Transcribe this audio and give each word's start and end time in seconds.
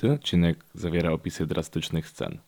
Ten 0.00 0.10
odcinek 0.10 0.64
zawiera 0.74 1.12
opisy 1.12 1.46
drastycznych 1.46 2.08
scen. 2.08 2.38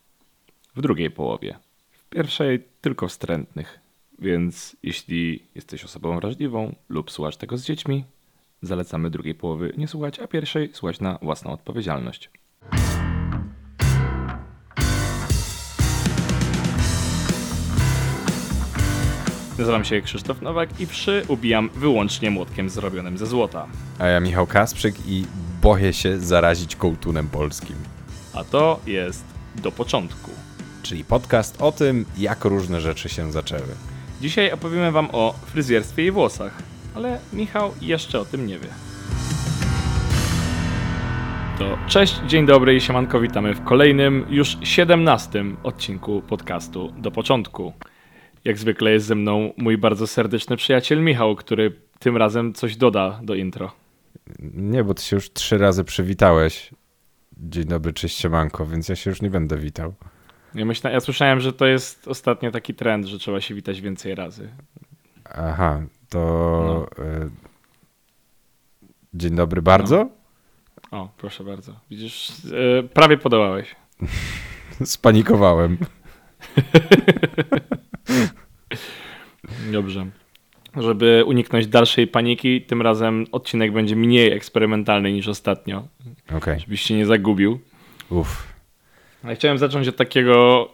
W 0.76 0.82
drugiej 0.82 1.10
połowie. 1.10 1.58
W 1.90 2.08
pierwszej 2.08 2.64
tylko 2.80 3.08
wstrętnych. 3.08 3.80
Więc 4.18 4.76
jeśli 4.82 5.42
jesteś 5.54 5.84
osobą 5.84 6.16
wrażliwą 6.20 6.74
lub 6.88 7.10
słuchasz 7.10 7.36
tego 7.36 7.58
z 7.58 7.64
dziećmi, 7.64 8.04
zalecamy 8.62 9.10
drugiej 9.10 9.34
połowy 9.34 9.72
nie 9.76 9.88
słuchać, 9.88 10.18
a 10.18 10.26
pierwszej 10.26 10.70
słuchać 10.72 11.00
na 11.00 11.18
własną 11.22 11.52
odpowiedzialność. 11.52 12.30
Nazywam 19.58 19.84
się 19.84 20.00
Krzysztof 20.00 20.42
Nowak 20.42 20.80
i 20.80 20.86
przy 20.86 21.24
ubijam 21.28 21.70
wyłącznie 21.74 22.30
młotkiem 22.30 22.70
zrobionym 22.70 23.18
ze 23.18 23.26
złota. 23.26 23.66
A 23.98 24.06
ja 24.06 24.20
Michał 24.20 24.46
Kasprzyk 24.46 24.94
i 25.06 25.24
boję 25.62 25.92
się 25.92 26.18
zarazić 26.18 26.76
kołtunem 26.76 27.28
polskim. 27.28 27.76
A 28.34 28.44
to 28.44 28.80
jest 28.86 29.24
Do 29.62 29.72
Początku. 29.72 30.30
Czyli 30.82 31.04
podcast 31.04 31.62
o 31.62 31.72
tym, 31.72 32.04
jak 32.18 32.44
różne 32.44 32.80
rzeczy 32.80 33.08
się 33.08 33.32
zaczęły. 33.32 33.68
Dzisiaj 34.20 34.52
opowiemy 34.52 34.92
wam 34.92 35.08
o 35.12 35.34
fryzjerstwie 35.46 36.06
i 36.06 36.10
włosach, 36.10 36.62
ale 36.94 37.18
Michał 37.32 37.74
jeszcze 37.80 38.20
o 38.20 38.24
tym 38.24 38.46
nie 38.46 38.58
wie. 38.58 38.68
To 41.58 41.78
cześć, 41.88 42.20
dzień 42.26 42.46
dobry 42.46 42.76
i 42.76 42.80
siemanko, 42.80 43.20
witamy 43.20 43.54
w 43.54 43.64
kolejnym, 43.64 44.26
już 44.28 44.56
17 44.62 45.44
odcinku 45.62 46.22
podcastu 46.22 46.92
Do 46.98 47.10
Początku. 47.10 47.72
Jak 48.44 48.58
zwykle 48.58 48.90
jest 48.90 49.06
ze 49.06 49.14
mną 49.14 49.52
mój 49.56 49.78
bardzo 49.78 50.06
serdeczny 50.06 50.56
przyjaciel 50.56 51.02
Michał, 51.02 51.36
który 51.36 51.72
tym 51.98 52.16
razem 52.16 52.52
coś 52.52 52.76
doda 52.76 53.20
do 53.22 53.34
intro. 53.34 53.72
Nie, 54.38 54.84
bo 54.84 54.94
ty 54.94 55.02
się 55.02 55.16
już 55.16 55.32
trzy 55.32 55.58
razy 55.58 55.84
przywitałeś. 55.84 56.70
Dzień 57.36 57.64
dobry, 57.64 57.92
cześć 57.92 58.18
siemanko, 58.18 58.66
więc 58.66 58.88
ja 58.88 58.96
się 58.96 59.10
już 59.10 59.22
nie 59.22 59.30
będę 59.30 59.56
witał. 59.56 59.94
Ja, 60.54 60.64
myślę, 60.64 60.92
ja 60.92 61.00
słyszałem, 61.00 61.40
że 61.40 61.52
to 61.52 61.66
jest 61.66 62.08
ostatnio 62.08 62.50
taki 62.50 62.74
trend, 62.74 63.06
że 63.06 63.18
trzeba 63.18 63.40
się 63.40 63.54
witać 63.54 63.80
więcej 63.80 64.14
razy. 64.14 64.50
Aha, 65.24 65.82
to... 66.08 66.88
No. 66.98 67.04
Y 67.04 67.50
Dzień 69.14 69.34
dobry 69.34 69.62
bardzo. 69.62 70.08
No. 70.92 70.98
O, 70.98 71.08
proszę 71.16 71.44
bardzo. 71.44 71.80
Widzisz, 71.90 72.44
yy, 72.44 72.88
prawie 72.94 73.18
podołałeś. 73.18 73.76
Spanikowałem. 74.84 75.78
Dobrze. 79.72 80.06
Żeby 80.76 81.24
uniknąć 81.26 81.66
dalszej 81.66 82.06
paniki, 82.06 82.62
tym 82.62 82.82
razem 82.82 83.26
odcinek 83.32 83.72
będzie 83.72 83.96
mniej 83.96 84.32
eksperymentalny 84.32 85.12
niż 85.12 85.28
ostatnio. 85.28 85.88
Okay. 86.36 86.60
Żebyś 86.60 86.82
się 86.82 86.94
nie 86.94 87.06
zagubił. 87.06 87.60
Uff. 88.10 88.46
Ale 89.24 89.34
chciałem 89.34 89.58
zacząć 89.58 89.88
od 89.88 89.96
takiego, 89.96 90.68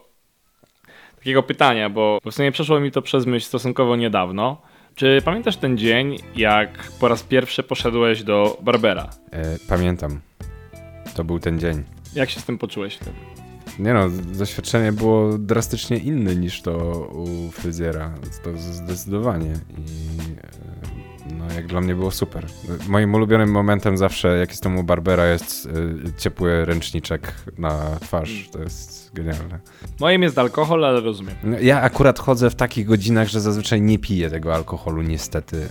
takiego 1.15 1.43
pytania, 1.43 1.89
bo 1.89 2.19
w 2.25 2.33
sumie 2.33 2.51
przeszło 2.51 2.79
mi 2.79 2.91
to 2.91 3.01
przez 3.01 3.25
myśl 3.25 3.45
stosunkowo 3.45 3.95
niedawno. 3.95 4.61
Czy 4.95 5.21
pamiętasz 5.25 5.57
ten 5.57 5.77
dzień, 5.77 6.15
jak 6.35 6.91
po 6.99 7.07
raz 7.07 7.23
pierwszy 7.23 7.63
poszedłeś 7.63 8.23
do 8.23 8.57
Barbera? 8.61 9.09
E, 9.31 9.57
pamiętam. 9.69 10.19
To 11.15 11.23
był 11.23 11.39
ten 11.39 11.59
dzień. 11.59 11.83
Jak 12.15 12.29
się 12.29 12.39
z 12.39 12.45
tym 12.45 12.57
poczułeś 12.57 12.95
wtedy? 12.95 13.36
Nie 13.79 13.93
no, 13.93 14.09
doświadczenie 14.09 14.91
było 14.91 15.37
drastycznie 15.37 15.97
inne 15.97 16.35
niż 16.35 16.61
to 16.61 16.71
u 17.13 17.51
fryzjera. 17.51 18.13
To 18.43 18.57
zdecydowanie. 18.57 19.53
I 19.77 19.83
e, 20.31 20.57
no, 21.35 21.53
jak 21.55 21.67
dla 21.67 21.81
mnie 21.81 21.95
było 21.95 22.11
super. 22.11 22.45
Moim 22.87 23.15
ulubionym 23.15 23.51
momentem 23.51 23.97
zawsze, 23.97 24.37
jak 24.37 24.49
jestem 24.49 24.77
u 24.77 24.83
Barbera, 24.83 25.25
jest 25.25 25.65
y, 25.65 26.13
ciepły 26.17 26.65
ręczniczek 26.65 27.33
na 27.57 27.99
twarz. 27.99 28.49
To 28.51 28.59
jest 28.59 29.11
genialne. 29.13 29.59
Moim 29.99 30.23
jest 30.23 30.37
alkohol, 30.37 30.85
ale 30.85 31.01
rozumiem. 31.01 31.35
No, 31.43 31.59
ja 31.59 31.81
akurat 31.81 32.19
chodzę 32.19 32.49
w 32.49 32.55
takich 32.55 32.85
godzinach, 32.85 33.27
że 33.27 33.41
zazwyczaj 33.41 33.81
nie 33.81 33.99
piję 33.99 34.29
tego 34.29 34.55
alkoholu, 34.55 35.01
niestety. 35.01 35.67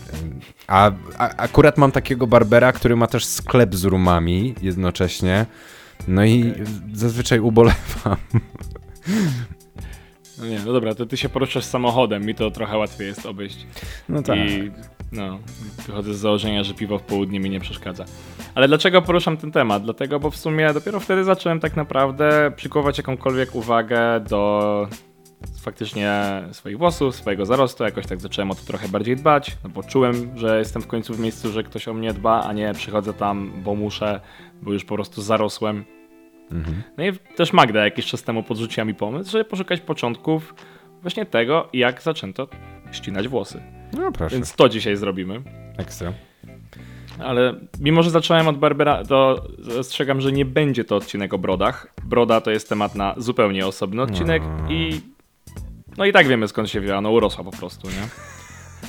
A, 0.66 0.90
a 1.18 1.28
akurat 1.36 1.78
mam 1.78 1.92
takiego 1.92 2.26
Barbera, 2.26 2.72
który 2.72 2.96
ma 2.96 3.06
też 3.06 3.24
sklep 3.24 3.74
z 3.74 3.84
rumami 3.84 4.54
jednocześnie. 4.62 5.46
No 6.08 6.24
i 6.24 6.50
okay. 6.50 6.64
zazwyczaj 6.92 7.40
ubolewam. 7.40 8.16
No 10.38 10.46
nie, 10.46 10.58
no 10.66 10.72
dobra, 10.72 10.94
to 10.94 11.06
ty 11.06 11.16
się 11.16 11.28
poruszasz 11.28 11.64
samochodem, 11.64 12.24
mi 12.24 12.34
to 12.34 12.50
trochę 12.50 12.78
łatwiej 12.78 13.06
jest 13.06 13.26
obejść. 13.26 13.66
No 14.08 14.22
tak. 14.22 14.38
I 14.38 14.70
no, 15.12 15.38
wychodzę 15.86 16.14
z 16.14 16.18
założenia, 16.18 16.64
że 16.64 16.74
piwo 16.74 16.98
w 16.98 17.02
południe 17.02 17.40
mi 17.40 17.50
nie 17.50 17.60
przeszkadza. 17.60 18.04
Ale 18.54 18.68
dlaczego 18.68 19.02
poruszam 19.02 19.36
ten 19.36 19.52
temat? 19.52 19.82
Dlatego, 19.84 20.20
bo 20.20 20.30
w 20.30 20.36
sumie 20.36 20.72
dopiero 20.72 21.00
wtedy 21.00 21.24
zacząłem 21.24 21.60
tak 21.60 21.76
naprawdę 21.76 22.52
przykuwać 22.56 22.98
jakąkolwiek 22.98 23.54
uwagę 23.54 24.20
do 24.20 24.88
faktycznie 25.60 26.42
swoich 26.52 26.78
włosów, 26.78 27.14
swojego 27.14 27.46
zarostu, 27.46 27.84
jakoś 27.84 28.06
tak 28.06 28.20
zacząłem 28.20 28.50
o 28.50 28.54
to 28.54 28.62
trochę 28.62 28.88
bardziej 28.88 29.16
dbać, 29.16 29.56
no 29.64 29.70
bo 29.70 29.82
czułem, 29.82 30.38
że 30.38 30.58
jestem 30.58 30.82
w 30.82 30.86
końcu 30.86 31.14
w 31.14 31.20
miejscu, 31.20 31.52
że 31.52 31.62
ktoś 31.62 31.88
o 31.88 31.94
mnie 31.94 32.12
dba, 32.12 32.42
a 32.42 32.52
nie 32.52 32.72
przychodzę 32.74 33.12
tam, 33.12 33.52
bo 33.64 33.74
muszę, 33.74 34.20
bo 34.62 34.72
już 34.72 34.84
po 34.84 34.94
prostu 34.94 35.22
zarosłem. 35.22 35.95
Mhm. 36.52 36.82
No 36.96 37.04
i 37.04 37.12
też 37.36 37.52
Magda 37.52 37.84
jakiś 37.84 38.06
czas 38.06 38.22
temu 38.22 38.42
podrzuciła 38.42 38.84
mi 38.84 38.94
pomysł, 38.94 39.30
żeby 39.30 39.44
poszukać 39.44 39.80
początków 39.80 40.54
właśnie 41.02 41.26
tego, 41.26 41.68
jak 41.72 42.02
zaczęto 42.02 42.48
ścinać 42.92 43.28
włosy. 43.28 43.62
No 43.92 44.12
proszę. 44.12 44.34
Więc 44.36 44.54
to 44.54 44.68
dzisiaj 44.68 44.96
zrobimy. 44.96 45.42
Ekstra. 45.78 46.12
Ale 47.18 47.54
mimo, 47.80 48.02
że 48.02 48.10
zacząłem 48.10 48.48
od 48.48 48.58
Barbera, 48.58 49.04
to 49.04 49.48
zastrzegam, 49.58 50.20
że 50.20 50.32
nie 50.32 50.44
będzie 50.44 50.84
to 50.84 50.96
odcinek 50.96 51.34
o 51.34 51.38
brodach. 51.38 51.94
Broda 52.04 52.40
to 52.40 52.50
jest 52.50 52.68
temat 52.68 52.94
na 52.94 53.14
zupełnie 53.16 53.66
osobny 53.66 54.02
odcinek 54.02 54.42
no. 54.62 54.70
i 54.70 55.00
no 55.96 56.04
i 56.04 56.12
tak 56.12 56.28
wiemy 56.28 56.48
skąd 56.48 56.70
się 56.70 56.80
wzięła, 56.80 57.00
no 57.00 57.10
urosła 57.10 57.44
po 57.44 57.50
prostu, 57.50 57.88
nie? 57.88 58.08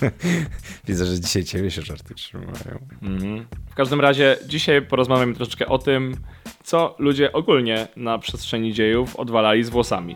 Widzę, 0.87 1.05
że 1.05 1.19
dzisiaj 1.19 1.43
ciebie 1.43 1.71
się 1.71 1.81
żarty 1.81 2.13
trzymają. 2.15 2.87
Mhm. 3.01 3.45
W 3.69 3.75
każdym 3.75 4.01
razie 4.01 4.37
dzisiaj 4.47 4.81
porozmawiamy 4.81 5.33
troszeczkę 5.33 5.65
o 5.65 5.77
tym, 5.77 6.17
co 6.63 6.95
ludzie 6.99 7.33
ogólnie 7.33 7.87
na 7.95 8.19
przestrzeni 8.19 8.73
dziejów 8.73 9.15
odwalali 9.15 9.63
z 9.63 9.69
włosami. 9.69 10.15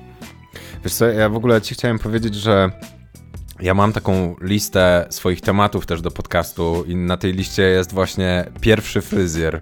Wiesz 0.84 0.94
co, 0.94 1.06
ja 1.06 1.30
w 1.30 1.36
ogóle 1.36 1.62
ci 1.62 1.74
chciałem 1.74 2.00
powiedzieć, 2.00 2.36
że 2.36 2.72
ja 3.62 3.74
mam 3.74 3.94
taką 3.94 4.36
listę 4.42 5.06
swoich 5.10 5.42
tematów 5.42 5.86
też 5.86 6.02
do 6.02 6.12
podcastu 6.12 6.84
i 6.88 6.96
na 6.96 7.18
tej 7.18 7.34
liście 7.34 7.64
jest 7.64 7.94
właśnie 7.94 8.46
pierwszy 8.62 9.02
fryzjer. 9.02 9.62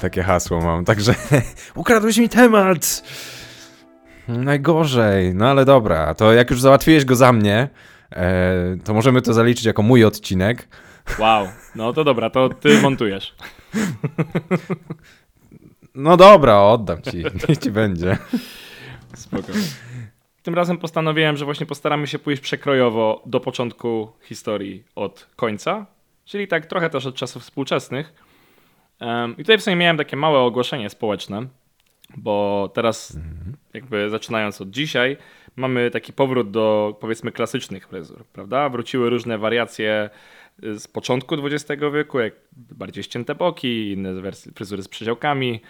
Takie 0.00 0.22
hasło 0.22 0.60
mam, 0.60 0.84
także 0.84 1.14
ukradłeś 1.74 2.18
mi 2.18 2.28
temat! 2.28 3.02
Najgorzej, 4.28 5.34
no 5.34 5.48
ale 5.48 5.64
dobra, 5.64 6.14
to 6.14 6.32
jak 6.32 6.50
już 6.50 6.60
załatwiłeś 6.60 7.04
go 7.04 7.16
za 7.16 7.32
mnie, 7.32 7.68
e, 8.12 8.76
to 8.84 8.94
możemy 8.94 9.22
to 9.22 9.32
zaliczyć 9.32 9.64
jako 9.64 9.82
mój 9.82 10.04
odcinek. 10.04 10.68
Wow, 11.18 11.46
no 11.74 11.92
to 11.92 12.04
dobra, 12.04 12.30
to 12.30 12.48
ty 12.48 12.80
montujesz. 12.82 13.34
No 15.94 16.16
dobra, 16.16 16.60
oddam 16.60 17.02
ci, 17.02 17.24
niech 17.48 17.58
ci 17.58 17.70
będzie. 17.70 18.18
Spoko. 19.14 19.52
Tym 20.42 20.54
razem 20.54 20.78
postanowiłem, 20.78 21.36
że 21.36 21.44
właśnie 21.44 21.66
postaramy 21.66 22.06
się 22.06 22.18
pójść 22.18 22.42
przekrojowo 22.42 23.22
do 23.26 23.40
początku 23.40 24.12
historii 24.22 24.84
od 24.94 25.26
końca, 25.36 25.86
czyli 26.24 26.48
tak 26.48 26.66
trochę 26.66 26.90
też 26.90 27.06
od 27.06 27.14
czasów 27.14 27.42
współczesnych. 27.42 28.12
I 29.32 29.42
tutaj 29.42 29.58
w 29.58 29.62
sumie 29.62 29.76
miałem 29.76 29.96
takie 29.96 30.16
małe 30.16 30.38
ogłoszenie 30.38 30.90
społeczne, 30.90 31.46
bo 32.16 32.70
teraz 32.74 33.14
mhm. 33.14 33.56
Jakby 33.74 34.10
zaczynając 34.10 34.60
od 34.60 34.70
dzisiaj 34.70 35.16
mamy 35.56 35.90
taki 35.90 36.12
powrót 36.12 36.50
do 36.50 36.96
powiedzmy 37.00 37.32
klasycznych 37.32 37.88
fryzur, 37.88 38.24
prawda? 38.32 38.68
Wróciły 38.68 39.10
różne 39.10 39.38
wariacje 39.38 40.10
z 40.62 40.88
początku 40.88 41.36
XX 41.46 41.82
wieku, 41.94 42.20
jak 42.20 42.34
bardziej 42.52 43.04
ścięte 43.04 43.34
boki, 43.34 43.92
inne 43.92 44.14
fryzury 44.54 44.82
z 44.82 44.88
przedziałkami, 44.88 45.60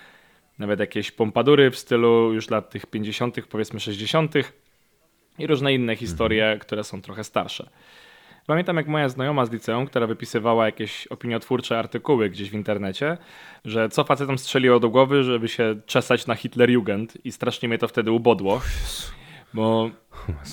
nawet 0.58 0.80
jakieś 0.80 1.10
pompadury 1.10 1.70
w 1.70 1.78
stylu 1.78 2.32
już 2.32 2.50
lat 2.50 2.70
tych 2.70 2.86
50., 2.86 3.46
powiedzmy 3.46 3.80
60. 3.80 4.34
i 5.38 5.46
różne 5.46 5.74
inne 5.74 5.96
historie, 5.96 6.44
mhm. 6.44 6.58
które 6.60 6.84
są 6.84 7.02
trochę 7.02 7.24
starsze. 7.24 7.70
Pamiętam, 8.46 8.76
jak 8.76 8.86
moja 8.86 9.08
znajoma 9.08 9.46
z 9.46 9.50
liceum, 9.50 9.86
która 9.86 10.06
wypisywała 10.06 10.66
jakieś 10.66 11.06
opiniotwórcze 11.06 11.78
artykuły 11.78 12.30
gdzieś 12.30 12.50
w 12.50 12.54
internecie, 12.54 13.18
że 13.64 13.88
co 13.88 14.04
facetom 14.04 14.38
strzeliło 14.38 14.80
do 14.80 14.88
głowy, 14.88 15.24
żeby 15.24 15.48
się 15.48 15.76
czesać 15.86 16.26
na 16.26 16.34
Hitlerjugend 16.34 17.26
i 17.26 17.32
strasznie 17.32 17.68
mnie 17.68 17.78
to 17.78 17.88
wtedy 17.88 18.12
ubodło. 18.12 18.60
Bo 19.54 19.90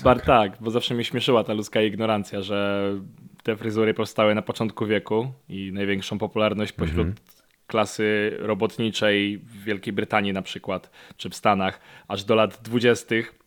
bar 0.04 0.22
tak, 0.22 0.58
bo 0.60 0.72
zawsze 0.72 0.94
mnie 0.94 1.04
śmieszyła 1.04 1.44
ta 1.44 1.54
ludzka 1.54 1.82
ignorancja, 1.82 2.42
że 2.42 2.92
te 3.44 3.56
fryzury 3.56 3.94
powstały 3.94 4.36
na 4.36 4.42
początku 4.42 4.86
wieku 4.86 5.32
i 5.50 5.72
największą 5.74 6.18
popularność 6.18 6.72
pośród 6.72 7.00
mm 7.00 7.14
-hmm 7.14 7.38
klasy 7.68 8.38
robotniczej 8.40 9.38
w 9.38 9.64
Wielkiej 9.64 9.94
Brytanii 9.94 10.34
na 10.34 10.42
przykład, 10.42 10.92
czy 11.18 11.30
w 11.30 11.36
Stanach, 11.36 11.80
aż 12.08 12.24
do 12.24 12.36
lat 12.36 12.62
dwudziestych 12.62 13.40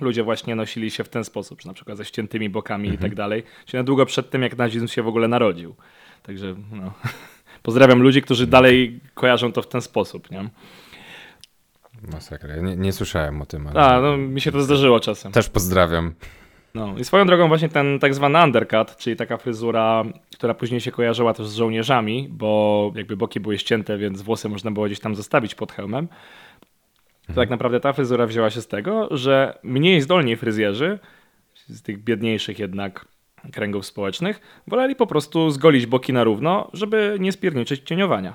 ludzie 0.00 0.22
właśnie 0.22 0.56
nosili 0.56 0.90
się 0.90 1.04
w 1.04 1.08
ten 1.08 1.24
sposób, 1.24 1.64
na 1.64 1.72
przykład 1.72 1.98
ze 1.98 2.04
ściętymi 2.04 2.50
bokami 2.50 2.88
mhm. 2.88 3.00
i 3.00 3.02
tak 3.02 3.14
dalej, 3.14 3.42
czyli 3.66 3.78
na 3.78 3.84
długo 3.84 4.06
przed 4.06 4.30
tym, 4.30 4.42
jak 4.42 4.56
nazizm 4.56 4.86
się 4.86 5.02
w 5.02 5.08
ogóle 5.08 5.28
narodził. 5.28 5.74
Także 6.22 6.54
no, 6.72 6.92
pozdrawiam 7.62 8.02
ludzi, 8.02 8.22
którzy 8.22 8.46
dalej 8.46 9.00
kojarzą 9.14 9.52
to 9.52 9.62
w 9.62 9.68
ten 9.68 9.80
sposób. 9.80 10.30
Nie? 10.30 10.50
Masakra. 12.12 12.56
Nie, 12.56 12.76
nie 12.76 12.92
słyszałem 12.92 13.42
o 13.42 13.46
tym, 13.46 13.66
ale 13.66 13.80
A, 13.80 14.00
no 14.00 14.16
mi 14.16 14.40
się 14.40 14.52
to 14.52 14.62
zdarzyło 14.62 15.00
czasem. 15.00 15.32
też 15.32 15.48
pozdrawiam. 15.48 16.14
No 16.74 16.98
i 16.98 17.04
swoją 17.04 17.26
drogą 17.26 17.48
właśnie 17.48 17.68
ten 17.68 17.98
tak 17.98 18.14
zwany 18.14 18.44
undercut, 18.44 18.96
czyli 18.96 19.16
taka 19.16 19.36
fryzura, 19.36 20.04
która 20.34 20.54
później 20.54 20.80
się 20.80 20.92
kojarzyła 20.92 21.34
też 21.34 21.46
z 21.46 21.54
żołnierzami, 21.54 22.28
bo 22.30 22.92
jakby 22.94 23.16
boki 23.16 23.40
były 23.40 23.58
ścięte, 23.58 23.98
więc 23.98 24.22
włosy 24.22 24.48
można 24.48 24.70
było 24.70 24.86
gdzieś 24.86 25.00
tam 25.00 25.14
zostawić 25.14 25.54
pod 25.54 25.72
hełmem. 25.72 26.08
To 27.28 27.34
tak 27.34 27.50
naprawdę 27.50 27.80
ta 27.80 27.92
fryzura 27.92 28.26
wzięła 28.26 28.50
się 28.50 28.62
z 28.62 28.66
tego, 28.68 29.08
że 29.10 29.58
mniej 29.62 30.00
zdolni 30.00 30.36
fryzjerzy, 30.36 30.98
z 31.68 31.82
tych 31.82 32.04
biedniejszych 32.04 32.58
jednak 32.58 33.04
kręgów 33.52 33.86
społecznych, 33.86 34.40
woleli 34.66 34.96
po 34.96 35.06
prostu 35.06 35.50
zgolić 35.50 35.86
boki 35.86 36.12
na 36.12 36.24
równo, 36.24 36.70
żeby 36.72 37.16
nie 37.20 37.32
spierniczyć 37.32 37.82
cieniowania. 37.84 38.34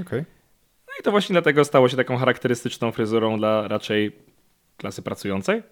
Okej. 0.00 0.24
No 0.88 0.92
i 1.00 1.02
to 1.02 1.10
właśnie 1.10 1.32
dlatego 1.32 1.64
stało 1.64 1.88
się 1.88 1.96
taką 1.96 2.16
charakterystyczną 2.16 2.92
fryzurą 2.92 3.38
dla 3.38 3.68
raczej 3.68 4.12
klasy 4.76 5.02
pracującej. 5.02 5.62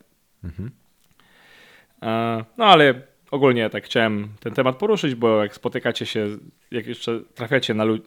E, 2.02 2.44
No 2.56 2.64
ale 2.64 2.94
ogólnie 3.30 3.70
tak 3.70 3.84
chciałem 3.84 4.28
ten 4.40 4.54
temat 4.54 4.76
poruszyć, 4.76 5.14
bo 5.14 5.42
jak 5.42 5.54
spotykacie 5.54 6.06
się, 6.06 6.28
jak 6.70 6.86
jeszcze 6.86 7.20
trafiacie 7.34 7.74
na 7.74 7.84
ludzi, 7.84 8.04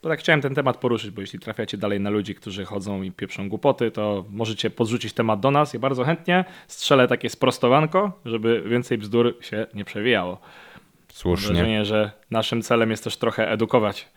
to 0.00 0.08
tak 0.08 0.20
chciałem 0.20 0.40
ten 0.40 0.54
temat 0.54 0.76
poruszyć, 0.76 1.10
bo 1.10 1.20
jeśli 1.20 1.38
trafiacie 1.38 1.78
dalej 1.78 2.00
na 2.00 2.10
ludzi, 2.10 2.34
którzy 2.34 2.64
chodzą 2.64 3.02
i 3.02 3.12
pieprzą 3.12 3.48
głupoty, 3.48 3.90
to 3.90 4.24
możecie 4.30 4.70
podrzucić 4.70 5.12
temat 5.12 5.40
do 5.40 5.50
nas. 5.50 5.74
Ja 5.74 5.80
bardzo 5.80 6.04
chętnie 6.04 6.44
strzelę 6.68 7.08
takie 7.08 7.30
sprostowanko, 7.30 8.20
żeby 8.24 8.62
więcej 8.62 8.98
bzdur 8.98 9.36
się 9.40 9.66
nie 9.74 9.84
przewijało. 9.84 10.40
Mam 10.40 10.90
Słusznie. 11.12 11.48
wrażenie, 11.48 11.84
że 11.84 12.10
naszym 12.30 12.62
celem 12.62 12.90
jest 12.90 13.04
też 13.04 13.16
trochę 13.16 13.50
edukować 13.50 14.08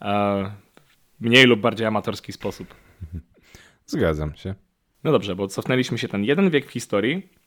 e, 0.00 0.50
w 1.20 1.24
mniej 1.24 1.44
lub 1.44 1.60
bardziej 1.60 1.86
amatorski 1.86 2.32
sposób. 2.32 2.74
Zgadzam 3.86 4.34
się. 4.34 4.54
No 5.04 5.12
dobrze, 5.12 5.36
bo 5.36 5.48
cofnęliśmy 5.48 5.98
się 5.98 6.08
ten 6.08 6.24
jeden 6.24 6.50
wiek 6.50 6.66
w 6.66 6.70
historii 6.70 7.37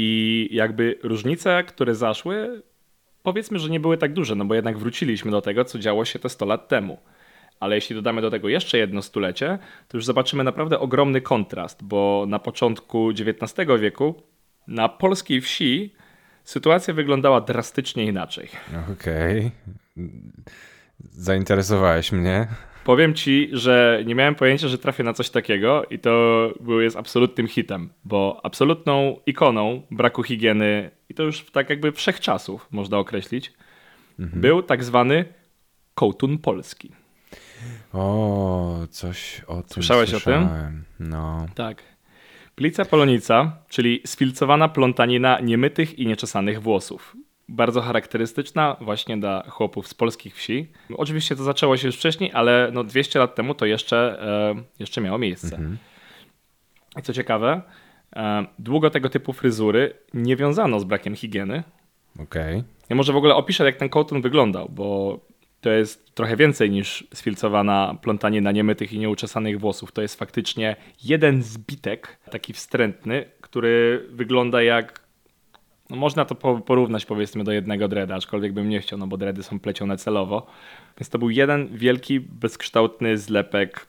i 0.00 0.48
jakby 0.52 0.98
różnice, 1.02 1.64
które 1.64 1.94
zaszły, 1.94 2.62
powiedzmy, 3.22 3.58
że 3.58 3.70
nie 3.70 3.80
były 3.80 3.98
tak 3.98 4.12
duże, 4.12 4.34
no 4.34 4.44
bo 4.44 4.54
jednak 4.54 4.78
wróciliśmy 4.78 5.30
do 5.30 5.40
tego, 5.40 5.64
co 5.64 5.78
działo 5.78 6.04
się 6.04 6.18
te 6.18 6.28
100 6.28 6.46
lat 6.46 6.68
temu. 6.68 6.98
Ale 7.60 7.74
jeśli 7.74 7.96
dodamy 7.96 8.20
do 8.20 8.30
tego 8.30 8.48
jeszcze 8.48 8.78
jedno 8.78 9.02
stulecie, 9.02 9.58
to 9.88 9.96
już 9.96 10.04
zobaczymy 10.04 10.44
naprawdę 10.44 10.78
ogromny 10.78 11.20
kontrast, 11.20 11.84
bo 11.84 12.24
na 12.28 12.38
początku 12.38 13.10
XIX 13.10 13.68
wieku 13.80 14.14
na 14.68 14.88
polskiej 14.88 15.40
wsi 15.40 15.94
sytuacja 16.44 16.94
wyglądała 16.94 17.40
drastycznie 17.40 18.04
inaczej. 18.04 18.48
Okej. 18.92 19.50
Zainteresowałeś 21.10 22.12
mnie. 22.12 22.48
Powiem 22.88 23.14
ci, 23.14 23.48
że 23.52 24.02
nie 24.06 24.14
miałem 24.14 24.34
pojęcia, 24.34 24.68
że 24.68 24.78
trafię 24.78 25.04
na 25.04 25.12
coś 25.12 25.30
takiego 25.30 25.84
i 25.90 25.98
to 25.98 26.10
był, 26.60 26.80
jest 26.80 26.96
absolutnym 26.96 27.48
hitem, 27.48 27.88
bo 28.04 28.40
absolutną 28.42 29.20
ikoną 29.26 29.82
braku 29.90 30.22
higieny, 30.22 30.90
i 31.08 31.14
to 31.14 31.22
już 31.22 31.44
tak 31.44 31.70
jakby 31.70 31.92
wszechczasów 31.92 32.68
można 32.70 32.98
określić, 32.98 33.52
był 34.18 34.62
tak 34.62 34.84
zwany 34.84 35.24
kołtun 35.94 36.38
polski. 36.38 36.92
O, 37.92 38.86
coś 38.90 39.40
o 39.46 39.54
tym 39.54 39.64
Słyszałeś 39.68 40.14
o 40.14 40.20
tym? 40.20 40.48
No. 41.00 41.46
Tak. 41.54 41.82
Plica 42.54 42.84
polonica, 42.84 43.56
czyli 43.68 44.02
sfilcowana 44.06 44.68
plątanina 44.68 45.40
niemytych 45.40 45.98
i 45.98 46.06
nieczesanych 46.06 46.62
włosów. 46.62 47.16
Bardzo 47.48 47.80
charakterystyczna 47.80 48.76
właśnie 48.80 49.16
dla 49.16 49.42
chłopów 49.48 49.88
z 49.88 49.94
polskich 49.94 50.36
wsi. 50.36 50.66
Oczywiście 50.96 51.36
to 51.36 51.42
zaczęło 51.42 51.76
się 51.76 51.88
już 51.88 51.96
wcześniej, 51.96 52.32
ale 52.32 52.70
no 52.72 52.84
200 52.84 53.18
lat 53.18 53.34
temu 53.34 53.54
to 53.54 53.66
jeszcze, 53.66 54.22
e, 54.22 54.62
jeszcze 54.78 55.00
miało 55.00 55.18
miejsce. 55.18 55.56
I 56.98 57.02
co 57.02 57.12
ciekawe, 57.12 57.62
e, 58.16 58.46
długo 58.58 58.90
tego 58.90 59.08
typu 59.08 59.32
fryzury 59.32 59.94
nie 60.14 60.36
wiązano 60.36 60.80
z 60.80 60.84
brakiem 60.84 61.16
higieny. 61.16 61.62
Okej. 62.18 62.62
Ja 62.88 62.96
może 62.96 63.12
w 63.12 63.16
ogóle 63.16 63.34
opiszę, 63.34 63.64
jak 63.64 63.76
ten 63.76 63.88
kołtun 63.88 64.22
wyglądał, 64.22 64.68
bo 64.68 65.18
to 65.60 65.70
jest 65.70 66.14
trochę 66.14 66.36
więcej 66.36 66.70
niż 66.70 67.06
sfilcowana 67.14 67.96
plątanina 68.02 68.52
niemytych 68.52 68.92
i 68.92 68.98
nieuczesanych 68.98 69.60
włosów. 69.60 69.92
To 69.92 70.02
jest 70.02 70.18
faktycznie 70.18 70.76
jeden 71.04 71.42
zbitek, 71.42 72.18
taki 72.30 72.52
wstrętny, 72.52 73.24
który 73.40 74.06
wygląda 74.10 74.62
jak. 74.62 75.07
No 75.90 75.96
można 75.96 76.24
to 76.24 76.34
po- 76.34 76.60
porównać 76.60 77.06
powiedzmy 77.06 77.44
do 77.44 77.52
jednego 77.52 77.88
dreda, 77.88 78.14
aczkolwiek 78.14 78.52
bym 78.52 78.68
nie 78.68 78.80
chciał, 78.80 78.98
no 78.98 79.06
bo 79.06 79.16
dredy 79.16 79.42
są 79.42 79.60
plecione 79.60 79.96
celowo. 79.96 80.46
Więc 81.00 81.08
to 81.08 81.18
był 81.18 81.30
jeden 81.30 81.68
wielki, 81.76 82.20
bezkształtny 82.20 83.18
zlepek 83.18 83.86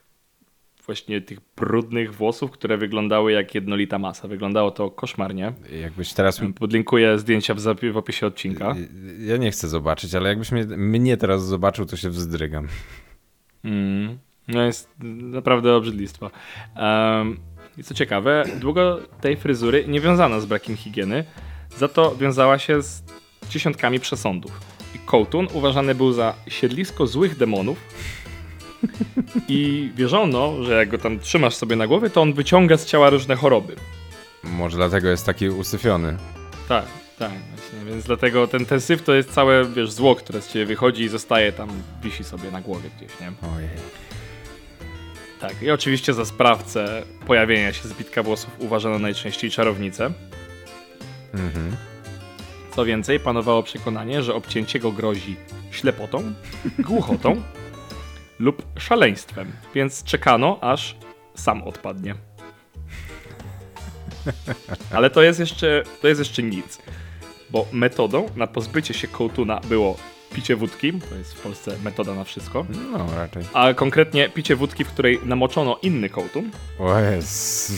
właśnie 0.86 1.20
tych 1.20 1.38
brudnych 1.56 2.14
włosów, 2.14 2.50
które 2.50 2.76
wyglądały 2.76 3.32
jak 3.32 3.54
jednolita 3.54 3.98
masa. 3.98 4.28
Wyglądało 4.28 4.70
to 4.70 4.90
koszmarnie. 4.90 5.52
Jakbyś 5.82 6.12
teraz... 6.12 6.40
Podlinkuję 6.58 7.18
zdjęcia 7.18 7.54
w, 7.54 7.60
w 7.92 7.96
opisie 7.96 8.26
odcinka. 8.26 8.76
Ja 9.18 9.36
nie 9.36 9.50
chcę 9.50 9.68
zobaczyć, 9.68 10.14
ale 10.14 10.28
jakbyś 10.28 10.52
mnie, 10.52 10.64
mnie 10.64 11.16
teraz 11.16 11.46
zobaczył, 11.46 11.86
to 11.86 11.96
się 11.96 12.10
wzdrygam. 12.10 12.68
Mm, 13.64 14.18
no 14.48 14.62
jest 14.62 14.90
naprawdę 15.20 15.74
obrzydlistwo. 15.74 16.30
Um, 16.76 17.36
I 17.78 17.82
co 17.82 17.94
ciekawe, 17.94 18.44
długo 18.60 19.00
tej 19.20 19.36
fryzury 19.36 19.84
nie 19.88 20.00
wiązano 20.00 20.40
z 20.40 20.46
brakiem 20.46 20.76
higieny, 20.76 21.24
za 21.78 21.88
to 21.88 22.16
wiązała 22.16 22.58
się 22.58 22.82
z 22.82 23.02
dziesiątkami 23.50 24.00
przesądów. 24.00 24.52
I 24.94 24.98
kołtun 24.98 25.48
uważany 25.52 25.94
był 25.94 26.12
za 26.12 26.34
siedlisko 26.48 27.06
złych 27.06 27.36
demonów 27.36 27.78
i 29.48 29.90
wierzono, 29.94 30.62
że 30.62 30.74
jak 30.74 30.88
go 30.88 30.98
tam 30.98 31.18
trzymasz 31.18 31.54
sobie 31.54 31.76
na 31.76 31.86
głowie, 31.86 32.10
to 32.10 32.22
on 32.22 32.32
wyciąga 32.32 32.76
z 32.76 32.86
ciała 32.86 33.10
różne 33.10 33.36
choroby. 33.36 33.76
Może 34.44 34.76
dlatego 34.76 35.08
jest 35.08 35.26
taki 35.26 35.48
usyfiony. 35.48 36.16
Tak, 36.68 36.84
tak. 37.18 37.32
Właśnie. 37.56 37.90
Więc 37.90 38.04
dlatego 38.04 38.46
ten, 38.46 38.66
ten 38.66 38.80
syf 38.80 39.02
to 39.02 39.14
jest 39.14 39.32
całe, 39.32 39.64
wiesz, 39.64 39.92
zło, 39.92 40.14
które 40.14 40.42
z 40.42 40.52
ciebie 40.52 40.66
wychodzi 40.66 41.02
i 41.02 41.08
zostaje 41.08 41.52
tam, 41.52 41.68
wisi 42.02 42.24
sobie 42.24 42.50
na 42.50 42.60
głowie 42.60 42.90
gdzieś, 42.96 43.20
nie? 43.20 43.32
Ojej. 43.56 43.68
Tak, 45.40 45.62
i 45.62 45.70
oczywiście 45.70 46.14
za 46.14 46.24
sprawcę 46.24 47.02
pojawienia 47.26 47.72
się 47.72 47.88
zbitka 47.88 48.22
włosów 48.22 48.50
uważano 48.58 48.98
najczęściej 48.98 49.50
czarownicę. 49.50 50.10
Mhm. 51.34 51.76
Co 52.76 52.84
więcej, 52.84 53.20
panowało 53.20 53.62
przekonanie, 53.62 54.22
że 54.22 54.34
obcięcie 54.34 54.78
go 54.78 54.92
grozi 54.92 55.36
ślepotą, 55.70 56.32
głuchotą 56.78 57.42
lub 58.38 58.62
szaleństwem, 58.78 59.52
więc 59.74 60.04
czekano, 60.04 60.58
aż 60.60 60.96
sam 61.34 61.62
odpadnie. 61.62 62.14
Ale 64.92 65.10
to 65.10 65.22
jest 65.22 65.40
jeszcze, 65.40 65.82
to 66.02 66.08
jest 66.08 66.18
jeszcze 66.18 66.42
nic, 66.42 66.78
bo 67.50 67.66
metodą 67.72 68.26
na 68.36 68.46
pozbycie 68.46 68.94
się 68.94 69.08
kołtuna 69.08 69.60
było 69.60 69.96
picie 70.34 70.56
wódki, 70.56 70.92
to 70.92 71.14
jest 71.14 71.34
w 71.34 71.40
Polsce 71.40 71.76
metoda 71.84 72.14
na 72.14 72.24
wszystko, 72.24 72.66
No, 72.92 73.06
raczej. 73.16 73.42
a 73.52 73.74
konkretnie 73.74 74.28
picie 74.28 74.56
wódki, 74.56 74.84
w 74.84 74.88
której 74.88 75.20
namoczono 75.24 75.78
inny 75.82 76.08
kołtun, 76.08 76.50
O 76.78 76.98
Jezu, 76.98 77.72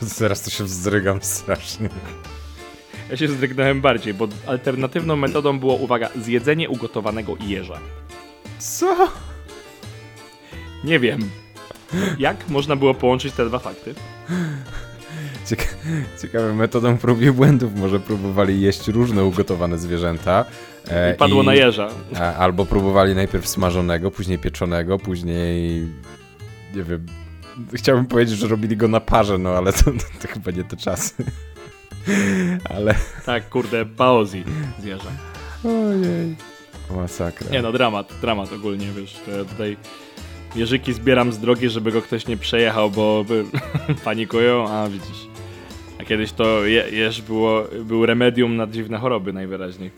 zaraz 0.00 0.42
to 0.42 0.50
się 0.50 0.64
wzdrygam 0.64 1.22
strasznie. 1.22 1.88
Ja 3.10 3.16
się 3.16 3.28
zdrygnąłem 3.28 3.80
bardziej, 3.80 4.14
bo 4.14 4.28
alternatywną 4.46 5.16
metodą 5.16 5.58
było, 5.58 5.74
uwaga, 5.74 6.08
zjedzenie 6.22 6.68
ugotowanego 6.68 7.36
jeża. 7.40 7.78
Co? 8.58 9.08
Nie 10.84 10.98
wiem, 11.00 11.30
jak 12.18 12.48
można 12.48 12.76
było 12.76 12.94
połączyć 12.94 13.34
te 13.34 13.46
dwa 13.46 13.58
fakty. 13.58 13.94
Cieka 16.22 16.38
metodą 16.54 16.98
prób 16.98 17.22
i 17.22 17.30
błędów 17.30 17.74
może 17.74 18.00
próbowali 18.00 18.60
jeść 18.60 18.88
różne 18.88 19.24
ugotowane 19.24 19.78
zwierzęta. 19.78 20.44
e, 20.90 21.14
I 21.14 21.16
padło 21.16 21.42
na 21.42 21.54
jeża. 21.54 21.88
Albo 22.38 22.66
próbowali 22.66 23.14
najpierw 23.14 23.48
smażonego, 23.48 24.10
później 24.10 24.38
pieczonego, 24.38 24.98
później... 24.98 25.86
Nie 26.74 26.82
wiem... 26.82 27.06
Chciałbym 27.74 28.06
powiedzieć, 28.06 28.38
że 28.38 28.48
robili 28.48 28.76
go 28.76 28.88
na 28.88 29.00
parze, 29.00 29.38
no 29.38 29.50
ale 29.50 29.72
to, 29.72 29.84
to 30.22 30.28
chyba 30.28 30.50
nie 30.50 30.64
te 30.64 30.76
czasy. 30.76 31.14
Ale... 32.76 32.94
Tak, 33.26 33.48
kurde, 33.48 33.84
baozi 33.84 34.44
z 34.78 34.84
jeża. 34.84 35.10
Ojej. 35.64 36.36
Masakra. 36.96 37.50
Nie 37.50 37.62
no, 37.62 37.72
dramat, 37.72 38.12
dramat 38.20 38.52
ogólnie, 38.52 38.86
wiesz, 38.96 39.16
to 39.26 39.30
ja 39.30 39.44
tutaj 39.44 39.76
jeżyki 40.56 40.92
zbieram 40.92 41.32
z 41.32 41.38
drogi, 41.38 41.68
żeby 41.68 41.92
go 41.92 42.02
ktoś 42.02 42.26
nie 42.26 42.36
przejechał, 42.36 42.90
bo 42.90 43.24
panikują, 44.04 44.68
a 44.68 44.88
widzisz. 44.88 45.26
A 46.00 46.04
kiedyś 46.04 46.32
to 46.32 46.64
je, 46.64 46.84
jeż 46.90 47.22
było, 47.22 47.64
był 47.84 48.06
remedium 48.06 48.56
na 48.56 48.66
dziwne 48.66 48.98
choroby 48.98 49.32
najwyraźniej. 49.32 49.90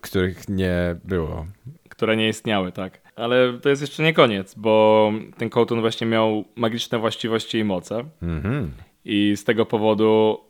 Których 0.00 0.48
nie 0.48 0.96
było. 1.04 1.46
które 1.88 2.16
nie 2.16 2.28
istniały, 2.28 2.72
tak. 2.72 3.00
Ale 3.16 3.52
to 3.62 3.68
jest 3.68 3.82
jeszcze 3.82 4.02
nie 4.02 4.12
koniec, 4.14 4.54
bo 4.54 5.12
ten 5.38 5.50
kołtun 5.50 5.80
właśnie 5.80 6.06
miał 6.06 6.44
magiczne 6.56 6.98
właściwości 6.98 7.58
i 7.58 7.64
moce 7.64 8.04
Mhm. 8.22 8.72
i 9.04 9.34
z 9.36 9.44
tego 9.44 9.66
powodu 9.66 10.40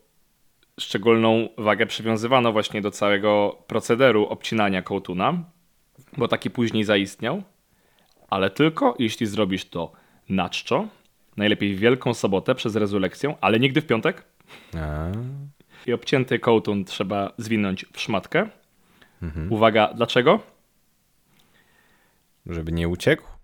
szczególną 0.78 1.48
wagę 1.58 1.86
przywiązywano 1.86 2.52
właśnie 2.52 2.82
do 2.82 2.90
całego 2.90 3.58
procederu 3.66 4.26
obcinania 4.26 4.82
kołtuna, 4.82 5.44
bo 6.16 6.28
taki 6.28 6.50
później 6.50 6.84
zaistniał, 6.84 7.42
ale 8.30 8.50
tylko 8.50 8.94
jeśli 8.98 9.26
zrobisz 9.26 9.64
to 9.64 9.92
na 10.28 10.48
czczo, 10.48 10.88
Najlepiej 11.38 11.74
w 11.74 11.78
Wielką 11.78 12.14
Sobotę 12.14 12.54
przez 12.54 12.76
rezurekcję, 12.76 13.34
ale 13.40 13.60
nigdy 13.60 13.80
w 13.80 13.86
piątek. 13.86 14.24
A, 14.76 15.06
I 15.86 15.92
obcięty 15.92 16.38
kołtun 16.38 16.84
trzeba 16.84 17.32
zwinąć 17.38 17.86
w 17.92 18.00
szmatkę. 18.00 18.48
mhm. 19.22 19.52
Uwaga, 19.52 19.94
dlaczego? 19.94 20.40
Żeby 22.46 22.72
nie 22.72 22.88
uciekł? 22.88 23.24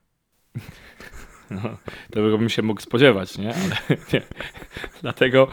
To 2.13 2.21
bym 2.21 2.49
się 2.49 2.63
mógł 2.63 2.81
spodziewać, 2.81 3.39
nie? 3.39 3.55
Ale 3.55 3.77
nie. 4.13 4.23
Dlatego, 5.03 5.49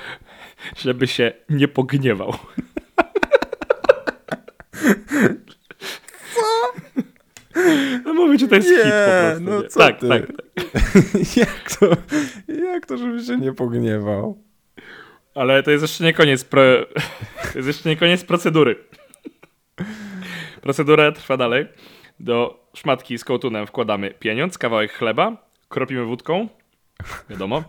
żeby 0.78 1.08
się 1.08 1.32
nie 1.50 1.68
pogniewał. 1.68 2.34
Co? 6.34 6.74
No 8.06 8.14
mówię 8.14 8.38
ci, 8.38 8.48
to 8.48 8.56
jest 8.56 8.70
Nie, 8.70 8.76
hit 8.78 8.86
po 8.86 9.12
prostu. 9.22 9.44
no 9.44 9.62
nie? 9.62 9.68
co 9.68 9.80
tak, 9.80 10.00
ty? 10.00 10.10
tak, 10.10 10.28
tak. 10.28 10.36
jak 11.38 11.78
to? 11.80 11.86
Jak 12.72 12.86
to, 12.86 12.98
żeby 12.98 13.24
się 13.24 13.38
nie 13.38 13.54
pogniewał? 13.54 14.44
Ale 15.36 15.64
to 15.64 15.72
jest 15.72 15.82
jeszcze 15.82 16.04
nie 16.04 16.14
koniec 16.14 16.44
pro... 16.44 16.62
To 17.52 17.58
jest 17.58 17.68
jeszcze 17.68 17.90
nie 17.90 17.98
koniec 17.98 18.24
procedury. 18.24 18.76
Procedura 20.62 21.12
trwa 21.12 21.38
dalej. 21.38 21.66
Do 22.20 22.68
szmatki 22.74 23.18
z 23.18 23.24
kołtunem 23.24 23.68
wkładamy 23.68 24.12
pieniądz, 24.12 24.58
kawałek 24.58 24.94
chleba, 24.94 25.38
kropimy 25.70 26.06
wódką, 26.06 26.48
wiadomo, 27.30 27.64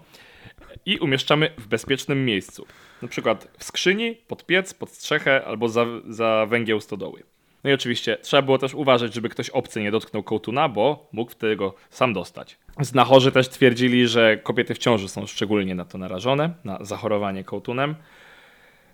i 0.86 0.98
umieszczamy 0.98 1.50
w 1.58 1.66
bezpiecznym 1.66 2.24
miejscu. 2.24 2.66
Na 3.02 3.08
przykład 3.08 3.48
w 3.58 3.64
skrzyni, 3.64 4.16
pod 4.28 4.46
piec, 4.46 4.74
pod 4.74 4.90
strzechę 4.90 5.44
albo 5.44 5.68
za, 5.68 5.86
za 6.08 6.46
węgieł 6.48 6.80
stodoły. 6.80 7.22
No 7.64 7.70
i 7.70 7.72
oczywiście 7.72 8.18
trzeba 8.22 8.42
było 8.42 8.58
też 8.58 8.74
uważać, 8.74 9.14
żeby 9.14 9.28
ktoś 9.28 9.50
obcy 9.50 9.80
nie 9.80 9.90
dotknął 9.90 10.22
kołtuna, 10.22 10.68
bo 10.68 11.08
mógł 11.12 11.30
wtedy 11.30 11.56
go 11.56 11.74
sam 11.90 12.12
dostać. 12.12 12.58
Znachorzy 12.80 13.32
też 13.32 13.48
twierdzili, 13.48 14.08
że 14.08 14.36
kobiety 14.36 14.74
w 14.74 14.78
ciąży 14.78 15.08
są 15.08 15.26
szczególnie 15.26 15.74
na 15.74 15.84
to 15.84 15.98
narażone, 15.98 16.50
na 16.64 16.78
zachorowanie 16.84 17.44
kołtunem. 17.44 17.94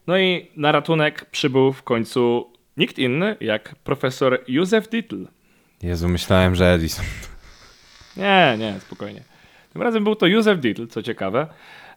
No 0.06 0.18
i 0.18 0.50
na 0.56 0.72
ratunek 0.72 1.24
przybył 1.24 1.72
w 1.72 1.82
końcu 1.82 2.52
nikt 2.76 2.98
inny 2.98 3.36
jak 3.40 3.74
profesor 3.74 4.40
Józef 4.48 4.88
Dietl. 4.88 5.26
Jezu, 5.82 6.08
myślałem, 6.08 6.54
że 6.54 6.72
Edison. 6.72 7.04
Nie, 8.16 8.56
nie, 8.58 8.80
spokojnie. 8.80 9.22
Tym 9.78 9.82
razem 9.84 10.04
był 10.04 10.14
to 10.14 10.26
Józef 10.26 10.60
Dietl, 10.60 10.86
co 10.86 11.02
ciekawe. 11.02 11.46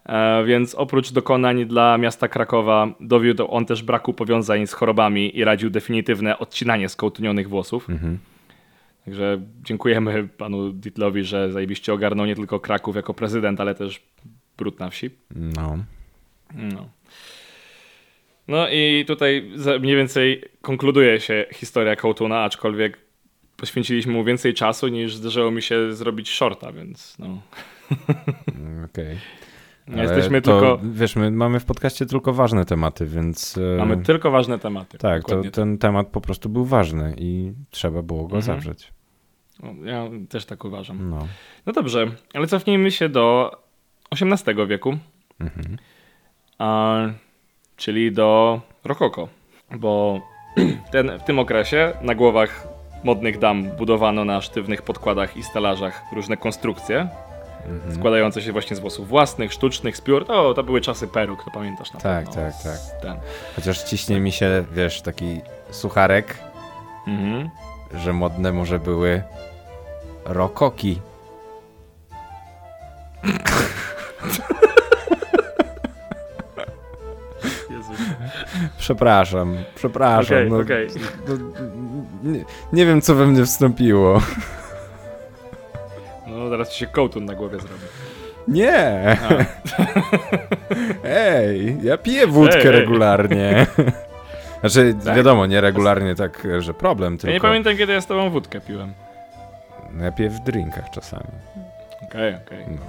E, 0.05 0.43
więc 0.43 0.75
oprócz 0.75 1.11
dokonań 1.11 1.65
dla 1.65 1.97
miasta 1.97 2.27
Krakowa 2.27 2.87
dowiódł 2.99 3.47
on 3.49 3.65
też 3.65 3.83
braku 3.83 4.13
powiązań 4.13 4.67
z 4.67 4.73
chorobami 4.73 5.37
i 5.37 5.43
radził 5.43 5.69
definitywne 5.69 6.39
odcinanie 6.39 6.89
skołtunionych 6.89 7.49
włosów. 7.49 7.89
Mhm. 7.89 8.17
Także 9.05 9.41
dziękujemy 9.63 10.27
panu 10.27 10.71
Dietlowi, 10.71 11.23
że 11.23 11.51
zajebiście 11.51 11.93
ogarnął 11.93 12.25
nie 12.25 12.35
tylko 12.35 12.59
Kraków 12.59 12.95
jako 12.95 13.13
prezydent, 13.13 13.61
ale 13.61 13.75
też 13.75 14.01
brud 14.57 14.79
na 14.79 14.89
wsi. 14.89 15.09
No. 15.35 15.77
No. 16.55 16.89
No 18.47 18.69
i 18.69 19.05
tutaj 19.07 19.51
mniej 19.79 19.95
więcej 19.95 20.43
konkluduje 20.61 21.19
się 21.19 21.45
historia 21.53 21.95
Kołtuna, 21.95 22.43
aczkolwiek 22.43 22.97
poświęciliśmy 23.57 24.13
mu 24.13 24.23
więcej 24.23 24.53
czasu 24.53 24.87
niż 24.87 25.15
zdarzyło 25.15 25.51
mi 25.51 25.61
się 25.61 25.93
zrobić 25.93 26.29
shorta, 26.29 26.71
więc 26.71 27.19
no. 27.19 27.41
Mm, 28.55 28.85
Okej. 28.85 29.17
Nie 29.87 29.93
Ale 29.93 30.03
jesteśmy 30.03 30.41
to, 30.41 30.51
tylko... 30.59 30.79
Wiesz, 30.83 31.15
my 31.15 31.31
mamy 31.31 31.59
w 31.59 31.65
podcaście 31.65 32.05
tylko 32.05 32.33
ważne 32.33 32.65
tematy, 32.65 33.05
więc... 33.05 33.57
e, 33.73 33.77
Mamy 33.77 33.97
tylko 33.97 34.31
ważne 34.31 34.59
tematy. 34.59 34.97
Tak, 34.97 35.23
to, 35.23 35.41
ten 35.51 35.77
temat 35.77 36.07
po 36.07 36.21
prostu 36.21 36.49
był 36.49 36.65
ważny 36.65 37.13
i 37.17 37.53
trzeba 37.69 38.01
było 38.01 38.19
go 38.27 38.35
Mhm. 38.37 38.41
zawrzeć. 38.41 38.93
No, 39.63 39.89
Ja 39.89 40.03
też 40.29 40.45
tak 40.45 40.65
uważam. 40.65 41.09
No. 41.09 41.27
No 41.65 41.73
dobrze, 41.73 42.07
ale 42.33 42.47
cofnijmy 42.47 42.91
się 42.91 43.09
do 43.09 43.51
XVIII 44.11 44.67
wieku, 44.67 44.97
Mhm. 45.39 45.77
a, 46.59 46.97
czyli 47.77 48.11
do 48.11 48.61
Rokoko, 48.83 49.27
bo 49.75 50.21
ten, 50.91 51.19
w 51.19 51.23
tym 51.23 51.39
okresie 51.39 51.93
na 52.01 52.15
głowach 52.15 52.67
modnych 53.03 53.39
dam 53.39 53.63
budowano 53.63 54.25
na 54.25 54.41
sztywnych 54.41 54.81
podkładach 54.81 55.37
i 55.37 55.43
stelażach 55.43 56.01
różne 56.13 56.37
konstrukcje, 56.37 57.09
Mhm. 57.69 57.95
składające 57.95 58.41
się 58.41 58.51
właśnie 58.51 58.75
z 58.75 58.79
włosów 58.79 59.07
własnych, 59.07 59.53
sztucznych, 59.53 59.97
z 59.97 60.01
piór. 60.01 60.25
To, 60.25 60.53
to 60.53 60.63
były 60.63 60.81
czasy 60.81 61.07
peruk, 61.07 61.43
to 61.43 61.51
pamiętasz 61.51 61.93
na 61.93 61.99
Tak, 61.99 62.25
pewno. 62.25 62.41
tak, 62.41 62.53
tak. 62.63 63.01
Ten. 63.01 63.15
Chociaż 63.55 63.83
ciśnie 63.83 64.19
mi 64.19 64.31
się, 64.31 64.63
wiesz, 64.73 65.01
taki 65.01 65.41
sucharek, 65.71 66.37
Mhm. 67.07 67.49
że 67.93 68.13
modne 68.13 68.53
może 68.53 68.79
były 68.79 69.23
rokoki. 70.25 70.99
Jezu. 77.69 77.91
Przepraszam, 78.77 79.57
przepraszam. 79.75 80.37
Okej, 80.37 80.49
no, 80.49 80.57
okej. 80.57 80.87
no, 81.27 81.35
nie, 82.31 82.45
nie 82.73 82.85
wiem, 82.85 83.01
co 83.01 83.15
we 83.15 83.27
mnie 83.27 83.45
wstąpiło. 83.45 84.21
No 86.43 86.49
zaraz 86.49 86.69
ci 86.73 86.79
się 86.79 86.87
kołtun 86.87 87.25
na 87.25 87.35
głowie 87.35 87.59
zrobi. 87.59 87.83
Nie! 88.47 89.17
Ej, 91.05 91.77
ja 91.83 91.97
piję 91.97 92.27
wódkę 92.27 92.59
Ej, 92.59 92.65
ej. 92.67 92.71
regularnie. 92.71 93.67
Znaczy, 94.59 94.95
Tak? 95.05 95.15
wiadomo, 95.17 95.45
nie 95.45 95.61
regularnie 95.61 96.15
tak, 96.15 96.47
że 96.59 96.73
problem, 96.73 97.17
tylko... 97.17 97.27
Ja 97.27 97.33
nie 97.33 97.41
pamiętam, 97.41 97.77
kiedy 97.77 97.93
ja 97.93 98.01
z 98.01 98.07
tobą 98.07 98.29
wódkę 98.29 98.61
piłem. 98.61 98.93
No, 99.93 100.05
Ja 100.05 100.11
piję 100.11 100.29
w 100.29 100.39
drinkach 100.39 100.89
czasami. 100.89 101.23
Okej, 102.03 102.35
okej. 102.47 102.65
No, 102.69 102.81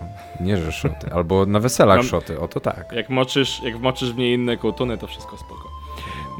nie, 0.47 0.56
że 0.56 0.73
szoty. 0.73 1.12
Albo 1.14 1.47
na 1.47 1.61
weselach 1.61 1.97
Mam- 1.97 2.06
szoty, 2.06 2.40
o 2.40 2.49
to 2.49 2.61
tak. 2.61 2.92
Jak 2.92 3.09
moczysz, 3.09 3.62
jak 3.62 3.76
wmoczysz 3.76 4.12
w 4.12 4.16
nie 4.16 4.35
inne 4.35 4.56
kołtuny, 4.56 4.99
to 4.99 5.06
wszystko 5.06 5.37
spoko. 5.37 5.68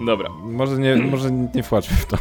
Dobra, 0.07 0.29
Może 0.43 0.77
nie, 0.79 0.97
może 1.13 1.31
nie 1.31 1.63
wchodźmy 1.63 1.97
w 1.97 2.07
to. 2.07 2.17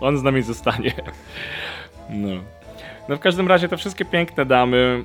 on 0.00 0.18
z 0.18 0.22
nami 0.22 0.42
zostanie. 0.42 0.92
No. 2.10 2.42
No 3.08 3.16
w 3.16 3.20
każdym 3.20 3.48
razie 3.48 3.68
te 3.68 3.76
wszystkie 3.76 4.04
piękne 4.04 4.46
damy, 4.46 5.04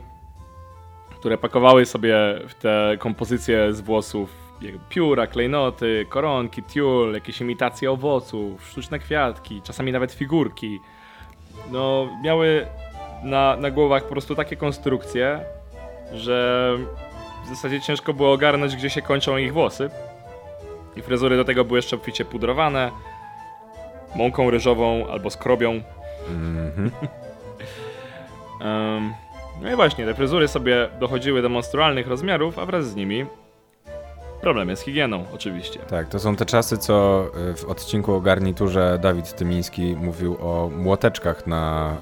które 1.19 1.37
pakowały 1.37 1.85
sobie 1.85 2.15
w 2.47 2.53
te 2.53 2.97
kompozycje 2.99 3.73
z 3.73 3.81
włosów 3.81 4.43
pióra, 4.89 5.27
klejnoty, 5.27 6.05
koronki, 6.09 6.63
tiul, 6.63 7.13
jakieś 7.13 7.41
imitacje 7.41 7.91
owoców, 7.91 8.67
sztuczne 8.69 8.99
kwiatki, 8.99 9.61
czasami 9.61 9.91
nawet 9.91 10.11
figurki. 10.11 10.79
No, 11.71 12.09
miały 12.23 12.67
na, 13.23 13.55
na 13.55 13.71
głowach 13.71 14.03
po 14.03 14.09
prostu 14.09 14.35
takie 14.35 14.55
konstrukcje, 14.55 15.39
że 16.13 16.69
w 17.45 17.49
zasadzie 17.49 17.81
ciężko 17.81 18.13
było 18.13 18.31
ogarnąć, 18.31 18.75
gdzie 18.75 18.89
się 18.89 19.01
kończą 19.01 19.37
ich 19.37 19.53
włosy. 19.53 19.89
I 20.95 21.01
fryzury 21.01 21.37
do 21.37 21.45
tego 21.45 21.65
były 21.65 21.77
jeszcze 21.77 21.95
obficie 21.95 22.25
pudrowane, 22.25 22.91
mąką 24.15 24.49
ryżową 24.49 25.07
albo 25.11 25.29
skrobią. 25.29 25.81
Mhm. 26.29 26.91
Em, 28.61 29.13
no 29.61 29.71
i 29.71 29.75
właśnie, 29.75 30.05
te 30.05 30.13
fryzury 30.13 30.47
sobie 30.47 30.89
dochodziły 30.99 31.41
do 31.41 31.49
monstrualnych 31.49 32.07
rozmiarów, 32.07 32.59
a 32.59 32.65
wraz 32.65 32.85
z 32.85 32.95
nimi 32.95 33.25
problemy 34.41 34.75
z 34.75 34.81
higieną, 34.81 35.25
oczywiście. 35.33 35.79
Tak, 35.79 36.07
to 36.07 36.19
są 36.19 36.35
te 36.35 36.45
czasy, 36.45 36.77
co 36.77 37.25
y, 37.51 37.55
w 37.55 37.65
odcinku 37.65 38.13
o 38.13 38.21
garniturze 38.21 38.99
Dawid 39.01 39.35
Tymiński 39.35 39.95
mówił 39.95 40.37
o 40.39 40.69
młoteczkach 40.69 41.47
na, 41.47 41.95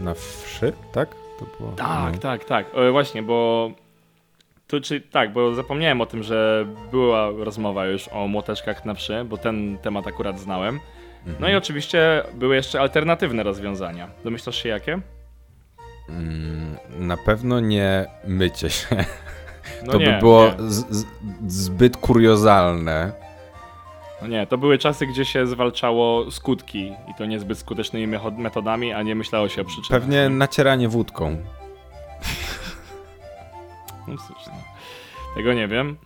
y, 0.00 0.02
na 0.02 0.14
wszy, 0.14 0.72
tak? 0.92 1.08
To 1.38 1.46
było? 1.58 1.72
Tak, 1.72 2.14
no. 2.14 2.20
tak, 2.20 2.44
tak. 2.44 2.66
E, 2.74 2.90
właśnie, 2.90 3.22
bo 3.22 3.70
tu 4.68 4.80
czy 4.80 5.00
tak, 5.00 5.32
bo 5.32 5.54
zapomniałem 5.54 6.00
o 6.00 6.06
tym, 6.06 6.22
że 6.22 6.66
była 6.90 7.30
rozmowa 7.38 7.86
już 7.86 8.08
o 8.08 8.28
młoteczkach 8.28 8.84
na 8.84 8.94
wszy, 8.94 9.24
bo 9.24 9.36
ten 9.38 9.78
temat 9.78 10.06
akurat 10.06 10.40
znałem. 10.40 10.80
No 11.40 11.48
i 11.48 11.54
oczywiście 11.54 12.22
były 12.34 12.56
jeszcze 12.56 12.80
alternatywne 12.80 13.42
rozwiązania. 13.42 14.08
Domyślasz 14.24 14.62
się 14.62 14.68
jakie? 14.68 15.00
Mm, 16.08 16.76
Na 16.98 17.16
pewno 17.16 17.60
nie 17.60 18.06
mycie 18.26 18.70
się. 18.70 18.86
No 19.86 19.92
to 19.92 19.98
nie, 19.98 20.06
by 20.06 20.18
było 20.18 20.50
z, 20.58 21.06
zbyt 21.46 21.96
kuriozalne. 21.96 23.12
No 24.22 24.28
nie, 24.28 24.46
to 24.46 24.58
były 24.58 24.78
czasy, 24.78 25.06
gdzie 25.06 25.24
się 25.24 25.46
zwalczało 25.46 26.30
skutki 26.30 26.92
i 27.08 27.14
to 27.18 27.26
niezbyt 27.26 27.58
skutecznymi 27.58 28.18
metodami, 28.38 28.92
a 28.92 29.02
nie 29.02 29.14
myślało 29.14 29.48
się 29.48 29.62
o 29.62 29.64
przyczynach. 29.64 30.00
Pewnie 30.02 30.28
nacieranie 30.28 30.88
wódką. 30.88 31.36
No 34.08 34.14
cóż, 34.16 34.46
no. 34.46 34.52
Tego 35.34 35.52
nie 35.52 35.68
wiem. 35.68 35.96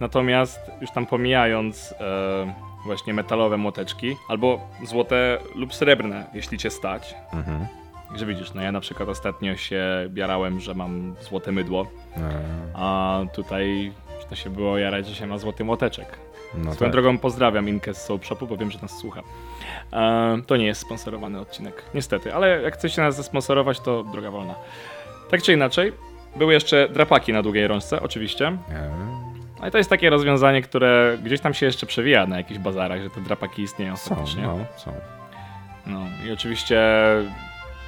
Natomiast 0.00 0.60
już 0.80 0.90
tam 0.90 1.06
pomijając 1.06 1.94
e, 2.00 2.54
właśnie 2.84 3.14
metalowe 3.14 3.56
młoteczki, 3.56 4.16
albo 4.28 4.60
złote 4.84 5.38
lub 5.54 5.74
srebrne, 5.74 6.26
jeśli 6.34 6.58
cię 6.58 6.70
stać. 6.70 7.14
Mhm. 7.32 7.66
Że 8.14 8.26
widzisz, 8.26 8.54
no 8.54 8.62
ja 8.62 8.72
na 8.72 8.80
przykład 8.80 9.08
ostatnio 9.08 9.56
się 9.56 9.82
bierałem, 10.08 10.60
że 10.60 10.74
mam 10.74 11.14
złote 11.20 11.52
mydło, 11.52 11.86
E, 12.16 12.20
a 12.74 13.20
tutaj 13.34 13.92
to 14.30 14.34
się 14.36 14.50
było 14.50 14.78
jarać, 14.78 15.06
że 15.06 15.14
się 15.14 15.26
ma 15.26 15.38
złoty 15.38 15.64
młoteczek. 15.64 16.18
No 16.54 16.74
Swoją 16.74 16.90
tak. 16.90 16.92
drogą 16.92 17.18
pozdrawiam 17.18 17.68
Inkę 17.68 17.94
z 17.94 18.04
Soap 18.04 18.24
Shopu, 18.24 18.46
bo 18.46 18.56
wiem, 18.56 18.70
że 18.70 18.78
nas 18.82 18.98
słucha. 18.98 19.22
E, 19.92 20.38
to 20.46 20.56
nie 20.56 20.66
jest 20.66 20.80
sponsorowany 20.80 21.40
odcinek, 21.40 21.82
niestety, 21.94 22.34
ale 22.34 22.62
jak 22.62 22.74
chcecie 22.74 23.02
nas 23.02 23.16
zasponsorować, 23.16 23.80
to 23.80 24.04
droga 24.04 24.30
wolna. 24.30 24.54
Tak 25.30 25.42
czy 25.42 25.52
inaczej, 25.52 25.92
były 26.36 26.52
jeszcze 26.52 26.88
drapaki 26.88 27.32
na 27.32 27.42
długiej 27.42 27.66
rączce, 27.66 28.02
oczywiście. 28.02 28.46
Eee, 28.46 28.56
No 29.60 29.68
i 29.68 29.70
to 29.70 29.78
jest 29.78 29.90
takie 29.90 30.10
rozwiązanie, 30.10 30.62
które 30.62 31.18
gdzieś 31.22 31.40
tam 31.40 31.54
się 31.54 31.66
jeszcze 31.66 31.86
przewija 31.86 32.26
na 32.26 32.36
jakichś 32.36 32.60
bazarach, 32.60 33.02
że 33.02 33.10
te 33.10 33.20
drapaki 33.20 33.62
istnieją 33.62 33.96
Są, 33.96 34.14
faktycznie. 34.14 34.42
no, 34.42 34.58
są. 34.76 34.92
No 35.86 36.00
i 36.26 36.32
oczywiście 36.32 36.80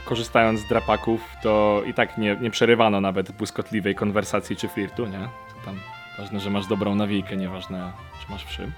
korzystając 0.04 0.60
z 0.60 0.68
drapaków, 0.68 1.20
to 1.42 1.82
i 1.86 1.94
tak 1.94 2.18
nie, 2.18 2.36
nie 2.40 2.50
przerywano 2.50 3.00
nawet 3.00 3.32
błyskotliwej 3.32 3.94
konwersacji 3.94 4.56
czy 4.56 4.68
flirtu, 4.68 5.06
nie? 5.06 5.18
To 5.20 5.64
tam 5.64 5.80
ważne, 6.18 6.40
że 6.40 6.50
masz 6.50 6.66
dobrą 6.66 6.94
nawijkę, 6.94 7.36
nieważne 7.36 7.92
czy 8.26 8.32
masz 8.32 8.44
wszy. 8.44 8.70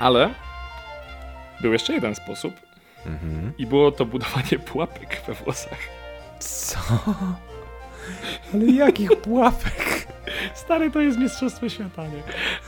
Ale 0.00 0.30
był 1.60 1.72
jeszcze 1.72 1.92
jeden 1.92 2.14
sposób 2.14 2.54
Mhm. 3.06 3.52
i 3.58 3.66
było 3.66 3.92
to 3.92 4.04
budowanie 4.04 4.58
pułapek 4.66 5.22
we 5.26 5.34
włosach. 5.34 5.78
Co? 6.38 6.78
Ale 8.54 8.64
jakich 8.64 9.10
pułapek? 9.10 10.06
Stary, 10.54 10.90
to 10.90 11.00
jest 11.00 11.18
mistrzostwo 11.18 11.68
świata, 11.68 12.02
nie? 12.06 12.22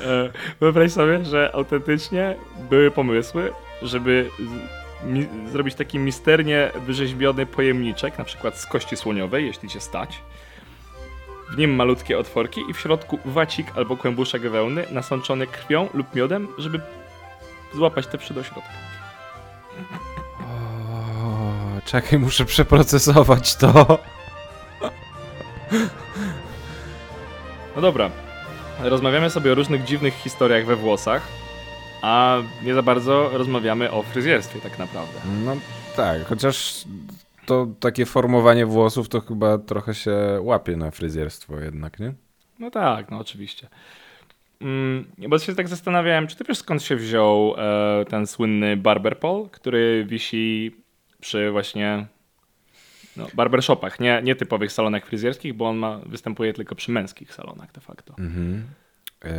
E, 0.06 0.30
wyobraź 0.60 0.92
sobie, 0.92 1.24
że 1.24 1.50
autentycznie 1.54 2.36
były 2.70 2.90
pomysły, 2.90 3.52
żeby 3.82 4.30
zrobić 5.52 5.74
taki 5.74 5.98
misternie 5.98 6.70
wyrzeźbiony 6.86 7.46
pojemniczek, 7.46 8.18
na 8.18 8.24
przykład 8.24 8.58
z 8.58 8.66
kości 8.66 8.96
słoniowej, 8.96 9.46
jeśli 9.46 9.68
cię 9.68 9.80
stać. 9.80 10.22
W 11.50 11.58
nim 11.58 11.74
malutkie 11.74 12.18
otworki 12.18 12.60
i 12.70 12.74
w 12.74 12.78
środku 12.80 13.18
wacik 13.24 13.66
albo 13.76 13.96
kłębuszek 13.96 14.42
wełny 14.42 14.84
nasączony 14.90 15.46
krwią 15.46 15.88
lub 15.94 16.14
miodem, 16.14 16.48
żeby 16.58 16.80
złapać 17.74 18.06
te 18.06 18.18
wszy 18.18 18.34
do 18.34 18.42
środka. 18.42 18.70
O, 20.40 21.80
czekaj, 21.84 22.18
muszę 22.18 22.44
przeprocesować 22.44 23.56
to. 23.56 23.98
No 27.76 27.82
dobra, 27.82 28.10
rozmawiamy 28.78 29.30
sobie 29.30 29.52
o 29.52 29.54
różnych 29.54 29.84
dziwnych 29.84 30.14
historiach 30.14 30.66
we 30.66 30.76
włosach, 30.76 31.28
a 32.02 32.38
nie 32.62 32.74
za 32.74 32.82
bardzo 32.82 33.30
rozmawiamy 33.32 33.90
o 33.90 34.02
fryzjerstwie 34.02 34.60
tak 34.60 34.78
naprawdę. 34.78 35.20
No 35.44 35.56
tak, 35.96 36.26
chociaż 36.26 36.84
to 37.46 37.66
takie 37.80 38.06
formowanie 38.06 38.66
włosów 38.66 39.08
to 39.08 39.20
chyba 39.20 39.58
trochę 39.58 39.94
się 39.94 40.16
łapie 40.40 40.76
na 40.76 40.90
fryzjerstwo 40.90 41.60
jednak, 41.60 42.00
nie? 42.00 42.14
No 42.58 42.70
tak, 42.70 43.10
no 43.10 43.18
oczywiście. 43.18 43.68
Mm, 44.60 45.06
bo 45.28 45.38
się 45.38 45.54
tak 45.54 45.68
zastanawiałem, 45.68 46.26
czy 46.26 46.36
ty 46.36 46.44
wiesz 46.44 46.58
skąd 46.58 46.82
się 46.82 46.96
wziął 46.96 47.54
e, 47.58 48.04
ten 48.04 48.26
słynny 48.26 48.76
barber 48.76 49.18
pole, 49.18 49.48
który 49.52 50.04
wisi 50.08 50.76
przy 51.20 51.50
właśnie 51.50 52.06
no, 53.16 53.26
barbershopach, 53.34 54.00
nie, 54.00 54.20
nie 54.24 54.36
typowych 54.36 54.72
salonach 54.72 55.06
fryzjerskich, 55.06 55.54
bo 55.54 55.68
on 55.68 55.76
ma, 55.76 55.98
występuje 56.06 56.52
tylko 56.52 56.74
przy 56.74 56.90
męskich 56.90 57.34
salonach 57.34 57.72
de 57.72 57.80
facto. 57.80 58.14
Mhm. 58.18 58.64
E, 59.24 59.30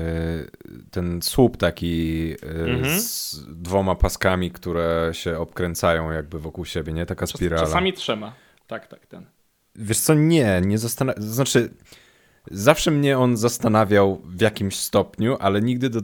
ten 0.91 1.21
słup 1.21 1.57
taki 1.57 2.31
e, 2.43 2.71
Mhm. 2.71 2.99
z 2.99 3.39
dwoma 3.61 3.95
paskami, 3.95 4.51
które 4.51 5.09
się 5.13 5.37
obkręcają 5.39 6.11
jakby 6.11 6.39
wokół 6.39 6.65
siebie, 6.65 6.93
nie? 6.93 7.05
Taka 7.05 7.27
spirala. 7.27 7.61
czasami 7.63 7.93
trzema. 7.93 8.33
Tak, 8.67 8.87
tak, 8.87 9.05
ten. 9.05 9.25
Wiesz 9.75 9.99
co, 9.99 10.13
nie, 10.13 10.61
nie 10.65 10.77
zastanawiam, 10.77 11.23
znaczy 11.23 11.69
zawsze 12.51 12.91
mnie 12.91 13.17
on 13.17 13.37
zastanawiał 13.37 14.21
w 14.25 14.41
jakimś 14.41 14.75
stopniu, 14.75 15.37
ale 15.39 15.61
nigdy 15.61 15.89
do, 15.89 15.99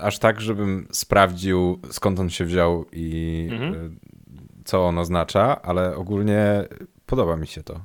aż 0.00 0.18
tak, 0.18 0.40
żebym 0.40 0.88
sprawdził 0.92 1.80
skąd 1.90 2.20
on 2.20 2.30
się 2.30 2.44
wziął 2.44 2.86
i 2.92 3.48
Mhm. 3.52 3.74
e, 3.74 3.90
co 4.64 4.86
on 4.86 4.98
oznacza, 4.98 5.62
ale 5.62 5.96
ogólnie 5.96 6.64
podoba 7.08 7.36
mi 7.36 7.46
się 7.46 7.62
to. 7.62 7.80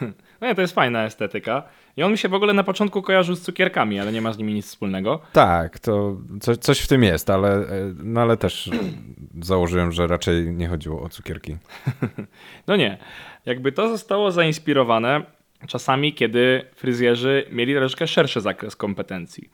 No 0.40 0.46
nie, 0.48 0.54
to 0.54 0.60
jest 0.60 0.74
fajna 0.74 1.04
estetyka. 1.04 1.62
I 1.96 2.02
on 2.02 2.12
mi 2.12 2.18
się 2.18 2.28
w 2.28 2.34
ogóle 2.34 2.52
na 2.52 2.64
początku 2.64 3.02
kojarzył 3.02 3.34
z 3.34 3.42
cukierkami, 3.42 4.00
ale 4.00 4.12
nie 4.12 4.20
ma 4.20 4.32
z 4.32 4.38
nimi 4.38 4.54
nic 4.54 4.66
wspólnego. 4.66 5.20
Tak, 5.32 5.78
to 5.78 6.16
co, 6.40 6.56
coś 6.56 6.80
w 6.80 6.88
tym 6.88 7.02
jest, 7.02 7.30
ale, 7.30 7.54
e, 7.54 7.94
no 8.02 8.20
ale 8.20 8.36
też 8.36 8.70
założyłem, 9.42 9.92
że 9.92 10.06
raczej 10.06 10.46
nie 10.52 10.68
chodziło 10.68 11.02
o 11.02 11.08
cukierki. 11.08 11.56
No 12.66 12.76
nie. 12.76 12.98
Jakby 13.46 13.72
to 13.72 13.88
zostało 13.88 14.32
zainspirowane 14.32 15.22
czasami, 15.66 16.12
kiedy 16.12 16.64
fryzjerzy 16.74 17.46
mieli 17.50 17.74
troszkę 17.74 18.06
szerszy 18.06 18.40
zakres 18.40 18.76
kompetencji. 18.76 19.50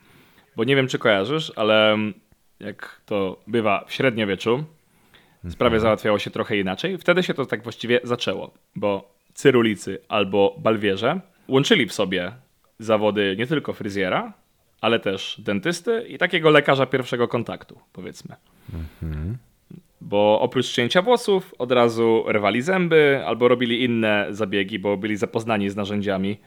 Bo 0.57 0.65
nie 0.65 0.77
wiem, 0.77 0.89
czy 0.89 0.99
kojarzysz, 0.99 1.53
ale 1.57 1.99
jak 2.61 3.01
to 3.07 3.41
bywa 3.47 3.85
w 3.87 3.93
średniowieczu, 3.93 4.65
sprawy 5.49 5.81
załatwiało 5.81 6.19
się 6.19 6.31
trochę 6.31 6.57
inaczej. 6.59 6.99
Wtedy 6.99 7.23
się 7.23 7.35
to 7.35 7.47
tak 7.47 7.63
właściwie 7.63 8.01
zaczęło, 8.05 8.51
bo 8.77 9.15
cyrulicy 9.35 9.99
albo 10.09 10.57
balwierze 10.59 11.21
łączyli 11.49 11.87
w 11.87 11.93
sobie 11.93 12.33
zawody 12.79 13.35
nie 13.39 13.47
tylko 13.47 13.73
fryzjera, 13.73 14.33
ale 14.81 15.01
też 15.01 15.41
dentysty 15.45 16.05
i 16.09 16.19
takiego 16.19 16.51
lekarza 16.51 16.87
pierwszego 16.87 17.29
kontaktu, 17.29 17.81
powiedzmy. 17.93 18.37
Bo 20.01 20.41
oprócz 20.41 20.69
cięcia 20.73 21.03
włosów 21.03 21.55
od 21.59 21.73
razu 21.73 22.25
rwali 22.29 22.63
zęby 22.63 23.23
albo 23.27 23.49
robili 23.49 23.85
inne 23.85 24.27
zabiegi, 24.31 24.79
bo 24.79 24.97
byli 24.97 25.17
zapoznani 25.17 25.71
z 25.71 25.77
narzędziami, 25.77 26.39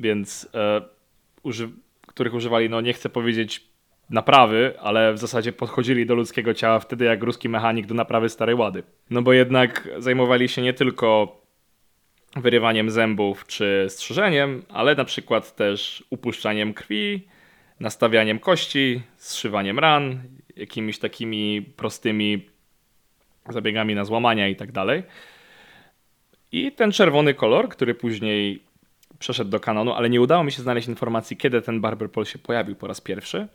więc 0.00 0.48
e, 0.54 0.80
uży- 1.44 1.70
których 2.06 2.34
używali, 2.34 2.70
no 2.70 2.80
nie 2.80 2.92
chcę 2.92 3.08
powiedzieć 3.08 3.69
naprawy, 4.10 4.74
ale 4.80 5.12
w 5.12 5.18
zasadzie 5.18 5.52
podchodzili 5.52 6.06
do 6.06 6.14
ludzkiego 6.14 6.54
ciała 6.54 6.78
wtedy 6.78 7.04
jak 7.04 7.22
ruski 7.22 7.48
mechanik 7.48 7.86
do 7.86 7.94
naprawy 7.94 8.28
starej 8.28 8.54
łady. 8.54 8.82
No 9.10 9.22
bo 9.22 9.32
jednak 9.32 9.88
zajmowali 9.98 10.48
się 10.48 10.62
nie 10.62 10.72
tylko 10.72 11.40
wyrywaniem 12.36 12.90
zębów 12.90 13.46
czy 13.46 13.86
strzyżeniem, 13.88 14.62
ale 14.68 14.94
na 14.94 15.04
przykład 15.04 15.56
też 15.56 16.04
upuszczaniem 16.10 16.74
krwi, 16.74 17.28
nastawianiem 17.80 18.38
kości, 18.38 19.02
zszywaniem 19.16 19.78
ran, 19.78 20.22
jakimiś 20.56 20.98
takimi 20.98 21.62
prostymi 21.62 22.46
zabiegami 23.48 23.94
na 23.94 24.04
złamania 24.04 24.48
i 24.48 24.56
tak 24.56 24.72
dalej. 24.72 25.02
I 26.52 26.72
ten 26.72 26.92
czerwony 26.92 27.34
kolor, 27.34 27.68
który 27.68 27.94
później 27.94 28.62
przeszedł 29.18 29.50
do 29.50 29.60
kanonu, 29.60 29.92
ale 29.92 30.10
nie 30.10 30.20
udało 30.20 30.44
mi 30.44 30.52
się 30.52 30.62
znaleźć 30.62 30.88
informacji, 30.88 31.36
kiedy 31.36 31.62
ten 31.62 31.80
barber 31.80 32.10
pole 32.10 32.26
się 32.26 32.38
pojawił 32.38 32.76
po 32.76 32.86
raz 32.86 33.00
pierwszy. 33.00 33.48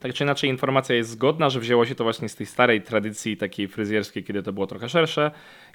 Tak 0.00 0.14
czy 0.14 0.24
inaczej, 0.24 0.50
informacja 0.50 0.94
jest 0.94 1.10
zgodna, 1.10 1.50
że 1.50 1.60
wzięło 1.60 1.86
się 1.86 1.94
to 1.94 2.04
właśnie 2.04 2.28
z 2.28 2.34
tej 2.34 2.46
starej 2.46 2.82
tradycji 2.82 3.36
takiej 3.36 3.68
fryzjerskiej, 3.68 4.24
kiedy 4.24 4.42
to 4.42 4.52
było 4.52 4.66
trochę 4.66 4.88
szersze. 4.88 5.30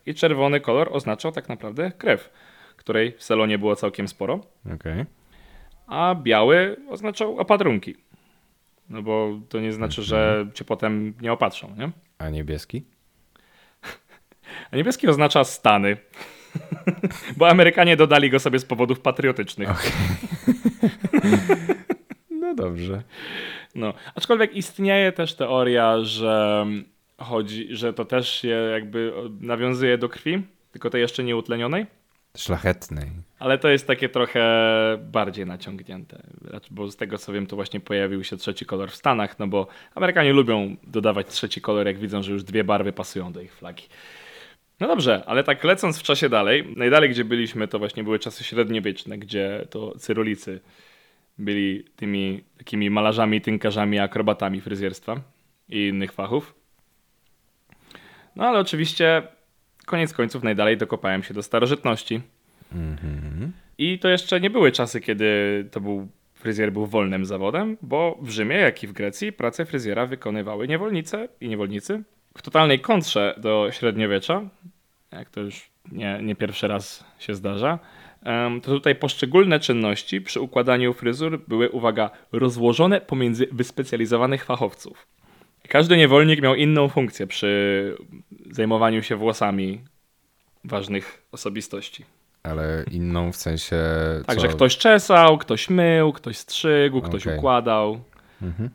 I 0.06 0.14
czerwony 0.14 0.60
kolor 0.60 0.90
oznaczał 0.92 1.32
tak 1.32 1.50
naprawdę 1.50 1.92
krew, 1.92 2.30
której 2.78 3.12
w 3.18 3.24
salonie 3.24 3.58
było 3.58 3.76
całkiem 3.76 4.08
sporo 4.08 4.40
Okej. 4.76 5.06
a 5.88 6.16
biały 6.16 6.78
oznaczał 6.90 7.40
opadrunki. 7.40 7.96
No 8.90 9.02
bo 9.02 9.40
to 9.50 9.60
nie 9.60 9.74
znaczy, 9.74 10.04
że 10.04 10.48
cię 10.54 10.66
potem 10.66 11.14
nie 11.22 11.34
opatrzą, 11.34 11.76
nie? 11.78 11.92
A 12.18 12.30
niebieski? 12.30 12.84
A 14.72 14.76
niebieski 14.76 15.08
oznacza 15.08 15.44
Stany. 15.44 15.98
bo 17.38 17.50
Amerykanie 17.50 17.98
dodali 17.98 18.30
go 18.30 18.40
sobie 18.40 18.60
z 18.60 18.66
powodów 18.66 19.00
patriotycznych. 19.00 19.70
No 22.56 22.64
dobrze. 22.64 23.04
No, 23.76 23.94
aczkolwiek 24.16 24.56
istnieje 24.56 25.12
też 25.12 25.34
teoria, 25.34 26.00
że 26.00 26.66
chodzi, 27.18 27.68
że 27.76 27.94
to 27.94 28.06
też 28.06 28.30
się 28.30 28.48
jakby 28.48 29.14
nawiązuje 29.42 29.98
do 29.98 30.10
krwi, 30.10 30.44
tylko 30.72 30.90
tej 30.90 31.02
jeszcze 31.02 31.24
nieutlenionej. 31.24 31.86
Szlachetnej. 32.38 33.12
Ale 33.40 33.58
to 33.58 33.70
jest 33.70 33.88
takie 33.88 34.10
trochę 34.10 34.44
bardziej 35.12 35.46
naciągnięte. 35.46 36.24
Bo 36.72 36.92
z 36.92 36.96
tego 36.96 37.18
co 37.18 37.34
wiem, 37.34 37.48
to 37.48 37.56
właśnie 37.56 37.80
pojawił 37.80 38.24
się 38.24 38.38
trzeci 38.38 38.66
kolor 38.66 38.92
w 38.92 38.96
Stanach, 38.96 39.40
no 39.40 39.48
bo 39.48 39.68
Amerykanie 39.96 40.34
lubią 40.34 40.76
dodawać 40.84 41.28
trzeci 41.28 41.62
kolor, 41.62 41.88
jak 41.88 42.00
widzą, 42.00 42.24
że 42.24 42.32
już 42.32 42.44
dwie 42.44 42.64
barwy 42.64 42.94
pasują 42.94 43.34
do 43.34 43.42
ich 43.42 43.54
flagi. 43.54 43.84
No 44.80 44.88
dobrze, 44.88 45.24
ale 45.26 45.44
tak 45.44 45.64
lecąc 45.64 46.00
w 46.00 46.04
czasie 46.04 46.30
dalej, 46.30 46.74
najdalej 46.76 47.10
gdzie 47.10 47.26
byliśmy, 47.26 47.68
to 47.68 47.80
właśnie 47.80 48.04
były 48.04 48.20
czasy 48.20 48.44
średniowieczne, 48.44 49.18
gdzie 49.18 49.68
to 49.70 49.98
cyrulicy 49.98 50.62
byli 51.38 51.84
tymi 51.96 52.44
takimi 52.58 52.90
malarzami, 52.90 53.42
tynkarzami, 53.42 54.00
akrobatami 54.00 54.62
fryzjerstwa 54.62 55.22
i 55.70 55.88
innych 55.88 56.12
fachów. 56.12 56.56
No 58.36 58.48
ale 58.48 58.60
oczywiście 58.60 59.24
koniec 59.86 60.14
końców 60.14 60.44
najdalej 60.44 60.78
dokopałem 60.78 61.24
się 61.24 61.34
do 61.34 61.44
starożytności. 61.44 62.22
Mhm. 62.74 63.52
I 63.78 64.00
to 64.00 64.10
jeszcze 64.10 64.40
nie 64.40 64.50
były 64.50 64.72
czasy, 64.72 65.02
kiedy 65.02 65.26
to 65.72 65.82
był 65.82 66.08
fryzjer 66.34 66.72
był 66.72 66.86
wolnym 66.86 67.26
zawodem, 67.26 67.78
bo 67.82 68.18
w 68.22 68.30
Rzymie, 68.30 68.56
jak 68.56 68.84
i 68.84 68.88
w 68.88 68.94
Grecji 68.94 69.34
pracę 69.34 69.66
fryzjera 69.66 70.06
wykonywały 70.06 70.68
niewolnice 70.68 71.28
i 71.42 71.50
niewolnicy. 71.50 72.04
W 72.38 72.42
totalnej 72.42 72.80
kontrze 72.80 73.36
do 73.38 73.68
średniowiecza, 73.72 74.42
jak 75.12 75.30
to 75.30 75.42
już 75.42 75.70
nie, 75.92 76.20
nie 76.22 76.36
pierwszy 76.36 76.68
raz 76.68 77.06
się 77.20 77.36
zdarza, 77.36 77.80
to 78.64 78.72
tutaj 78.72 78.96
poszczególne 78.96 79.60
czynności 79.60 80.22
przy 80.22 80.42
układaniu 80.42 80.94
fryzur 80.94 81.42
były, 81.48 81.70
uwaga, 81.70 82.10
rozłożone 82.32 83.02
pomiędzy 83.02 83.48
wyspecjalizowanych 83.52 84.46
fachowców. 84.46 85.08
Każdy 85.70 85.98
niewolnik 85.98 86.42
miał 86.42 86.56
inną 86.56 86.90
funkcję 86.90 87.28
przy 87.28 87.98
zajmowaniu 88.52 89.04
się 89.04 89.16
włosami 89.16 89.82
ważnych 90.64 91.26
osobistości. 91.32 92.06
Ale 92.44 92.86
inną 92.92 93.32
w 93.32 93.36
sensie. 93.36 93.78
Także 94.26 94.48
ktoś 94.48 94.78
czesał, 94.78 95.38
ktoś 95.38 95.70
mył, 95.70 96.14
ktoś 96.14 96.38
strzygł, 96.38 97.02
ktoś 97.02 97.28
okay. 97.28 97.38
układał. 97.38 98.00
Mhm. 98.42 98.70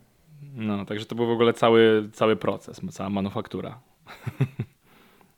No, 0.54 0.84
także 0.84 1.06
to 1.06 1.14
był 1.14 1.26
w 1.26 1.30
ogóle 1.30 1.52
cały, 1.52 2.08
cały 2.12 2.36
proces, 2.36 2.80
cała 2.90 3.10
manufaktura. 3.10 3.80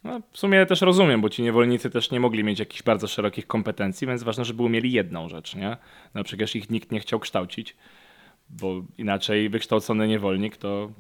No, 0.05 0.21
w 0.33 0.39
sumie 0.39 0.67
też 0.67 0.81
rozumiem, 0.81 1.21
bo 1.21 1.29
ci 1.29 1.43
niewolnicy 1.43 1.91
też 1.91 2.11
nie 2.11 2.21
mogli 2.21 2.45
mieć 2.45 2.59
jakichś 2.59 2.83
bardzo 2.83 3.09
szerokich 3.09 3.47
kompetencji, 3.47 4.07
więc 4.07 4.23
ważne, 4.23 4.45
żeby 4.45 4.69
mieli 4.69 4.93
jedną 4.93 5.29
rzecz, 5.29 5.55
nie? 5.55 5.77
No 6.15 6.25
przecież 6.25 6.57
ich 6.57 6.71
nikt 6.71 6.93
nie 6.93 7.01
chciał 7.01 7.21
kształcić, 7.21 7.77
bo 8.51 8.83
inaczej 8.99 9.49
wykształcony 9.49 10.09
niewolnik 10.09 10.57
to, 10.57 10.91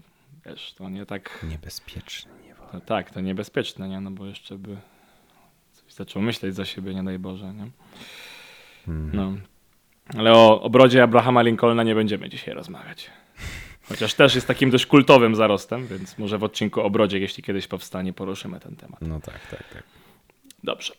wiesz, 0.47 0.75
to 0.75 0.89
nie 0.89 1.07
tak... 1.07 1.47
Niebezpieczny 1.51 2.33
niewolnik. 2.47 2.73
To, 2.73 2.81
tak, 2.81 3.11
to 3.11 3.21
niebezpieczne, 3.21 3.89
nie? 3.89 4.01
No 4.01 4.11
bo 4.11 4.27
jeszcze 4.27 4.59
by 4.59 4.77
coś 5.73 5.93
zaczął 5.95 6.23
myśleć 6.23 6.55
za 6.55 6.65
siebie, 6.65 6.95
nie 6.95 7.03
daj 7.03 7.19
Boże, 7.19 7.55
nie? 7.55 7.71
Hmm. 8.87 9.11
No. 9.13 9.35
Ale 10.19 10.33
o 10.33 10.63
obrodzie 10.63 11.03
Abrahama 11.03 11.43
Lincolna 11.43 11.83
nie 11.83 11.95
będziemy 11.95 12.29
dzisiaj 12.29 12.55
rozmawiać. 12.55 13.11
Chociaż 13.93 14.15
też 14.15 14.35
jest 14.35 14.47
takim 14.47 14.71
dość 14.71 14.87
kultowym 14.87 15.35
zarostem, 15.35 15.87
więc 15.87 16.19
może 16.19 16.39
w 16.39 16.45
odcinku 16.45 16.81
o 16.81 16.91
brodzie, 16.91 17.19
jeśli 17.19 17.43
kiedyś 17.43 17.67
powstanie, 17.67 18.13
poruszymy 18.13 18.61
ten 18.61 18.77
temat. 18.77 19.01
No 19.01 19.21
tak, 19.21 19.47
tak, 19.51 19.69
tak. 19.73 19.83
Dobrze. 20.65 20.95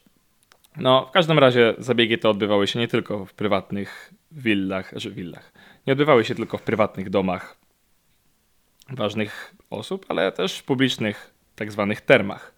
No, 0.77 1.06
w 1.10 1.12
każdym 1.12 1.39
razie 1.39 1.75
zabiegi 1.77 2.17
te 2.17 2.29
odbywały 2.29 2.67
się 2.67 2.79
nie 2.79 2.88
tylko 2.88 3.25
w 3.25 3.34
prywatnych 3.34 4.13
willach, 4.32 4.91
że 4.95 5.12
willach. 5.12 5.51
Nie 5.88 5.93
odbywały 5.93 6.25
się 6.25 6.36
tylko 6.36 6.58
w 6.58 6.62
prywatnych 6.62 7.10
domach 7.10 7.58
ważnych 8.89 9.56
osób, 9.69 10.06
ale 10.10 10.32
też 10.32 10.60
w 10.60 10.63
publicznych 10.63 11.34
tak 11.56 11.71
zwanych 11.71 12.01
termach, 12.01 12.53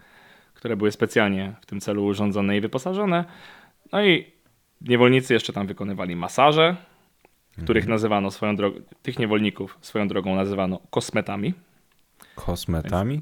które 0.53 0.77
były 0.77 0.91
specjalnie 0.91 1.53
w 1.61 1.65
tym 1.65 1.81
celu 1.81 2.05
urządzone 2.05 2.57
i 2.57 2.61
wyposażone. 2.61 3.25
No 3.91 4.05
i 4.05 4.31
niewolnicy 4.81 5.33
jeszcze 5.33 5.53
tam 5.53 5.67
wykonywali 5.67 6.15
masaże, 6.15 6.75
których 7.63 7.83
mhm. 7.83 7.91
nazywano 7.91 8.31
swoją 8.31 8.55
drogą, 8.55 8.79
tych 9.01 9.19
niewolników 9.19 9.77
swoją 9.81 10.07
drogą 10.07 10.35
nazywano 10.35 10.79
kosmetami. 10.89 11.53
Kosmetami? 12.35 13.21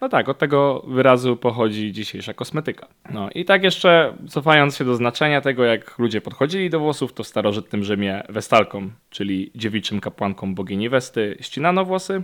No 0.00 0.08
tak, 0.08 0.28
od 0.28 0.38
tego 0.38 0.84
wyrazu 0.86 1.36
pochodzi 1.36 1.92
dzisiejsza 1.92 2.34
kosmetyka. 2.34 2.88
No 3.10 3.30
i 3.34 3.44
tak 3.44 3.62
jeszcze 3.62 4.16
cofając 4.28 4.76
się 4.76 4.84
do 4.84 4.94
znaczenia 4.94 5.40
tego, 5.40 5.64
jak 5.64 5.98
ludzie 5.98 6.20
podchodzili 6.20 6.70
do 6.70 6.80
włosów, 6.80 7.12
to 7.12 7.24
w 7.24 7.26
starożytnym 7.26 7.84
Rzymie 7.84 8.22
westalkom, 8.28 8.92
czyli 9.10 9.50
dziewiczym 9.54 10.00
kapłankom 10.00 10.54
bogini 10.54 10.88
Westy, 10.88 11.36
ścinano 11.40 11.84
włosy, 11.84 12.22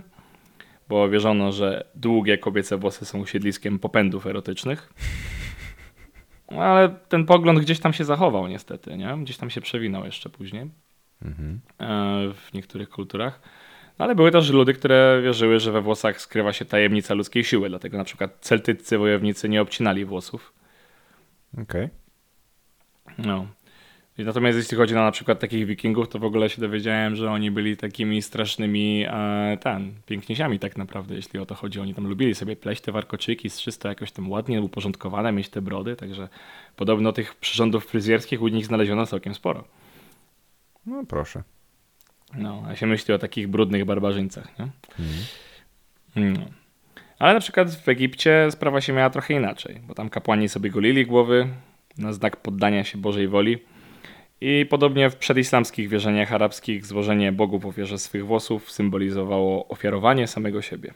bo 0.89 1.09
wierzono, 1.09 1.51
że 1.51 1.85
długie 1.95 2.37
kobiece 2.37 2.77
włosy 2.77 3.05
są 3.05 3.25
siedliskiem 3.25 3.79
popędów 3.79 4.27
erotycznych. 4.27 4.89
No, 6.51 6.63
ale 6.63 6.89
ten 6.89 7.25
pogląd 7.25 7.59
gdzieś 7.59 7.79
tam 7.79 7.93
się 7.93 8.03
zachował 8.03 8.47
niestety, 8.47 8.97
nie? 8.97 9.17
Gdzieś 9.21 9.37
tam 9.37 9.49
się 9.49 9.61
przewinął 9.61 10.05
jeszcze 10.05 10.29
później 10.29 10.69
mhm. 11.25 11.59
w 12.33 12.53
niektórych 12.53 12.89
kulturach. 12.89 13.39
No, 13.99 14.05
ale 14.05 14.15
były 14.15 14.31
też 14.31 14.49
ludy, 14.49 14.73
które 14.73 15.21
wierzyły, 15.23 15.59
że 15.59 15.71
we 15.71 15.81
włosach 15.81 16.21
skrywa 16.21 16.53
się 16.53 16.65
tajemnica 16.65 17.13
ludzkiej 17.13 17.43
siły, 17.43 17.69
dlatego 17.69 17.97
na 17.97 18.03
przykład 18.03 18.37
celtyccy 18.41 18.97
wojownicy 18.97 19.49
nie 19.49 19.61
obcinali 19.61 20.05
włosów. 20.05 20.53
Okej. 21.53 21.63
Okay. 21.63 21.89
No. 23.17 23.47
Natomiast 24.17 24.57
jeśli 24.57 24.77
chodzi 24.77 24.93
na 24.93 25.03
na 25.03 25.11
przykład 25.11 25.39
takich 25.39 25.65
wikingów, 25.65 26.09
to 26.09 26.19
w 26.19 26.23
ogóle 26.23 26.49
się 26.49 26.61
dowiedziałem, 26.61 27.15
że 27.15 27.31
oni 27.31 27.51
byli 27.51 27.77
takimi 27.77 28.21
strasznymi 28.21 29.05
e, 29.07 29.57
ten, 29.61 29.93
piękniesiami 30.05 30.59
tak 30.59 30.77
naprawdę, 30.77 31.15
jeśli 31.15 31.39
o 31.39 31.45
to 31.45 31.55
chodzi. 31.55 31.79
Oni 31.79 31.93
tam 31.93 32.07
lubili 32.07 32.35
sobie 32.35 32.55
pleść 32.55 32.81
te 32.81 32.91
warkoczyki, 32.91 33.49
strzyste 33.49 33.89
jakoś 33.89 34.11
tam 34.11 34.31
ładnie 34.31 34.61
uporządkowane, 34.61 35.31
mieć 35.31 35.49
te 35.49 35.61
brody, 35.61 35.95
także 35.95 36.29
podobno 36.75 37.11
tych 37.11 37.35
przyrządów 37.35 37.85
fryzjerskich 37.85 38.41
u 38.41 38.47
nich 38.47 38.65
znaleziono 38.65 39.05
całkiem 39.05 39.33
sporo. 39.33 39.63
No 40.85 41.05
proszę. 41.05 41.43
No, 42.33 42.63
a 42.67 42.75
się 42.75 42.87
myśli 42.87 43.13
o 43.13 43.17
takich 43.17 43.47
brudnych 43.47 43.85
barbarzyńcach, 43.85 44.59
nie? 44.59 44.67
Mhm. 44.99 45.23
No. 46.15 46.45
Ale 47.19 47.33
na 47.33 47.39
przykład 47.39 47.75
w 47.75 47.89
Egipcie 47.89 48.47
sprawa 48.51 48.81
się 48.81 48.93
miała 48.93 49.09
trochę 49.09 49.33
inaczej, 49.33 49.81
bo 49.87 49.93
tam 49.93 50.09
kapłani 50.09 50.49
sobie 50.49 50.69
golili 50.69 51.05
głowy 51.05 51.47
na 51.97 52.13
znak 52.13 52.37
poddania 52.37 52.83
się 52.83 52.97
Bożej 52.97 53.27
woli. 53.27 53.57
I 54.41 54.65
podobnie 54.69 55.09
w 55.09 55.15
przedislamskich 55.15 55.89
wierzeniach 55.89 56.33
arabskich 56.33 56.85
złożenie 56.85 57.31
bogów 57.31 57.63
w 57.63 57.65
ofierze 57.65 57.97
swych 57.97 58.25
włosów 58.25 58.71
symbolizowało 58.71 59.67
ofiarowanie 59.67 60.27
samego 60.27 60.61
siebie. 60.61 60.93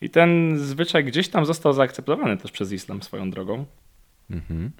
I 0.00 0.10
ten 0.10 0.58
zwyczaj 0.58 1.04
gdzieś 1.04 1.28
tam 1.28 1.46
został 1.46 1.72
zaakceptowany 1.72 2.36
też 2.36 2.52
przez 2.52 2.72
islam 2.72 3.02
swoją 3.02 3.30
drogą. 3.30 3.64
Mhm 4.30 4.70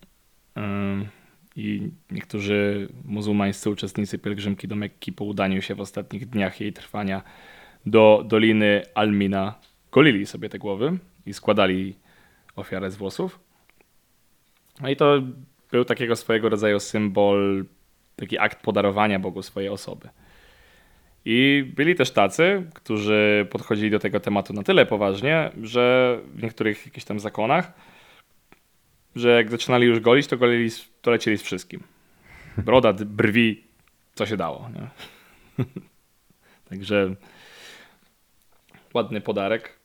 i 1.57 1.91
niektórzy 2.11 2.89
muzułmańscy 3.05 3.71
uczestnicy 3.71 4.19
pielgrzymki 4.19 4.69
do 4.69 4.77
Mekki 4.77 5.13
po 5.13 5.25
udaniu 5.25 5.63
się 5.63 5.75
w 5.75 5.81
ostatnich 5.81 6.27
dniach 6.27 6.61
jej 6.61 6.73
trwania 6.73 7.23
do 7.87 8.25
Doliny 8.27 8.83
Almina 8.95 9.55
golili 9.93 10.27
sobie 10.27 10.49
te 10.49 10.59
głowy 10.59 10.99
i 11.27 11.35
składali 11.35 11.95
ofiarę 12.57 12.91
z 12.91 12.97
włosów. 12.97 13.41
No 14.81 14.89
i 14.89 14.97
to 14.97 15.23
był 15.71 15.85
takiego 15.85 16.17
swojego 16.17 16.49
rodzaju 16.49 16.81
symbol, 16.81 17.65
taki 18.17 18.39
akt 18.39 18.63
podarowania 18.63 19.19
Bogu 19.19 19.43
swojej 19.43 19.69
osoby. 19.69 20.09
I 21.25 21.73
byli 21.77 21.95
też 21.95 22.11
tacy, 22.11 22.63
którzy 22.75 23.47
podchodzili 23.51 23.91
do 23.91 23.99
tego 23.99 24.21
tematu 24.21 24.53
na 24.53 24.63
tyle 24.63 24.87
poważnie, 24.87 25.51
że 25.63 26.19
w 26.35 26.43
niektórych 26.43 26.87
jakichś 26.87 27.07
tam 27.07 27.21
zakonach 27.21 27.73
że 29.17 29.29
jak 29.31 29.51
zaczynali 29.51 29.87
już 29.87 30.01
golić, 30.01 30.27
to 30.27 30.37
golili, 30.37 30.71
to 31.03 31.11
lecieli 31.11 31.39
z 31.39 31.43
wszystkim. 31.43 31.83
Broda, 32.59 32.93
brwi, 32.93 33.65
co 34.15 34.27
się 34.27 34.37
dało. 34.37 34.69
Nie? 34.75 34.89
Także 36.71 37.15
ładny 38.95 39.21
podarek. 39.21 39.79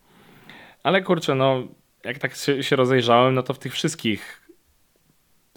Ale 0.84 1.02
kurczę, 1.02 1.36
no 1.36 1.68
jak 2.04 2.18
tak 2.18 2.36
się, 2.62 2.76
rozejrzałem, 2.76 3.36
no 3.36 3.44
to 3.44 3.54
w 3.54 3.60
tych 3.60 3.74
wszystkich 3.74 4.50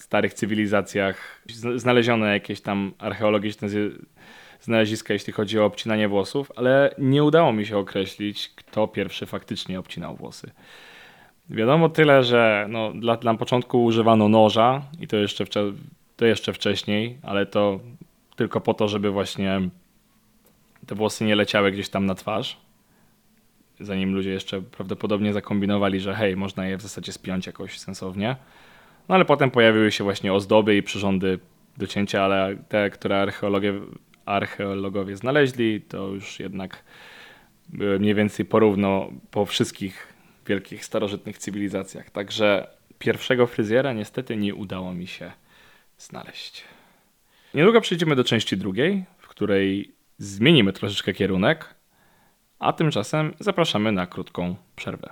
starych 0.00 0.34
cywilizacjach 0.34 1.42
znaleziono 1.76 2.26
jakieś 2.26 2.60
tam 2.60 2.94
archeologiczne 2.98 3.68
znaleziska, 4.60 5.12
jeśli 5.12 5.32
chodzi 5.32 5.58
o 5.58 5.64
obcinanie 5.64 6.08
włosów, 6.08 6.52
ale 6.56 6.94
nie 6.98 7.24
udało 7.24 7.52
mi 7.52 7.66
się 7.66 7.78
określić, 7.78 8.50
kto 8.56 8.88
pierwszy 8.88 9.26
faktycznie 9.26 9.78
obcinał 9.78 10.16
włosy. 10.16 10.50
Wiadomo 11.50 11.88
tyle, 11.88 12.24
że 12.24 12.66
no, 12.68 12.92
dla, 12.92 13.16
dla 13.16 13.34
początku 13.34 13.84
używano 13.84 14.28
noża 14.28 14.82
i 15.00 15.06
to 15.06 15.16
jeszcze, 15.16 15.44
to 16.16 16.26
jeszcze 16.26 16.52
wcześniej, 16.52 17.18
ale 17.22 17.46
to 17.46 17.80
tylko 18.36 18.60
po 18.60 18.74
to, 18.74 18.88
żeby 18.88 19.10
właśnie 19.10 19.60
te 20.86 20.94
włosy 20.94 21.24
nie 21.24 21.36
leciały 21.36 21.72
gdzieś 21.72 21.88
tam 21.88 22.06
na 22.06 22.14
twarz. 22.14 22.56
Zanim 23.80 24.14
ludzie 24.14 24.30
jeszcze 24.30 24.62
prawdopodobnie 24.62 25.32
zakombinowali, 25.32 26.00
że 26.00 26.14
hej, 26.14 26.36
można 26.36 26.66
je 26.66 26.76
w 26.76 26.82
zasadzie 26.82 27.12
spiąć 27.12 27.46
jakoś 27.46 27.78
sensownie. 27.78 28.36
No 29.08 29.14
ale 29.14 29.24
potem 29.24 29.50
pojawiły 29.50 29.92
się 29.92 30.04
właśnie 30.04 30.32
ozdoby 30.32 30.76
i 30.76 30.82
przyrządy 30.82 31.38
do 31.76 31.86
cięcia, 31.86 32.22
ale 32.22 32.56
te, 32.68 32.90
które 32.90 33.22
archeologowie, 33.22 33.80
archeologowie 34.26 35.16
znaleźli, 35.16 35.80
to 35.80 36.08
już 36.08 36.40
jednak 36.40 36.84
były 37.68 37.98
mniej 37.98 38.14
więcej 38.14 38.46
porówno 38.46 39.10
po 39.30 39.46
wszystkich 39.46 40.11
wielkich 40.46 40.84
starożytnych 40.84 41.38
cywilizacjach. 41.38 42.10
Także 42.10 42.66
pierwszego 42.98 43.46
fryzjera 43.46 43.92
niestety 43.92 44.36
nie 44.36 44.54
udało 44.54 44.94
mi 44.94 45.06
się 45.06 45.32
znaleźć. 45.98 46.64
Niedługo 47.54 47.80
przejdziemy 47.80 48.16
do 48.16 48.24
części 48.24 48.56
drugiej, 48.56 49.04
w 49.18 49.28
której 49.28 49.92
zmienimy 50.18 50.72
troszeczkę 50.72 51.12
kierunek, 51.12 51.74
a 52.58 52.72
tymczasem 52.72 53.34
zapraszamy 53.40 53.92
na 53.92 54.06
krótką 54.06 54.56
przerwę. 54.76 55.10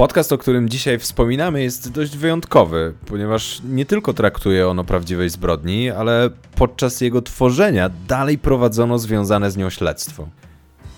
Podcast, 0.00 0.32
o 0.32 0.38
którym 0.38 0.68
dzisiaj 0.68 0.98
wspominamy, 0.98 1.62
jest 1.62 1.92
dość 1.92 2.16
wyjątkowy, 2.16 2.94
ponieważ 3.06 3.60
nie 3.64 3.86
tylko 3.86 4.12
traktuje 4.12 4.68
on 4.68 4.78
o 4.78 4.84
prawdziwej 4.84 5.30
zbrodni, 5.30 5.90
ale 5.90 6.30
podczas 6.56 7.00
jego 7.00 7.22
tworzenia 7.22 7.90
dalej 8.08 8.38
prowadzono 8.38 8.98
związane 8.98 9.50
z 9.50 9.56
nią 9.56 9.70
śledztwo. 9.70 10.28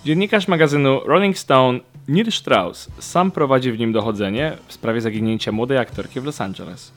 Dziennikarz 0.05 0.49
magazynu 0.49 1.01
Rolling 1.07 1.39
Stone 1.39 1.81
Neil 2.09 2.33
Strauss 2.33 2.89
sam 2.99 3.31
prowadzi 3.31 3.73
w 3.73 3.79
nim 3.79 3.93
dochodzenie 3.93 4.57
w 4.69 4.73
sprawie 4.73 5.01
zaginięcia 5.01 5.53
młodej 5.53 5.79
aktorki 5.79 6.21
w 6.21 6.25
Los 6.25 6.41
Angeles. 6.41 6.93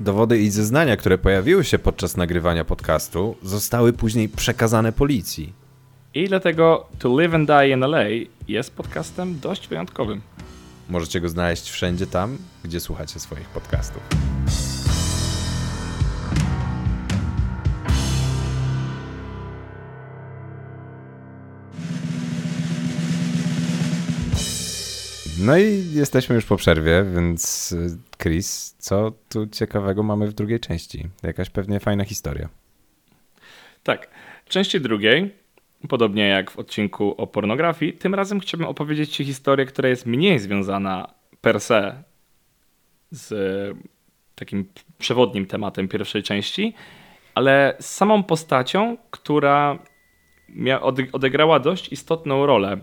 Dowody 0.00 0.38
i 0.38 0.50
zeznania, 0.50 0.96
które 0.96 1.18
pojawiły 1.18 1.64
się 1.64 1.78
podczas 1.78 2.16
nagrywania 2.16 2.64
podcastu, 2.64 3.36
zostały 3.42 3.92
później 3.92 4.28
przekazane 4.28 4.92
policji. 4.92 5.52
I 6.14 6.28
dlatego 6.28 6.86
To 6.98 7.20
Live 7.20 7.34
and 7.34 7.48
Die 7.48 7.68
in 7.68 7.80
LA 7.80 8.04
jest 8.48 8.76
podcastem 8.76 9.38
dość 9.40 9.68
wyjątkowym. 9.68 10.35
Możecie 10.88 11.20
go 11.20 11.28
znaleźć 11.28 11.70
wszędzie 11.70 12.06
tam, 12.06 12.38
gdzie 12.64 12.80
słuchacie 12.80 13.20
swoich 13.20 13.48
podcastów. 13.48 14.02
No 25.40 25.58
i 25.58 25.84
jesteśmy 25.92 26.34
już 26.34 26.44
po 26.44 26.56
przerwie, 26.56 27.04
więc 27.14 27.72
y, 27.72 27.98
Chris, 28.22 28.74
co 28.78 29.12
tu 29.28 29.46
ciekawego 29.46 30.02
mamy 30.02 30.26
w 30.26 30.34
drugiej 30.34 30.60
części? 30.60 31.08
Jakaś 31.22 31.50
pewnie 31.50 31.80
fajna 31.80 32.04
historia. 32.04 32.48
Tak. 33.82 34.10
Części 34.48 34.80
drugiej, 34.80 35.34
podobnie 35.88 36.28
jak 36.28 36.50
w 36.50 36.58
odcinku 36.58 37.14
o 37.18 37.26
pornografii, 37.26 37.92
tym 37.92 38.14
razem 38.14 38.40
chciałbym 38.40 38.68
opowiedzieć 38.68 39.16
Ci 39.16 39.24
historię, 39.24 39.66
która 39.66 39.88
jest 39.88 40.06
mniej 40.06 40.38
związana 40.38 41.14
per 41.40 41.60
se 41.60 42.02
z 43.10 43.76
takim 44.34 44.68
przewodnim 44.98 45.46
tematem 45.46 45.88
pierwszej 45.88 46.22
części, 46.22 46.74
ale 47.34 47.76
z 47.80 47.86
samą 47.86 48.22
postacią, 48.22 48.96
która 49.10 49.78
odegrała 51.12 51.60
dość 51.60 51.92
istotną 51.92 52.46
rolę 52.46 52.78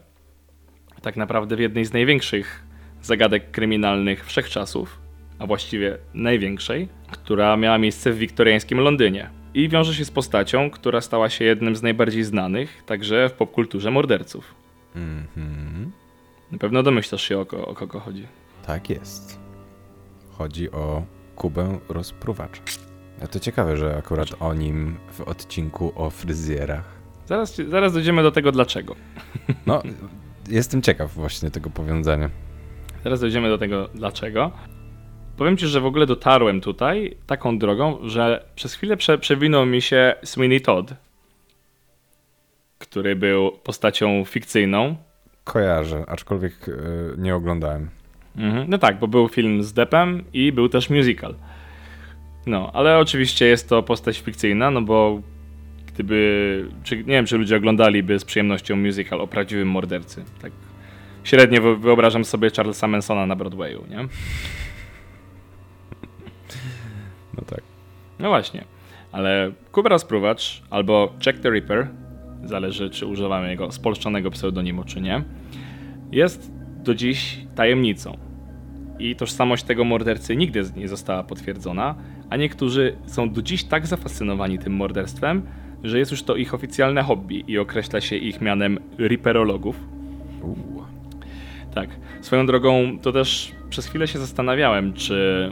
tak 1.02 1.16
naprawdę 1.16 1.56
w 1.56 1.60
jednej 1.60 1.86
z 1.86 1.94
największych 1.94 2.63
zagadek 3.02 3.52
kryminalnych 3.52 4.26
wszechczasów, 4.26 5.00
a 5.39 5.48
właściwie 5.48 5.98
największej, 6.13 6.88
która 7.12 7.58
miała 7.58 7.78
miejsce 7.78 8.12
w 8.12 8.18
wiktoriańskim 8.18 8.80
Londynie. 8.80 9.42
I 9.54 9.70
wiąże 9.70 9.94
się 9.94 10.06
z 10.06 10.12
postacią, 10.12 10.70
która 10.70 11.02
stała 11.02 11.30
się 11.30 11.46
jednym 11.46 11.76
z 11.76 11.82
najbardziej 11.82 12.24
znanych 12.24 12.84
także 12.86 13.30
w 13.30 13.34
popkulturze 13.34 13.92
morderców. 13.92 14.56
Mhm. 14.96 15.92
Na 16.52 16.58
pewno 16.58 16.84
domyślasz 16.84 17.24
się 17.24 17.39
o, 17.39 17.46
ko 17.46 17.68
o 17.68 17.74
kogo 17.74 18.00
chodzi. 18.00 18.28
Tak 18.66 18.89
jest. 18.89 19.39
Chodzi 20.32 20.72
o 20.72 21.04
Kubę 21.36 21.80
rozpruwacza. 21.89 22.62
A 23.24 23.28
to 23.28 23.39
ciekawe, 23.39 23.78
że 23.78 23.98
akurat 23.98 24.28
o 24.39 24.54
nim 24.54 24.96
w 25.12 25.22
odcinku 25.22 25.94
o 25.96 26.10
fryzjerach. 26.10 27.04
Zaraz, 27.26 27.56
zaraz 27.70 27.94
dojdziemy 27.94 28.24
do 28.24 28.32
tego 28.32 28.52
dlaczego. 28.52 28.96
No, 29.66 29.82
jestem 30.50 30.82
ciekaw 30.82 31.13
właśnie 31.13 31.52
tego 31.52 31.70
powiązania. 31.70 32.30
Teraz 33.04 33.20
dojdziemy 33.20 33.50
do 33.50 33.58
tego 33.58 33.89
dlaczego. 33.96 34.52
Powiem 35.38 35.58
ci, 35.58 35.67
że 35.67 35.82
w 35.82 35.86
ogóle 35.86 36.06
dotarłem 36.06 36.62
tutaj 36.62 37.17
taką 37.28 37.58
drogą, 37.58 37.98
że 38.04 38.46
przez 38.56 38.74
chwilę 38.74 38.98
prze, 38.98 39.17
przewinął 39.17 39.65
mi 39.65 39.82
się 39.82 40.15
Sweeney 40.24 40.62
Todd, 40.62 40.93
który 42.80 43.15
był 43.15 43.52
postacią 43.52 44.26
fikcyjną. 44.26 44.96
Kojarzę, 45.43 46.04
aczkolwiek 46.08 46.67
yy, 46.67 46.76
nie 47.17 47.36
oglądałem. 47.36 47.89
Mhm. 48.38 48.65
No 48.69 48.78
tak, 48.78 49.00
bo 49.00 49.08
był 49.08 49.28
film 49.28 49.63
z 49.63 49.74
Deppem 49.74 50.24
i 50.34 50.52
był 50.52 50.69
też 50.69 50.89
musical. 50.89 51.36
No, 52.46 52.72
ale 52.74 52.98
oczywiście 52.98 53.46
jest 53.46 53.69
to 53.69 53.84
postać 53.84 54.19
fikcyjna, 54.19 54.72
no 54.72 54.82
bo 54.82 55.22
gdyby, 55.93 56.69
czy, 56.84 56.98
nie 56.98 57.04
wiem, 57.04 57.26
czy 57.26 57.38
ludzie 57.38 57.58
oglądaliby 57.58 58.19
z 58.19 58.26
przyjemnością 58.26 58.76
musical 58.76 59.22
o 59.22 59.28
prawdziwym 59.28 59.67
mordercy. 59.67 60.24
Tak 60.41 60.52
średnio 61.24 61.76
wyobrażam 61.76 62.26
sobie 62.26 62.50
Charlesa 62.56 62.88
Mansona 62.88 63.26
na 63.26 63.36
Broadwayu, 63.36 63.84
nie? 63.89 64.08
No 67.38 67.43
tak. 67.46 67.62
No 68.19 68.30
właśnie. 68.30 68.65
Ale 69.12 69.52
Kuba 69.72 69.89
Rozpruwacz 69.89 70.63
albo 70.69 71.13
Jack 71.26 71.39
the 71.39 71.50
Ripper, 71.50 71.88
zależy 72.43 72.89
czy 72.89 73.06
używamy 73.06 73.50
jego 73.50 73.72
spolszczonego 73.72 74.32
pseudonimu 74.32 74.84
czy 74.84 75.02
nie, 75.02 75.24
jest 76.12 76.52
do 76.84 76.96
dziś 76.96 77.38
tajemnicą. 77.56 78.17
I 79.00 79.15
tożsamość 79.15 79.63
tego 79.63 79.84
mordercy 79.84 80.36
nigdy 80.36 80.63
nie 80.76 80.88
została 80.88 81.24
potwierdzona, 81.24 81.96
a 82.30 82.38
niektórzy 82.38 82.96
są 83.06 83.30
do 83.30 83.41
dziś 83.41 83.63
tak 83.63 83.88
zafascynowani 83.88 84.60
tym 84.60 84.74
morderstwem, 84.74 85.41
że 85.84 86.00
jest 86.00 86.12
już 86.12 86.24
to 86.24 86.36
ich 86.36 86.54
oficjalne 86.54 87.04
hobby 87.04 87.43
i 87.48 87.58
określa 87.58 88.02
się 88.02 88.15
ich 88.15 88.41
mianem 88.41 88.80
riperologów. 89.00 89.76
Uh. 90.41 90.84
Tak. 91.74 91.89
Swoją 92.22 92.46
drogą 92.46 93.00
to 93.02 93.12
też 93.12 93.52
przez 93.69 93.88
chwilę 93.88 94.08
się 94.08 94.19
zastanawiałem, 94.19 94.93
czy 94.93 95.50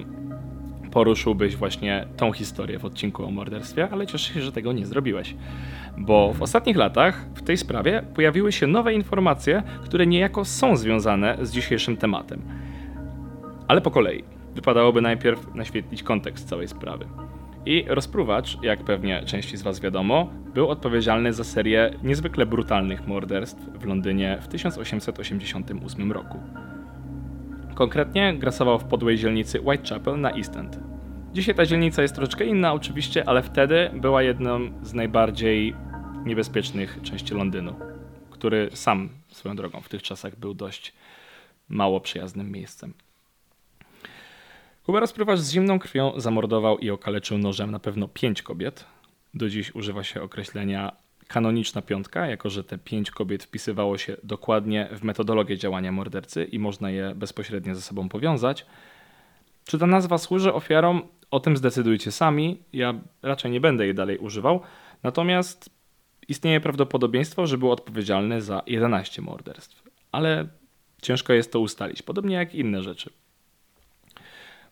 poruszyłbyś 0.92 1.56
właśnie 1.56 2.06
tą 2.18 2.32
historię 2.32 2.80
w 2.80 2.86
odcinku 2.86 3.26
o 3.26 3.32
morderstwie, 3.32 3.88
ale 3.92 4.08
cieszę 4.08 4.34
się, 4.34 4.42
że 4.42 4.52
tego 4.52 4.74
nie 4.74 4.86
zrobiłeś. 4.86 5.36
Bo 5.98 6.34
w 6.34 6.42
ostatnich 6.42 6.76
latach 6.78 7.26
w 7.36 7.42
tej 7.42 7.58
sprawie 7.58 8.04
pojawiły 8.16 8.52
się 8.52 8.68
nowe 8.68 8.94
informacje, 8.94 9.64
które 9.84 10.08
niejako 10.08 10.46
są 10.46 10.76
związane 10.76 11.38
z 11.42 11.52
dzisiejszym 11.52 11.98
tematem. 11.98 12.42
Ale 13.68 13.82
po 13.82 13.92
kolei. 13.92 14.24
Wypadałoby 14.56 15.02
najpierw 15.02 15.56
naświetlić 15.56 16.04
kontekst 16.04 16.50
całej 16.50 16.68
sprawy. 16.68 17.06
I 17.66 17.86
rozpruwacz, 17.88 18.58
jak 18.62 18.84
pewnie 18.84 19.24
części 19.26 19.58
z 19.58 19.62
Was 19.62 19.80
wiadomo, 19.80 20.30
był 20.54 20.70
odpowiedzialny 20.70 21.34
za 21.34 21.44
serię 21.44 21.94
niezwykle 22.04 22.46
brutalnych 22.46 23.08
morderstw 23.08 23.62
w 23.80 23.86
Londynie 23.86 24.38
w 24.42 24.48
1888 24.48 26.12
roku. 26.12 26.40
Konkretnie 27.76 28.34
grasował 28.34 28.80
w 28.80 28.84
podłej 28.84 29.18
dzielnicy 29.18 29.62
Whitechapel 29.62 30.20
na 30.20 30.32
East 30.32 30.56
End. 30.56 30.80
Dzisiaj 31.34 31.56
ta 31.56 31.66
dzielnica 31.66 32.02
jest 32.02 32.16
troszeczkę 32.16 32.46
inna 32.46 32.74
oczywiście, 32.74 33.30
ale 33.30 33.44
wtedy 33.44 33.92
była 33.94 34.24
jedną 34.24 34.60
z 34.84 34.94
najbardziej 34.94 35.76
niebezpiecznych 36.26 37.00
części 37.04 37.34
Londynu, 37.34 37.76
który 38.30 38.70
sam 38.74 39.10
swoją 39.32 39.56
drogą 39.56 39.82
w 39.82 39.90
tych 39.90 40.04
czasach 40.04 40.36
był 40.36 40.54
dość 40.54 40.94
mało 41.70 42.02
przyjaznym 42.02 42.52
miejscem. 42.52 42.94
Kuba 44.86 45.00
Rozprywacz 45.00 45.40
z 45.40 45.52
zimną 45.52 45.80
krwią 45.80 46.14
zamordował 46.18 46.78
i 46.78 46.90
okaleczył 46.90 47.38
nożem 47.38 47.72
na 47.72 47.80
pewno 47.80 48.08
pięć 48.08 48.42
kobiet. 48.42 48.86
Do 49.34 49.50
dziś 49.50 49.76
używa 49.76 50.04
się 50.04 50.22
określenia 50.22 50.92
kanoniczna 51.32 51.82
piątka, 51.82 52.28
jako 52.28 52.50
że 52.50 52.64
te 52.64 52.78
pięć 52.78 53.12
kobiet 53.12 53.44
wpisywało 53.44 53.98
się 53.98 54.18
dokładnie 54.24 54.90
w 54.92 55.04
metodologię 55.04 55.58
działania 55.58 55.92
mordercy 55.92 56.44
i 56.44 56.60
można 56.60 56.90
je 56.90 57.14
bezpośrednio 57.16 57.76
ze 57.76 57.82
sobą 57.82 58.10
powiązać. 58.10 58.66
Czy 59.66 59.80
ta 59.80 59.88
nazwa 59.88 60.18
służy 60.18 60.54
ofiarom? 60.54 61.02
O 61.32 61.40
tym 61.40 61.58
zdecydujcie 61.58 62.12
sami. 62.12 62.60
Ja 62.74 62.94
raczej 63.22 63.52
nie 63.52 63.62
będę 63.62 63.86
jej 63.86 63.96
dalej 63.96 64.18
używał. 64.18 64.62
Natomiast 65.04 65.70
istnieje 66.28 66.62
prawdopodobieństwo, 66.62 67.48
że 67.48 67.58
był 67.58 67.72
odpowiedzialny 67.72 68.42
za 68.42 68.62
11 68.68 69.22
morderstw. 69.22 69.84
Ale 70.12 70.48
ciężko 71.02 71.34
jest 71.34 71.52
to 71.52 71.60
ustalić, 71.60 72.02
podobnie 72.02 72.36
jak 72.36 72.56
inne 72.56 72.84
rzeczy. 72.84 73.10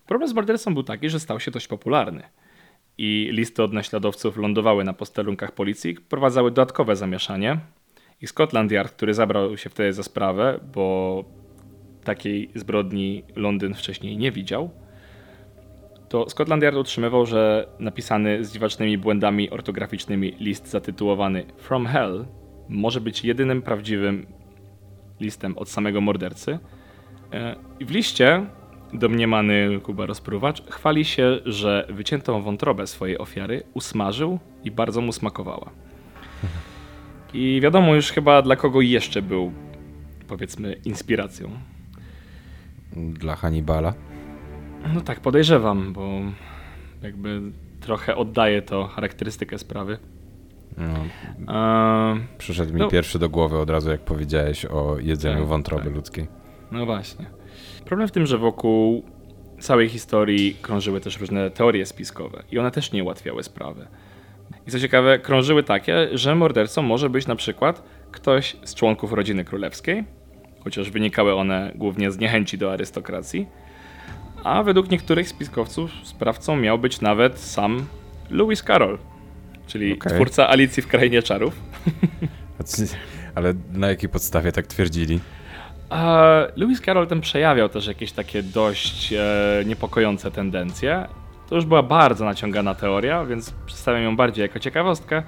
Problem 0.07 0.29
z 0.29 0.33
mordercą 0.33 0.73
był 0.73 0.83
taki, 0.83 1.09
że 1.09 1.19
stał 1.19 1.39
się 1.39 1.51
dość 1.51 1.67
popularny 1.67 2.23
i 3.01 3.29
listy 3.31 3.63
od 3.63 3.73
naśladowców 3.73 4.37
lądowały 4.37 4.83
na 4.83 4.93
posterunkach 4.93 5.51
policji, 5.51 5.95
prowadzały 5.95 6.51
dodatkowe 6.51 6.95
zamieszanie. 6.95 7.59
I 8.21 8.27
Scotland 8.27 8.71
Yard, 8.71 8.93
który 8.93 9.13
zabrał 9.13 9.57
się 9.57 9.69
wtedy 9.69 9.93
za 9.93 10.03
sprawę, 10.03 10.59
bo 10.73 11.23
takiej 12.03 12.49
zbrodni 12.55 13.23
Londyn 13.35 13.73
wcześniej 13.73 14.17
nie 14.17 14.31
widział, 14.31 14.69
to 16.09 16.29
Scotland 16.29 16.63
Yard 16.63 16.77
utrzymywał, 16.77 17.25
że 17.25 17.67
napisany 17.79 18.45
z 18.45 18.53
dziwacznymi 18.53 18.97
błędami 18.97 19.49
ortograficznymi 19.49 20.35
list 20.39 20.67
zatytułowany 20.67 21.45
From 21.57 21.85
Hell 21.85 22.25
może 22.69 23.01
być 23.01 23.25
jedynym 23.25 23.61
prawdziwym 23.61 24.25
listem 25.19 25.57
od 25.57 25.69
samego 25.69 26.01
mordercy. 26.01 26.59
E, 27.33 27.55
I 27.79 27.85
w 27.85 27.91
liście 27.91 28.45
Domniemany 28.93 29.79
Kuba 29.83 30.05
rozpruwacz 30.05 30.63
chwali 30.69 31.05
się, 31.05 31.39
że 31.45 31.87
wyciętą 31.89 32.41
wątrobę 32.41 32.87
swojej 32.87 33.17
ofiary 33.17 33.63
usmażył 33.73 34.39
i 34.63 34.71
bardzo 34.71 35.01
mu 35.01 35.11
smakowała. 35.11 35.69
I 37.33 37.59
wiadomo 37.63 37.95
już 37.95 38.11
chyba 38.11 38.41
dla 38.41 38.55
kogo 38.55 38.81
jeszcze 38.81 39.21
był, 39.21 39.51
powiedzmy, 40.27 40.75
inspiracją. 40.85 41.49
Dla 42.93 43.35
Hannibala? 43.35 43.93
No 44.93 45.01
tak, 45.01 45.19
podejrzewam, 45.19 45.93
bo 45.93 46.09
jakby 47.01 47.41
trochę 47.81 48.15
oddaje 48.15 48.61
to 48.61 48.87
charakterystykę 48.87 49.57
sprawy. 49.57 49.97
No. 50.77 52.17
Przyszedł 52.37 52.73
mi 52.73 52.79
no. 52.79 52.87
pierwszy 52.87 53.19
do 53.19 53.29
głowy 53.29 53.57
od 53.57 53.69
razu, 53.69 53.89
jak 53.89 54.01
powiedziałeś 54.01 54.65
o 54.65 54.97
jedzeniu 54.99 55.39
tak, 55.39 55.47
wątroby 55.47 55.83
tak. 55.83 55.95
ludzkiej. 55.95 56.27
No 56.71 56.85
właśnie. 56.85 57.38
Problem 57.85 58.07
w 58.07 58.11
tym, 58.11 58.25
że 58.25 58.37
wokół 58.37 59.03
całej 59.59 59.89
historii 59.89 60.55
krążyły 60.61 61.01
też 61.01 61.19
różne 61.19 61.51
teorie 61.51 61.85
spiskowe 61.85 62.43
i 62.51 62.59
one 62.59 62.71
też 62.71 62.91
nie 62.91 63.03
ułatwiały 63.03 63.43
sprawy. 63.43 63.87
I 64.67 64.71
co 64.71 64.79
ciekawe, 64.79 65.19
krążyły 65.19 65.63
takie, 65.63 66.07
że 66.17 66.35
mordercą 66.35 66.81
może 66.81 67.09
być 67.09 67.27
na 67.27 67.35
przykład 67.35 67.83
ktoś 68.11 68.55
z 68.63 68.75
członków 68.75 69.13
rodziny 69.13 69.45
królewskiej, 69.45 70.03
chociaż 70.63 70.89
wynikały 70.91 71.35
one 71.35 71.71
głównie 71.75 72.11
z 72.11 72.17
niechęci 72.17 72.57
do 72.57 72.73
arystokracji, 72.73 73.47
A 74.43 74.63
według 74.63 74.91
niektórych 74.91 75.29
spiskowców 75.29 75.91
sprawcą 76.03 76.55
miał 76.55 76.79
być 76.79 77.01
nawet 77.01 77.39
sam 77.39 77.85
Lewis 78.29 78.63
Carroll, 78.63 78.97
czyli 79.67 79.93
Okej. 79.93 80.13
twórca 80.13 80.49
Alicji 80.49 80.83
w 80.83 80.87
Krainie 80.87 81.23
Czarów. 81.23 81.59
Ale 83.35 83.53
na 83.71 83.87
jakiej 83.89 84.09
podstawie 84.09 84.51
tak 84.51 84.67
twierdzili? 84.67 85.19
Lewis 86.55 86.81
Carroll 86.81 87.07
ten 87.07 87.21
przejawiał 87.21 87.69
też 87.69 87.87
jakieś 87.87 88.11
takie 88.11 88.43
dość 88.43 89.13
e, 89.13 89.63
niepokojące 89.65 90.31
tendencje. 90.31 91.07
To 91.49 91.55
już 91.55 91.65
była 91.65 91.83
bardzo 91.83 92.25
naciągana 92.25 92.75
teoria, 92.75 93.25
więc 93.25 93.53
przedstawiam 93.65 94.03
ją 94.03 94.15
bardziej 94.15 94.41
jako 94.41 94.59
ciekawostkę. 94.59 95.23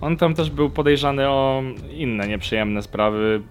On 0.00 0.16
tam 0.16 0.34
też 0.34 0.50
był 0.50 0.70
podejrzany 0.70 1.28
o 1.28 1.62
inne 1.90 2.28
nieprzyjemne 2.28 2.82
sprawy. 2.82 3.42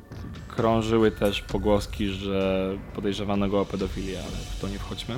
Krążyły 0.47 1.11
też 1.11 1.41
pogłoski, 1.41 2.07
że 2.07 2.69
podejrzewano 2.95 3.47
go 3.47 3.61
o 3.61 3.65
pedofilię, 3.65 4.19
ale 4.19 4.37
w 4.37 4.61
to 4.61 4.67
nie 4.67 4.79
wchodźmy. 4.79 5.15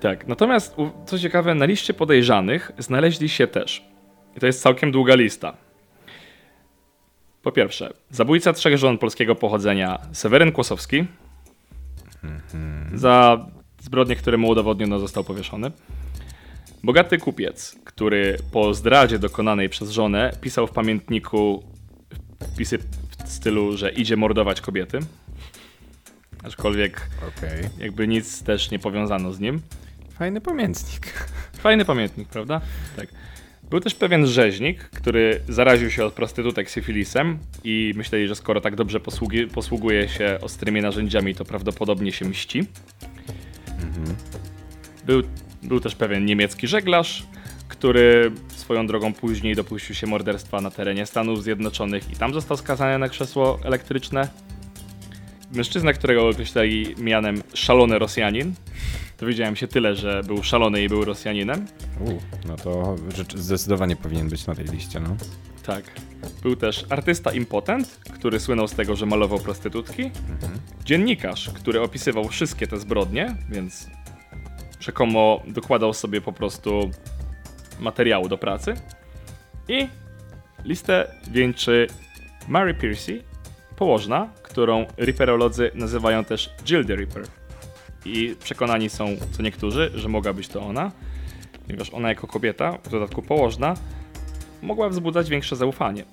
Tak, 0.00 0.26
natomiast 0.26 0.76
co 1.06 1.18
ciekawe, 1.18 1.54
na 1.54 1.64
liście 1.64 1.94
podejrzanych 1.94 2.72
znaleźli 2.78 3.28
się 3.28 3.46
też, 3.46 3.84
i 4.36 4.40
to 4.40 4.46
jest 4.46 4.62
całkiem 4.62 4.92
długa 4.92 5.14
lista, 5.14 5.56
po 7.42 7.52
pierwsze, 7.52 7.92
zabójca 8.10 8.52
trzech 8.52 8.78
żon 8.78 8.98
polskiego 8.98 9.34
pochodzenia 9.34 9.98
Seweryn 10.12 10.52
Kłosowski 10.52 11.04
za 12.94 13.46
zbrodnie, 13.80 14.16
które 14.16 14.36
mu 14.36 14.48
udowodniono, 14.48 14.98
został 14.98 15.24
powieszony. 15.24 15.70
Bogaty 16.84 17.18
kupiec, 17.18 17.76
który 17.84 18.36
po 18.52 18.74
zdradzie 18.74 19.18
dokonanej 19.18 19.68
przez 19.68 19.90
żonę 19.90 20.32
pisał 20.40 20.66
w 20.66 20.70
pamiętniku 20.70 21.64
wpisy 22.54 22.78
w 23.24 23.28
stylu, 23.28 23.76
że 23.76 23.90
idzie 23.90 24.16
mordować 24.16 24.60
kobiety. 24.60 24.98
Aczkolwiek 26.42 27.08
Okej. 27.28 27.64
jakby 27.78 28.08
nic 28.08 28.42
też 28.42 28.70
nie 28.70 28.78
powiązano 28.78 29.32
z 29.32 29.40
nim. 29.40 29.62
Fajny 30.10 30.40
pamiętnik. 30.40 31.06
Fajny 31.52 31.84
pamiętnik, 31.84 32.28
prawda? 32.28 32.60
Tak. 32.96 33.08
Był 33.70 33.80
też 33.80 33.94
pewien 33.94 34.26
rzeźnik, 34.26 34.78
który 34.78 35.40
zaraził 35.48 35.90
się 35.90 36.04
od 36.04 36.14
prostytutek 36.14 36.70
syfilisem 36.70 37.38
i 37.64 37.92
myśleli, 37.96 38.28
że 38.28 38.34
skoro 38.34 38.60
tak 38.60 38.76
dobrze 38.76 39.00
posługi, 39.00 39.46
posługuje 39.46 40.08
się 40.08 40.38
ostrymi 40.42 40.80
narzędziami, 40.80 41.34
to 41.34 41.44
prawdopodobnie 41.44 42.12
się 42.12 42.24
mści. 42.24 42.66
Był, 45.06 45.22
był 45.62 45.80
też 45.80 45.94
pewien 45.94 46.24
niemiecki 46.24 46.66
żeglarz, 46.66 47.26
który 47.68 48.32
swoją 48.48 48.86
drogą 48.86 49.14
później 49.14 49.54
dopuścił 49.54 49.94
się 49.94 50.06
morderstwa 50.06 50.60
na 50.60 50.70
terenie 50.70 51.06
Stanów 51.06 51.42
Zjednoczonych 51.42 52.12
i 52.12 52.16
tam 52.16 52.34
został 52.34 52.56
skazany 52.56 52.98
na 52.98 53.08
krzesło 53.08 53.58
elektryczne. 53.64 54.28
Mężczyzna, 55.52 55.92
którego 55.92 56.28
określali 56.28 56.94
mianem 56.98 57.42
szalony 57.54 57.98
Rosjanin. 57.98 58.54
Dowiedziałem 59.20 59.56
się 59.56 59.68
tyle, 59.68 59.94
że 59.94 60.22
był 60.26 60.42
szalony 60.42 60.82
i 60.82 60.88
był 60.88 61.04
Rosjaninem. 61.04 61.66
U, 62.00 62.10
no 62.48 62.56
to 62.56 62.96
rzecz, 63.16 63.36
zdecydowanie 63.36 63.96
powinien 63.96 64.28
być 64.28 64.46
na 64.46 64.54
tej 64.54 64.64
liście, 64.64 65.00
no. 65.00 65.16
Tak. 65.66 65.84
Był 66.42 66.56
też 66.56 66.86
artysta 66.90 67.32
impotent, 67.32 68.00
który 68.14 68.40
słynął 68.40 68.68
z 68.68 68.72
tego, 68.72 68.96
że 68.96 69.06
malował 69.06 69.38
prostytutki. 69.38 70.10
Dziennikarz, 70.84 71.50
który 71.50 71.80
opisywał 71.80 72.28
wszystkie 72.28 72.66
te 72.66 72.78
zbrodnie, 72.78 73.36
więc 73.50 73.86
rzekomo 74.80 75.42
dokładał 75.46 75.94
sobie 75.94 76.20
po 76.20 76.32
prostu 76.32 76.90
materiału 77.80 78.28
do 78.28 78.38
pracy. 78.38 78.74
I 79.68 79.88
listę 80.64 81.14
wieńczy 81.30 81.86
Mary 82.48 82.74
Piercy, 82.74 83.22
położna, 83.76 84.28
którą 84.42 84.86
Ripperolodzy 84.98 85.70
nazywają 85.74 86.24
też 86.24 86.50
Jill 86.64 86.84
the 86.84 86.96
Ripper. 86.96 87.39
I 88.04 88.36
przekonani 88.40 88.90
są 88.90 89.06
co 89.32 89.42
niektórzy, 89.42 89.90
że 89.94 90.08
mogła 90.08 90.32
być 90.32 90.48
to 90.48 90.62
ona, 90.62 90.92
ponieważ 91.66 91.90
ona 91.90 92.08
jako 92.08 92.26
kobieta, 92.26 92.78
w 92.82 92.88
dodatku 92.88 93.22
położna, 93.22 93.74
mogła 94.62 94.88
wzbudzać 94.88 95.30
większe 95.30 95.56
zaufanie. 95.56 96.04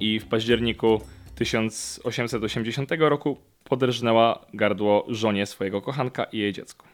I 0.00 0.20
w 0.20 0.26
październiku 0.26 1.00
1880 1.34 2.90
roku 2.98 3.36
poderżnęła 3.64 4.46
gardło 4.54 5.06
żonie 5.08 5.46
swojego 5.46 5.82
kochanka 5.82 6.24
i 6.24 6.38
jej 6.38 6.52
dziecku. 6.52 6.86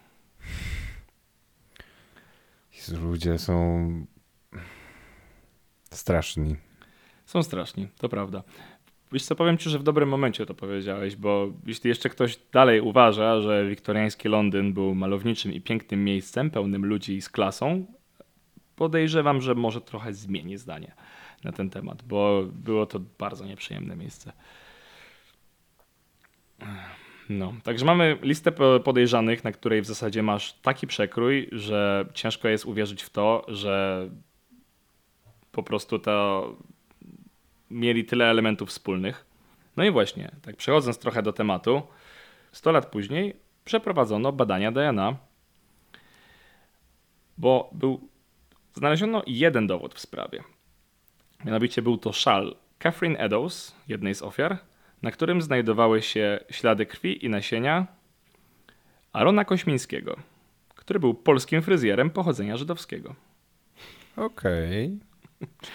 Ludzie 3.03 3.39
są 3.39 4.07
straszni. 5.91 6.57
Są 7.27 7.43
straszni, 7.43 7.89
to 7.99 8.09
prawda. 8.09 8.43
Wiesz 9.12 9.23
co, 9.25 9.37
powiem 9.37 9.59
ci, 9.59 9.70
że 9.70 9.79
w 9.79 9.83
dobrym 9.83 10.09
momencie 10.09 10.46
to 10.46 10.55
powiedziałeś, 10.55 11.16
bo 11.16 11.53
jeśli 11.66 11.88
jeszcze 11.88 12.09
ktoś 12.09 12.38
dalej 12.53 12.81
uważa, 12.81 13.40
że 13.40 13.66
wiktoriański 13.68 14.29
Londyn 14.29 14.73
był 14.73 14.94
malowniczym 14.94 15.53
i 15.53 15.61
pięknym 15.61 16.05
miejscem, 16.05 16.51
pełnym 16.51 16.87
ludzi 16.87 17.23
z 17.23 17.29
klasą, 17.29 17.87
podejrzewam, 18.77 19.40
że 19.40 19.55
może 19.55 19.81
trochę 19.81 20.14
zmieni 20.14 20.59
zdanie 20.59 20.94
na 21.44 21.53
ten 21.53 21.70
temat, 21.70 22.03
bo 22.03 22.42
było 22.53 22.87
to 22.87 23.01
bardzo 23.18 23.44
nieprzyjemne 23.44 23.96
miejsce. 23.96 24.33
No, 27.31 27.53
także 27.62 27.85
mamy 27.85 28.18
listę 28.23 28.53
po- 28.53 28.81
podejrzanych, 28.81 29.44
na 29.44 29.53
której 29.53 29.83
w 29.83 29.87
zasadzie 29.87 30.23
masz 30.23 30.53
taki 30.53 30.87
przekrój, 30.87 31.49
że 31.53 32.07
ciężko 32.14 32.49
jest 32.49 32.66
uwierzyć 32.66 33.03
w 33.03 33.11
to, 33.11 33.44
że 33.49 34.09
po 35.53 35.62
prostu 35.62 35.99
to 35.99 36.57
mieli 37.71 38.05
tyle 38.05 38.31
elementów 38.31 38.69
wspólnych. 38.69 39.27
No 39.77 39.85
i 39.85 39.91
właśnie, 39.91 40.31
tak 40.43 40.57
przechodząc 40.57 40.99
trochę 40.99 41.23
do 41.23 41.33
tematu, 41.33 41.83
100 42.53 42.73
lat 42.73 42.87
później 42.87 43.37
przeprowadzono 43.65 44.33
badania 44.33 44.73
DNA, 44.73 45.17
bo 47.39 47.71
był, 47.73 48.09
znaleziono 48.75 49.23
jeden 49.27 49.67
dowód 49.67 49.95
w 49.95 50.01
sprawie. 50.01 50.43
Mianowicie 51.45 51.83
był 51.83 51.99
to 51.99 52.13
szal 52.13 52.57
Catherine 52.79 53.17
Eddowes, 53.19 53.77
jednej 53.89 54.15
z 54.15 54.23
ofiar, 54.23 54.59
na 55.03 55.11
którym 55.11 55.43
znajdowały 55.43 56.03
się 56.03 56.41
ślady 56.51 56.87
krwi 56.87 57.25
i 57.25 57.29
nasienia 57.29 57.87
Arona 59.13 59.45
Kośmińskiego, 59.45 60.17
który 60.75 61.01
był 61.01 61.15
polskim 61.15 61.63
fryzjerem 61.63 62.11
pochodzenia 62.11 62.57
żydowskiego. 62.57 63.15
Okej. 64.17 64.99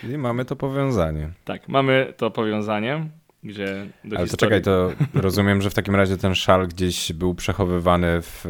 Czyli 0.02 0.18
mamy 0.18 0.46
to 0.46 0.56
powiązanie. 0.56 1.30
Tak, 1.46 1.68
mamy 1.68 2.14
to 2.18 2.32
powiązanie, 2.32 3.10
gdzie 3.44 3.66
do 4.04 4.18
Ale 4.18 4.26
to 4.26 4.32
historii... 4.32 4.38
czekaj, 4.38 4.62
to 4.62 4.92
rozumiem, 5.14 5.62
że 5.62 5.70
w 5.70 5.74
takim 5.74 5.96
razie 5.96 6.18
ten 6.18 6.36
szal 6.36 6.68
gdzieś 6.68 7.14
był 7.14 7.36
przechowywany 7.36 8.22
w, 8.22 8.46
y, 8.46 8.50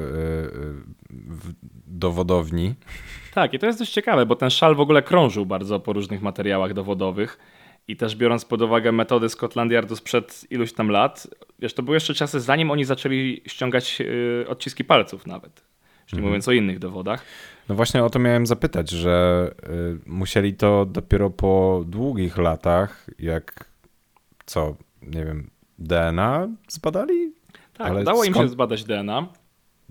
w 1.09 1.53
dowodowni. 1.87 2.75
Tak, 3.33 3.53
i 3.53 3.59
to 3.59 3.65
jest 3.65 3.79
dość 3.79 3.91
ciekawe, 3.91 4.25
bo 4.25 4.35
ten 4.35 4.49
szal 4.49 4.75
w 4.75 4.79
ogóle 4.79 5.01
krążył 5.03 5.45
bardzo 5.45 5.79
po 5.79 5.93
różnych 5.93 6.21
materiałach 6.21 6.73
dowodowych 6.73 7.37
i 7.87 7.95
też 7.95 8.15
biorąc 8.15 8.45
pod 8.45 8.61
uwagę 8.61 8.91
metody 8.91 9.29
Scotland 9.29 9.71
Yardu 9.71 9.95
sprzed 9.95 10.45
iluś 10.49 10.73
tam 10.73 10.89
lat, 10.89 11.27
wiesz, 11.59 11.73
to 11.73 11.83
były 11.83 11.95
jeszcze 11.95 12.13
czasy 12.13 12.39
zanim 12.39 12.71
oni 12.71 12.85
zaczęli 12.85 13.41
ściągać 13.47 14.01
y, 14.01 14.45
odciski 14.47 14.83
palców 14.83 15.27
nawet, 15.27 15.63
już 16.05 16.13
nie 16.13 16.17
Mhm. 16.19 16.23
mówiąc 16.29 16.47
o 16.47 16.51
innych 16.51 16.79
dowodach. 16.79 17.23
No 17.69 17.75
właśnie 17.75 18.03
o 18.03 18.09
to 18.09 18.19
miałem 18.19 18.45
zapytać, 18.45 18.89
że 18.89 19.51
y, 19.63 20.09
musieli 20.09 20.53
to 20.53 20.85
dopiero 20.85 21.29
po 21.29 21.83
długich 21.87 22.37
latach, 22.37 23.05
jak 23.19 23.65
co, 24.45 24.75
nie 25.01 25.25
wiem, 25.25 25.49
DNA 25.79 26.47
zbadali? 26.67 27.33
Tak, 27.73 27.87
Ale 27.87 28.01
udało 28.01 28.23
im 28.23 28.33
się 28.33 28.39
skąd- 28.39 28.49
zbadać 28.49 28.83
DNA. 28.83 29.27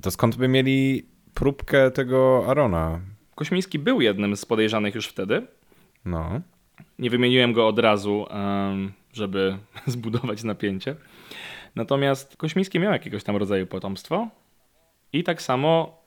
To 0.02 0.10
skąd 0.10 0.36
by 0.36 0.48
mieli 0.48 1.06
próbkę 1.34 1.90
tego 1.90 2.44
Arona? 2.48 3.00
Kośmiński 3.34 3.78
był 3.78 4.00
jednym 4.00 4.36
z 4.36 4.44
podejrzanych 4.46 4.94
już 4.94 5.06
wtedy. 5.06 5.46
No. 6.04 6.40
Nie 6.98 7.10
wymieniłem 7.10 7.52
go 7.52 7.68
od 7.68 7.78
razu, 7.78 8.26
żeby 9.12 9.58
zbudować 9.86 10.44
napięcie. 10.44 10.96
Natomiast 11.74 12.36
Kośmiński 12.36 12.80
miał 12.80 12.92
jakiegoś 12.92 13.24
tam 13.24 13.36
rodzaju 13.36 13.66
potomstwo 13.66 14.28
i 15.12 15.24
tak 15.24 15.42
samo 15.42 15.98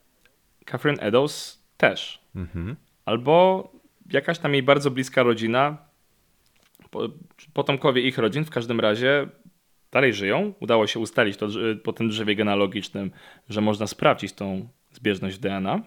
Catherine 0.68 1.00
Eddowes 1.00 1.64
też. 1.78 2.22
Mhm. 2.36 2.76
Albo 3.06 3.72
jakaś 4.12 4.40
tam 4.40 4.54
jej 4.54 4.64
bardzo 4.64 4.92
bliska 4.92 5.24
rodzina, 5.24 5.78
po, 6.90 7.10
potomkowie 7.54 8.02
ich 8.02 8.18
rodzin 8.18 8.46
w 8.46 8.50
każdym 8.50 8.80
razie 8.80 9.28
dalej 9.92 10.14
żyją. 10.14 10.54
Udało 10.60 10.88
się 10.88 11.00
ustalić 11.00 11.38
to 11.38 11.48
po 11.84 11.94
tym 11.94 12.10
drzewie 12.10 12.36
genealogicznym, 12.36 13.12
że 13.50 13.62
można 13.62 13.88
sprawdzić 13.88 14.34
tą 14.34 14.68
zbieżność 14.92 15.38
DNA. 15.38 15.82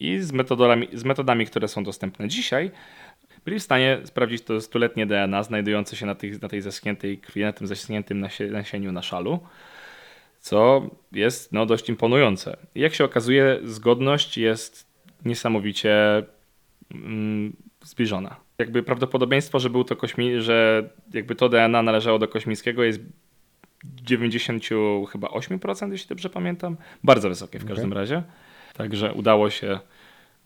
I 0.00 0.18
z 0.18 0.32
metodami, 0.32 0.88
z 0.92 1.04
metodami, 1.04 1.46
które 1.46 1.68
są 1.68 1.84
dostępne 1.84 2.28
dzisiaj, 2.28 2.70
byli 3.44 3.58
w 3.58 3.62
stanie 3.62 4.00
sprawdzić 4.04 4.42
to 4.42 4.60
stuletnie 4.60 5.06
DNA 5.06 5.42
znajdujące 5.42 5.96
się 5.96 6.06
na, 6.06 6.14
tych, 6.14 6.42
na 6.42 6.48
tej 6.48 6.60
zaschniętej 6.62 7.18
krwi, 7.18 7.40
na 7.40 7.52
tym 7.52 7.66
zaschniętym 7.66 8.20
nasie, 8.20 8.46
nasieniu 8.46 8.92
na 8.92 9.02
szalu, 9.02 9.40
co 10.40 10.90
jest 11.12 11.52
no, 11.52 11.66
dość 11.66 11.88
imponujące. 11.88 12.56
Jak 12.74 12.94
się 12.94 13.04
okazuje, 13.04 13.58
zgodność 13.64 14.38
jest 14.38 14.86
niesamowicie 15.24 16.22
mm, 16.90 17.56
zbliżona. 17.84 18.36
Jakby 18.58 18.82
prawdopodobieństwo, 18.82 19.60
że 19.60 19.70
był 19.70 19.84
to 19.84 19.96
kośmi, 19.96 20.40
że 20.40 20.88
jakby 21.14 21.34
to 21.34 21.48
DNA 21.48 21.82
należało 21.82 22.18
do 22.18 22.28
Kośmińskiego 22.28 22.82
jest 22.82 23.00
90 23.84 24.64
chyba 25.12 25.28
8%, 25.28 25.92
jeśli 25.92 26.08
dobrze 26.08 26.30
pamiętam. 26.30 26.76
Bardzo 27.04 27.28
wysokie 27.28 27.58
w 27.58 27.62
Okej. 27.62 27.74
każdym 27.74 27.92
razie. 27.92 28.22
Także 28.74 29.12
udało 29.12 29.50
się 29.50 29.78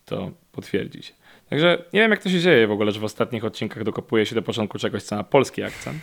to 0.05 0.31
potwierdzić. 0.53 1.15
Także 1.51 1.85
nie 1.93 2.01
wiem, 2.01 2.11
jak 2.11 2.23
to 2.23 2.31
się 2.31 2.41
dzieje 2.41 2.67
w 2.67 2.71
ogóle, 2.71 2.93
że 2.93 3.01
w 3.01 3.05
ostatnich 3.05 3.45
odcinkach 3.45 3.85
dokopuje 3.85 4.27
się 4.27 4.35
do 4.35 4.43
początku 4.43 4.79
czegoś, 4.79 5.03
co 5.03 5.17
ma 5.17 5.25
polski 5.25 5.63
akcent. 5.63 5.99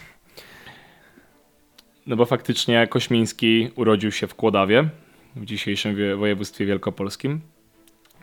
No 2.08 2.16
bo 2.16 2.26
faktycznie 2.26 2.88
Kośmiński 2.88 3.70
urodził 3.76 4.12
się 4.12 4.28
w 4.28 4.36
Kłodawie, 4.36 4.90
w 5.36 5.46
dzisiejszym 5.46 5.96
wie- 5.96 6.16
województwie 6.16 6.66
wielkopolskim. 6.66 7.42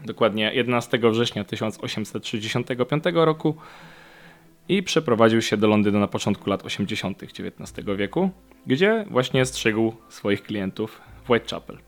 Dokładnie 0.04 0.54
11 0.54 1.10
września 1.10 1.44
1865 1.44 3.04
roku 3.14 3.56
i 4.68 4.82
przeprowadził 4.82 5.42
się 5.42 5.56
do 5.56 5.68
Londynu 5.68 5.98
na 6.00 6.08
początku 6.08 6.50
lat 6.50 6.64
80. 6.64 7.22
XIX 7.22 7.86
wieku, 7.96 8.30
gdzie 8.66 9.04
właśnie 9.10 9.46
strzegł 9.46 9.92
swoich 10.08 10.42
klientów 10.42 11.00
w 11.24 11.30
Whitechapel. 11.30 11.78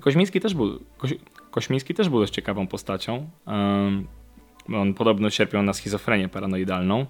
Koźmiński 0.00 0.40
też 0.40 0.54
był, 0.54 0.80
Koś, 0.98 1.14
Kośmiński 1.50 1.94
też 1.94 2.08
był 2.08 2.20
dość 2.20 2.32
ciekawą 2.32 2.66
postacią. 2.66 3.30
Um, 3.46 4.06
on 4.74 4.94
podobno 4.94 5.30
cierpiał 5.30 5.62
na 5.62 5.72
schizofrenię 5.72 6.28
paranoidalną, 6.28 7.06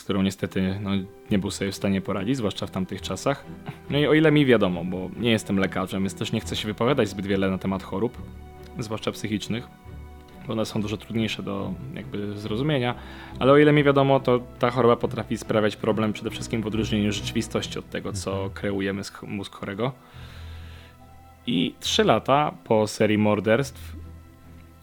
z 0.00 0.04
którą 0.04 0.22
niestety 0.22 0.78
no, 0.80 0.90
nie 1.30 1.38
był 1.38 1.50
sobie 1.50 1.72
w 1.72 1.74
stanie 1.74 2.00
poradzić, 2.00 2.36
zwłaszcza 2.36 2.66
w 2.66 2.70
tamtych 2.70 3.02
czasach. 3.02 3.44
No 3.90 3.98
i 3.98 4.06
o 4.06 4.14
ile 4.14 4.32
mi 4.32 4.46
wiadomo, 4.46 4.84
bo 4.84 5.10
nie 5.16 5.30
jestem 5.30 5.58
lekarzem, 5.58 6.02
więc 6.02 6.14
też 6.14 6.32
nie 6.32 6.40
chcę 6.40 6.56
się 6.56 6.68
wypowiadać 6.68 7.08
zbyt 7.08 7.26
wiele 7.26 7.50
na 7.50 7.58
temat 7.58 7.82
chorób, 7.82 8.18
zwłaszcza 8.78 9.12
psychicznych, 9.12 9.68
bo 10.46 10.52
one 10.52 10.66
są 10.66 10.82
dużo 10.82 10.96
trudniejsze 10.96 11.42
do 11.42 11.74
jakby 11.94 12.38
zrozumienia, 12.38 12.94
ale 13.38 13.52
o 13.52 13.58
ile 13.58 13.72
mi 13.72 13.84
wiadomo, 13.84 14.20
to 14.20 14.40
ta 14.58 14.70
choroba 14.70 14.96
potrafi 14.96 15.36
sprawiać 15.36 15.76
problem 15.76 16.12
przede 16.12 16.30
wszystkim 16.30 16.62
w 16.62 16.66
odróżnieniu 16.66 17.12
rzeczywistości 17.12 17.78
od 17.78 17.90
tego, 17.90 18.12
co 18.12 18.50
kreujemy 18.54 19.04
z 19.04 19.12
mózg 19.22 19.54
chorego. 19.54 19.92
I 21.46 21.74
trzy 21.80 22.04
lata 22.04 22.54
po 22.64 22.86
serii 22.86 23.18
morderstw 23.18 23.96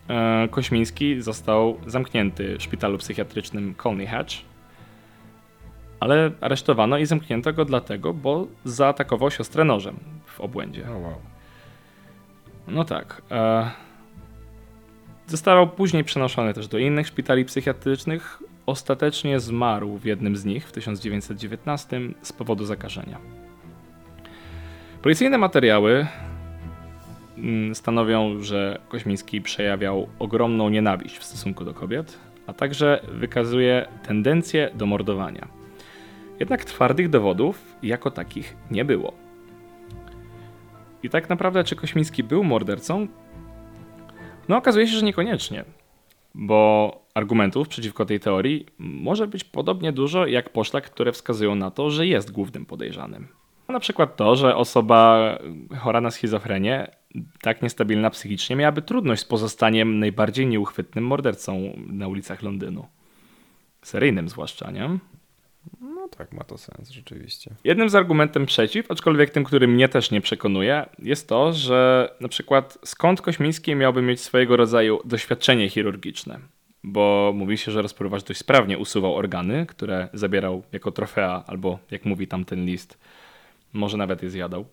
e, 0.10 0.48
Kośmiński 0.52 1.22
został 1.22 1.78
zamknięty 1.88 2.58
w 2.58 2.64
szpitalu 2.64 2.98
psychiatrycznym 2.98 3.76
Colney 3.76 4.08
Hatch, 4.08 4.34
ale 6.00 6.32
aresztowano 6.42 6.98
i 6.98 7.06
zamknięto 7.06 7.54
go 7.54 7.66
dlatego, 7.66 8.14
bo 8.14 8.48
zaatakował 8.66 9.32
siostrę 9.32 9.64
nożem 9.64 10.00
w 10.26 10.42
obłędzie. 10.42 10.90
O, 10.90 10.98
wow. 10.98 11.16
No 12.68 12.86
tak. 12.86 13.22
E, 13.32 13.72
został 15.28 15.70
później 15.70 16.04
przenoszony 16.04 16.54
też 16.54 16.68
do 16.68 16.78
innych 16.78 17.08
szpitali 17.08 17.46
psychiatrycznych. 17.46 18.44
Ostatecznie 18.66 19.40
zmarł 19.40 19.98
w 19.98 20.06
jednym 20.06 20.38
z 20.38 20.46
nich 20.46 20.68
w 20.68 20.72
1919 20.72 22.02
z 22.22 22.34
powodu 22.34 22.66
zakażenia. 22.66 23.18
Policyjne 25.02 25.38
materiały 25.38 26.08
mm, 27.38 27.76
stanowią, 27.76 28.44
że 28.44 28.80
Koźmiński 28.90 29.42
przejawiał 29.42 30.08
ogromną 30.20 30.70
nienawiść 30.70 31.18
w 31.18 31.24
stosunku 31.24 31.66
do 31.66 31.74
kobiet, 31.74 32.18
a 32.48 32.54
także 32.54 33.02
wykazuje 33.12 33.88
tendencję 34.08 34.70
do 34.76 34.86
mordowania. 34.86 35.57
Jednak 36.40 36.66
twardych 36.66 37.10
dowodów 37.10 37.76
jako 37.84 38.12
takich 38.12 38.56
nie 38.72 38.86
było. 38.86 39.14
I 41.04 41.10
tak 41.10 41.30
naprawdę, 41.30 41.64
czy 41.64 41.76
Kośmiński 41.76 42.24
był 42.24 42.44
mordercą? 42.44 43.08
No, 44.50 44.58
okazuje 44.58 44.88
się, 44.88 44.98
że 44.98 45.06
niekoniecznie, 45.06 45.66
bo 46.36 46.92
argumentów 47.14 47.68
przeciwko 47.68 48.06
tej 48.06 48.20
teorii 48.20 48.66
może 48.80 49.28
być 49.28 49.44
podobnie 49.44 49.92
dużo 49.92 50.26
jak 50.26 50.50
poszlak, 50.50 50.90
które 50.90 51.12
wskazują 51.12 51.56
na 51.56 51.72
to, 51.72 51.90
że 51.90 52.08
jest 52.08 52.32
głównym 52.32 52.66
podejrzanym. 52.66 53.28
Na 53.70 53.80
przykład 53.80 54.16
to, 54.16 54.36
że 54.36 54.56
osoba 54.56 55.38
chora 55.80 56.02
na 56.02 56.12
schizofrenię, 56.12 56.92
tak 57.42 57.62
niestabilna 57.62 58.10
psychicznie, 58.10 58.56
miałaby 58.56 58.82
trudność 58.82 59.22
z 59.22 59.26
pozostaniem 59.26 60.00
najbardziej 60.00 60.48
nieuchwytnym 60.48 61.04
mordercą 61.04 61.74
na 61.88 62.08
ulicach 62.08 62.44
Londynu. 62.44 62.88
Seryjnym 63.82 64.30
zwłaszcza, 64.30 64.72
nie? 64.72 64.98
Tak, 66.18 66.32
ma 66.34 66.44
to 66.44 66.58
sens, 66.58 66.90
rzeczywiście. 66.90 67.56
Jednym 67.64 67.90
z 67.90 67.96
argumentem 67.96 68.46
przeciw, 68.46 68.92
aczkolwiek 68.92 69.30
tym, 69.30 69.44
który 69.44 69.68
mnie 69.68 69.90
też 69.90 70.12
nie 70.12 70.22
przekonuje, 70.22 70.86
jest 71.00 71.30
to, 71.30 71.54
że 71.54 72.10
na 72.20 72.28
przykład 72.28 72.78
skąd 72.86 73.22
Kośmiński 73.22 73.76
miałby 73.76 74.02
mieć 74.02 74.22
swojego 74.22 74.58
rodzaju 74.58 75.00
doświadczenie 75.06 75.70
chirurgiczne? 75.70 76.40
Bo 76.84 77.32
mówi 77.36 77.58
się, 77.58 77.72
że 77.72 77.82
rozpruwacz 77.82 78.24
dość 78.24 78.40
sprawnie 78.40 78.78
usuwał 78.78 79.16
organy, 79.16 79.66
które 79.66 80.10
zabierał 80.14 80.64
jako 80.72 80.92
trofea, 80.92 81.44
albo 81.48 81.80
jak 81.92 82.06
mówi 82.06 82.28
tamten 82.28 82.66
list, 82.66 82.98
może 83.74 83.98
nawet 83.98 84.24
je 84.24 84.30
zjadał. 84.30 84.66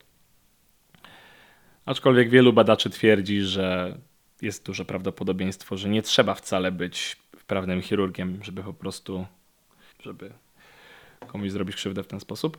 Aczkolwiek 1.86 2.30
wielu 2.30 2.52
badaczy 2.52 2.90
twierdzi, 2.90 3.40
że 3.40 3.98
jest 4.42 4.66
duże 4.66 4.84
prawdopodobieństwo, 4.84 5.76
że 5.76 5.88
nie 5.88 6.02
trzeba 6.02 6.34
wcale 6.34 6.72
być 6.72 7.16
wprawnym 7.38 7.82
chirurgiem, 7.82 8.38
żeby 8.42 8.62
po 8.62 8.74
prostu, 8.74 9.26
żeby 10.00 10.30
komuś 11.26 11.50
zrobić 11.50 11.76
krzywdę 11.76 12.02
w 12.02 12.06
ten 12.06 12.20
sposób. 12.20 12.58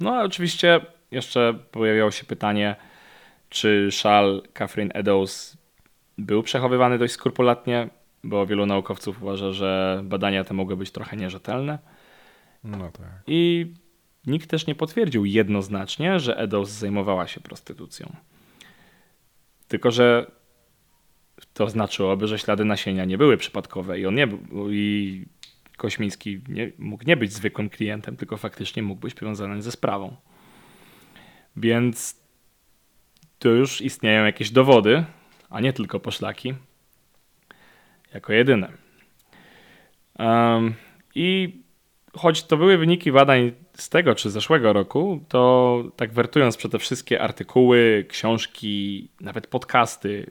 No 0.00 0.14
a 0.14 0.22
oczywiście 0.22 0.80
jeszcze 1.10 1.54
pojawiało 1.70 2.10
się 2.10 2.24
pytanie, 2.24 2.76
czy 3.48 3.88
szal 3.90 4.42
Catherine 4.52 4.90
Eddowes 4.94 5.58
był 6.18 6.42
przechowywany 6.42 6.98
dość 6.98 7.12
skrupulatnie, 7.12 7.88
bo 8.24 8.46
wielu 8.46 8.66
naukowców 8.66 9.22
uważa, 9.22 9.52
że 9.52 10.00
badania 10.04 10.44
te 10.44 10.54
mogły 10.54 10.76
być 10.76 10.90
trochę 10.90 11.16
nierzetelne. 11.16 11.78
No 12.64 12.90
tak. 12.90 13.22
I 13.26 13.72
nikt 14.26 14.50
też 14.50 14.66
nie 14.66 14.74
potwierdził 14.74 15.24
jednoznacznie, 15.24 16.20
że 16.20 16.38
Eddowes 16.38 16.70
zajmowała 16.70 17.26
się 17.26 17.40
prostytucją. 17.40 18.16
Tylko, 19.68 19.90
że 19.90 20.30
to 21.54 21.70
znaczyłoby, 21.70 22.26
że 22.26 22.38
ślady 22.38 22.64
nasienia 22.64 23.04
nie 23.04 23.18
były 23.18 23.36
przypadkowe 23.36 24.00
i 24.00 24.06
on 24.06 24.14
nie 24.14 24.26
był, 24.26 24.72
i 24.72 25.26
Kośmiński 25.78 26.40
nie, 26.48 26.72
mógł 26.78 27.04
nie 27.06 27.16
być 27.16 27.32
zwykłym 27.32 27.70
klientem, 27.70 28.16
tylko 28.16 28.36
faktycznie 28.36 28.82
mógł 28.82 29.00
być 29.00 29.14
powiązany 29.14 29.62
ze 29.62 29.72
sprawą. 29.72 30.16
Więc 31.56 32.20
tu 33.38 33.50
już 33.50 33.80
istnieją 33.80 34.24
jakieś 34.24 34.50
dowody, 34.50 35.04
a 35.50 35.60
nie 35.60 35.72
tylko 35.72 36.00
poszlaki, 36.00 36.54
jako 38.14 38.32
jedyne. 38.32 38.72
Um, 40.18 40.74
I 41.14 41.60
choć 42.12 42.42
to 42.42 42.56
były 42.56 42.78
wyniki 42.78 43.12
badań 43.12 43.52
z 43.74 43.88
tego 43.88 44.14
czy 44.14 44.30
zeszłego 44.30 44.72
roku, 44.72 45.24
to 45.28 45.82
tak 45.96 46.12
wertując 46.12 46.56
przez 46.56 46.70
te 46.70 46.78
wszystkie 46.78 47.22
artykuły, 47.22 48.06
książki, 48.08 49.08
nawet 49.20 49.46
podcasty, 49.46 50.30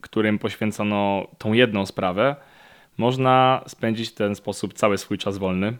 którym 0.00 0.38
poświęcono 0.38 1.28
tą 1.38 1.52
jedną 1.52 1.86
sprawę, 1.86 2.36
można 3.00 3.64
spędzić 3.66 4.08
w 4.08 4.14
ten 4.14 4.34
sposób 4.34 4.74
cały 4.74 4.98
swój 4.98 5.18
czas 5.18 5.38
wolny. 5.38 5.76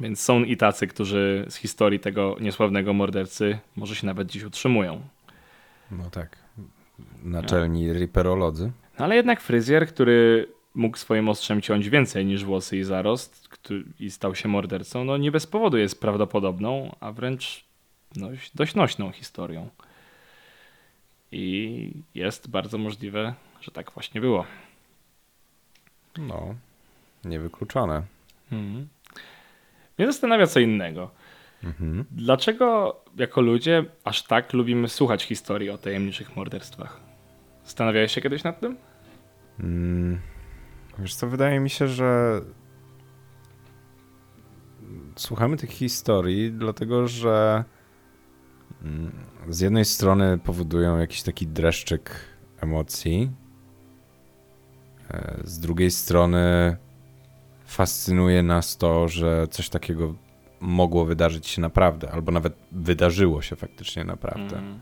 Więc 0.00 0.20
są 0.20 0.44
i 0.44 0.56
tacy, 0.56 0.86
którzy 0.86 1.44
z 1.48 1.56
historii 1.56 2.00
tego 2.00 2.36
niesławnego 2.40 2.92
mordercy 2.92 3.58
może 3.76 3.94
się 3.94 4.06
nawet 4.06 4.28
dziś 4.28 4.42
utrzymują. 4.42 5.00
No 5.90 6.10
tak. 6.10 6.36
Naczelni 7.22 7.92
riperolodzy. 7.92 8.72
No 8.98 9.04
ale 9.04 9.16
jednak 9.16 9.40
fryzjer, 9.40 9.88
który 9.88 10.48
mógł 10.74 10.96
swoim 10.96 11.28
ostrzem 11.28 11.62
ciąć 11.62 11.88
więcej 11.88 12.26
niż 12.26 12.44
włosy 12.44 12.76
i 12.76 12.84
zarost 12.84 13.48
który, 13.48 13.84
i 14.00 14.10
stał 14.10 14.34
się 14.34 14.48
mordercą, 14.48 15.04
no 15.04 15.16
nie 15.16 15.30
bez 15.30 15.46
powodu 15.46 15.76
jest 15.76 16.00
prawdopodobną, 16.00 16.96
a 17.00 17.12
wręcz 17.12 17.64
no, 18.16 18.28
dość 18.54 18.74
nośną 18.74 19.12
historią. 19.12 19.68
I 21.32 21.90
jest 22.14 22.50
bardzo 22.50 22.78
możliwe, 22.78 23.34
że 23.60 23.70
tak 23.70 23.92
właśnie 23.92 24.20
było. 24.20 24.44
No, 26.18 26.54
niewykluczone. 27.24 28.02
Mhm. 28.52 28.88
Mnie 29.98 30.06
zastanawia 30.06 30.46
co 30.46 30.60
innego. 30.60 31.10
Mhm. 31.64 32.04
Dlaczego 32.10 32.96
jako 33.16 33.40
ludzie 33.40 33.84
aż 34.04 34.22
tak 34.22 34.52
lubimy 34.52 34.88
słuchać 34.88 35.24
historii 35.24 35.70
o 35.70 35.78
tajemniczych 35.78 36.36
morderstwach? 36.36 37.00
Zastanawiałeś 37.64 38.12
się 38.12 38.20
kiedyś 38.20 38.44
nad 38.44 38.60
tym? 38.60 38.76
Mm, 39.60 40.20
wiesz 40.98 41.14
co, 41.14 41.26
wydaje 41.26 41.60
mi 41.60 41.70
się, 41.70 41.88
że 41.88 42.40
słuchamy 45.16 45.56
tych 45.56 45.70
historii, 45.70 46.52
dlatego 46.52 47.08
że 47.08 47.64
mm, 48.82 49.12
z 49.48 49.60
jednej 49.60 49.84
strony 49.84 50.38
powodują 50.38 50.98
jakiś 50.98 51.22
taki 51.22 51.46
dreszczyk 51.46 52.10
emocji, 52.60 53.30
z 55.44 55.58
drugiej 55.58 55.90
strony 55.90 56.76
fascynuje 57.66 58.42
nas 58.42 58.76
to, 58.76 59.08
że 59.08 59.48
coś 59.50 59.68
takiego 59.68 60.14
mogło 60.60 61.04
wydarzyć 61.04 61.46
się 61.46 61.62
naprawdę, 61.62 62.10
albo 62.10 62.32
nawet 62.32 62.54
wydarzyło 62.72 63.42
się 63.42 63.56
faktycznie 63.56 64.04
naprawdę. 64.04 64.58
Mhm. 64.58 64.80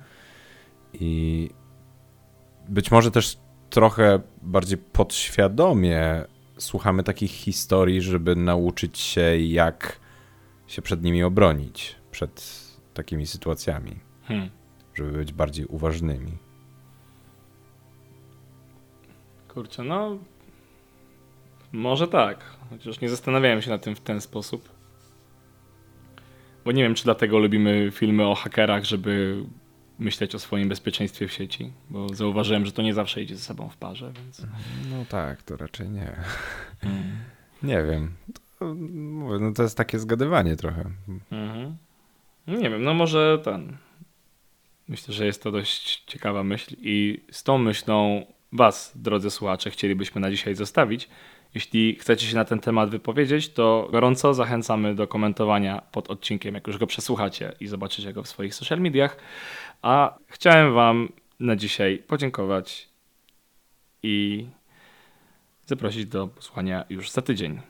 I 0.93 1.51
być 2.69 2.91
może 2.91 3.11
też 3.11 3.39
trochę 3.71 4.21
bardziej 4.43 4.79
podświadomie 4.79 6.25
słuchamy 6.59 7.03
takich 7.03 7.31
historii, 7.31 8.01
żeby 8.01 8.37
nauczyć 8.37 8.99
się, 8.99 9.39
jak 9.39 10.01
się 10.67 10.83
przed 10.83 11.03
nimi 11.03 11.23
obronić, 11.23 11.97
przed 12.11 12.65
takimi 12.95 13.27
sytuacjami, 13.27 13.97
Hmm. 14.25 14.51
żeby 14.95 15.13
być 15.13 15.33
bardziej 15.33 15.67
uważnymi. 15.67 16.33
Kurczę, 19.55 19.85
no. 19.85 20.19
Może 21.73 22.09
tak. 22.09 22.45
Chociaż 22.71 23.01
nie 23.01 23.09
zastanawiałem 23.09 23.63
się 23.63 23.71
nad 23.71 23.83
tym 23.83 23.97
w 23.97 24.01
ten 24.01 24.21
sposób. 24.21 24.69
Bo 26.65 26.73
nie 26.73 26.83
wiem, 26.83 26.95
czy 26.95 27.05
dlatego 27.05 27.39
lubimy 27.39 27.91
filmy 27.93 28.27
o 28.27 28.35
hakerach, 28.35 28.85
żeby 28.85 29.45
myśleć 29.99 30.35
o 30.35 30.39
swoim 30.39 30.69
bezpieczeństwie 30.69 31.29
w 31.29 31.33
sieci. 31.33 31.73
Bo 31.91 32.09
zauważyłem, 32.09 32.67
że 32.67 32.73
to 32.73 32.83
nie 32.83 32.95
zawsze 32.95 33.23
idzie 33.23 33.37
ze 33.37 33.43
sobą 33.43 33.69
w 33.69 33.77
parze, 33.77 34.13
więc. 34.17 34.47
No 34.91 35.05
tak, 35.09 35.43
to 35.43 35.57
raczej 35.57 35.89
nie. 35.89 36.13
Nie 37.63 37.83
wiem. 37.83 38.15
To, 38.59 38.75
mówię, 38.75 39.39
no 39.39 39.53
to 39.53 39.63
jest 39.63 39.77
takie 39.77 39.99
zgadywanie 39.99 40.57
trochę. 40.57 40.91
Mhm. 41.31 41.77
No 42.47 42.59
Nie 42.59 42.71
wiem, 42.71 42.83
no 42.85 42.95
może 42.95 43.39
ten. 43.45 43.77
Myślę, 44.89 45.15
że 45.15 45.27
jest 45.27 45.43
to 45.43 45.51
dość 45.53 46.05
ciekawa 46.07 46.45
myśl 46.45 46.77
i 46.79 47.21
z 47.31 47.43
tą 47.43 47.59
myślą 47.59 48.27
Was, 48.55 48.93
drodzy 48.97 49.31
słuchacze, 49.31 49.71
chcielibyśmy 49.71 50.21
na 50.21 50.31
dzisiaj 50.31 50.55
zostawić. 50.55 51.09
Jeśli 51.55 51.97
chcecie 52.01 52.27
się 52.27 52.35
na 52.35 52.45
ten 52.45 52.61
temat 52.61 52.91
wypowiedzieć, 52.91 53.49
to 53.49 53.89
gorąco 53.93 54.35
zachęcamy 54.35 54.95
do 54.95 55.09
komentowania 55.09 55.83
pod 55.93 56.11
odcinkiem, 56.11 56.55
jak 56.55 56.67
już 56.67 56.79
go 56.79 56.87
przesłuchacie 56.87 57.53
i 57.61 57.67
zobaczycie 57.67 58.13
go 58.13 58.23
w 58.23 58.29
swoich 58.29 58.55
social 58.55 58.81
mediach. 58.81 59.17
A 59.83 60.19
chciałem 60.29 60.75
Wam 60.75 61.09
na 61.41 61.57
dzisiaj 61.57 61.99
podziękować 61.99 62.89
i 64.03 64.47
zaprosić 65.67 66.07
do 66.07 66.29
posłuchania 66.29 66.85
już 66.91 67.11
za 67.11 67.23
tydzień. 67.23 67.61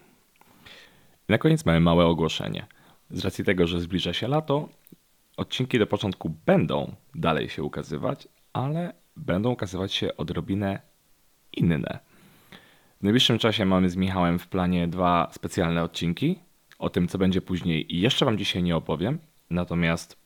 Na 1.28 1.38
koniec 1.38 1.64
mamy 1.64 1.80
małe 1.80 2.06
ogłoszenie. 2.06 2.66
Z 3.10 3.24
racji 3.24 3.44
tego, 3.44 3.66
że 3.66 3.80
zbliża 3.80 4.12
się 4.12 4.28
lato, 4.28 4.68
odcinki 5.36 5.78
do 5.78 5.86
początku 5.86 6.30
będą 6.46 6.94
dalej 7.14 7.48
się 7.48 7.62
ukazywać, 7.62 8.28
ale 8.52 9.03
będą 9.16 9.50
ukazywać 9.50 9.92
się 9.92 10.16
odrobinę 10.16 10.80
inne. 11.52 11.98
W 13.00 13.02
najbliższym 13.02 13.38
czasie 13.38 13.64
mamy 13.64 13.90
z 13.90 13.96
Michałem 13.96 14.38
w 14.38 14.48
planie 14.48 14.88
dwa 14.88 15.28
specjalne 15.32 15.82
odcinki. 15.82 16.38
O 16.78 16.90
tym, 16.90 17.08
co 17.08 17.18
będzie 17.18 17.40
później, 17.40 17.86
jeszcze 17.88 18.24
Wam 18.24 18.38
dzisiaj 18.38 18.62
nie 18.62 18.76
opowiem. 18.76 19.18
Natomiast 19.50 20.16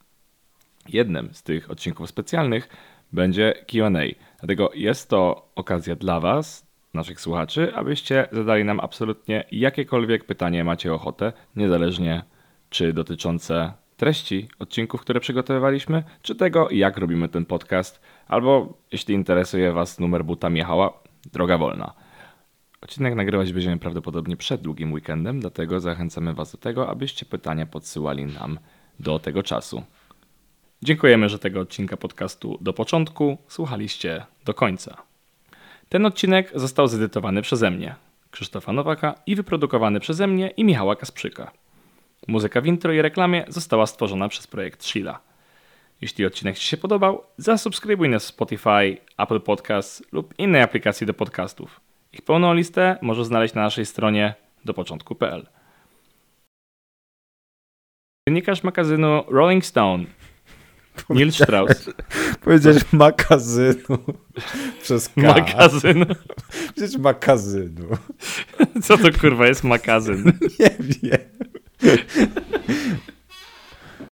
jednym 0.89 1.35
z 1.35 1.43
tych 1.43 1.71
odcinków 1.71 2.09
specjalnych 2.09 2.69
będzie 3.13 3.55
QA. 3.67 3.91
Dlatego 4.41 4.71
jest 4.75 5.11
to 5.11 5.49
okazja 5.55 5.97
dla 5.97 6.21
Was, 6.21 6.67
naszych 6.95 7.21
słuchaczy, 7.21 7.75
abyście 7.75 8.29
zadali 8.33 8.65
nam 8.65 8.81
absolutnie 8.81 9.45
jakiekolwiek 9.53 10.25
pytanie 10.25 10.65
macie 10.65 10.95
ochotę, 10.95 11.33
niezależnie 11.57 12.23
czy 12.71 12.93
dotyczące 12.93 13.73
treści 13.97 14.49
odcinków, 14.59 15.01
które 15.01 15.21
przygotowywaliśmy, 15.21 16.03
czy 16.23 16.35
tego, 16.35 16.71
jak 16.71 16.97
robimy 16.97 17.29
ten 17.29 17.45
podcast, 17.45 18.01
albo 18.29 18.79
jeśli 18.93 19.15
interesuje 19.15 19.73
Was 19.73 19.99
numer 19.99 20.25
buta 20.25 20.51
Michała, 20.51 20.93
droga 21.33 21.59
wolna. 21.59 21.93
Odcinek 22.81 23.15
nagrywać 23.15 23.53
będziemy 23.53 23.79
prawdopodobnie 23.79 24.37
przed 24.37 24.61
długim 24.61 24.93
weekendem, 24.93 25.41
dlatego 25.41 25.81
zachęcamy 25.81 26.35
Was 26.35 26.53
do 26.53 26.59
tego, 26.59 26.89
abyście 26.89 27.27
pytania 27.27 27.67
podsyłali 27.67 28.27
nam 28.27 28.59
do 29.01 29.19
tego 29.19 29.43
czasu. 29.43 29.83
Dziękujemy, 30.83 31.29
że 31.29 31.39
tego 31.39 31.61
odcinka 31.61 31.97
podcastu 31.97 32.59
do 32.61 32.73
początku 32.73 33.39
słuchaliście 33.49 34.27
do 34.45 34.55
końca. 34.55 34.97
Ten 35.89 36.07
odcinek 36.07 36.53
został 36.55 36.89
zedytowany 36.89 37.43
przeze 37.43 37.71
mnie, 37.71 37.95
Krzysztofa 38.31 38.73
Nowaka 38.73 39.15
i 39.27 39.37
wyprodukowany 39.37 40.01
przeze 40.01 40.27
mnie 40.27 40.49
i 40.49 40.65
Michała 40.65 40.97
Kasprzyka. 40.97 41.51
Muzyka 42.29 42.61
w 42.61 42.67
intro 42.67 42.93
i 42.93 43.03
reklamie 43.03 43.45
została 43.49 43.87
stworzona 43.87 44.29
przez 44.29 44.47
projekt 44.47 44.85
Sheila. 44.85 45.28
Jeśli 46.01 46.27
odcinek 46.27 46.59
Ci 46.59 46.69
się 46.69 46.77
podobał, 46.77 47.25
zasubskrybuj 47.37 48.09
nas 48.09 48.25
w 48.25 48.29
Spotify, 48.29 48.97
Apple 49.19 49.41
Podcasts 49.41 50.03
lub 50.13 50.35
innej 50.39 50.63
aplikacji 50.63 51.07
do 51.07 51.15
podcastów. 51.15 51.81
Ich 52.13 52.23
pełną 52.23 52.55
listę 52.55 52.99
możesz 53.03 53.27
znaleźć 53.27 53.55
na 53.55 53.63
naszej 53.63 53.87
stronie 53.87 54.35
dopoczątku.pl. 54.65 55.47
Dziennikarz 58.29 58.63
magazynu 58.63 59.25
Rolling 59.29 59.65
Stone, 59.65 60.05
Neil 61.11 61.33
Strauss, 61.33 61.91
Powiedziałeś 62.41 62.93
magazynu 62.93 63.99
przez 64.83 65.09
K. 65.09 65.15
magazyn. 65.21 66.07
Przecież 66.77 66.99
magazynu. 66.99 67.89
Co 68.83 68.99
to 68.99 69.19
kurwa 69.21 69.47
jest 69.47 69.65
magazyn? 69.65 70.25
Nie 70.59 70.71
wiem. 70.81 71.19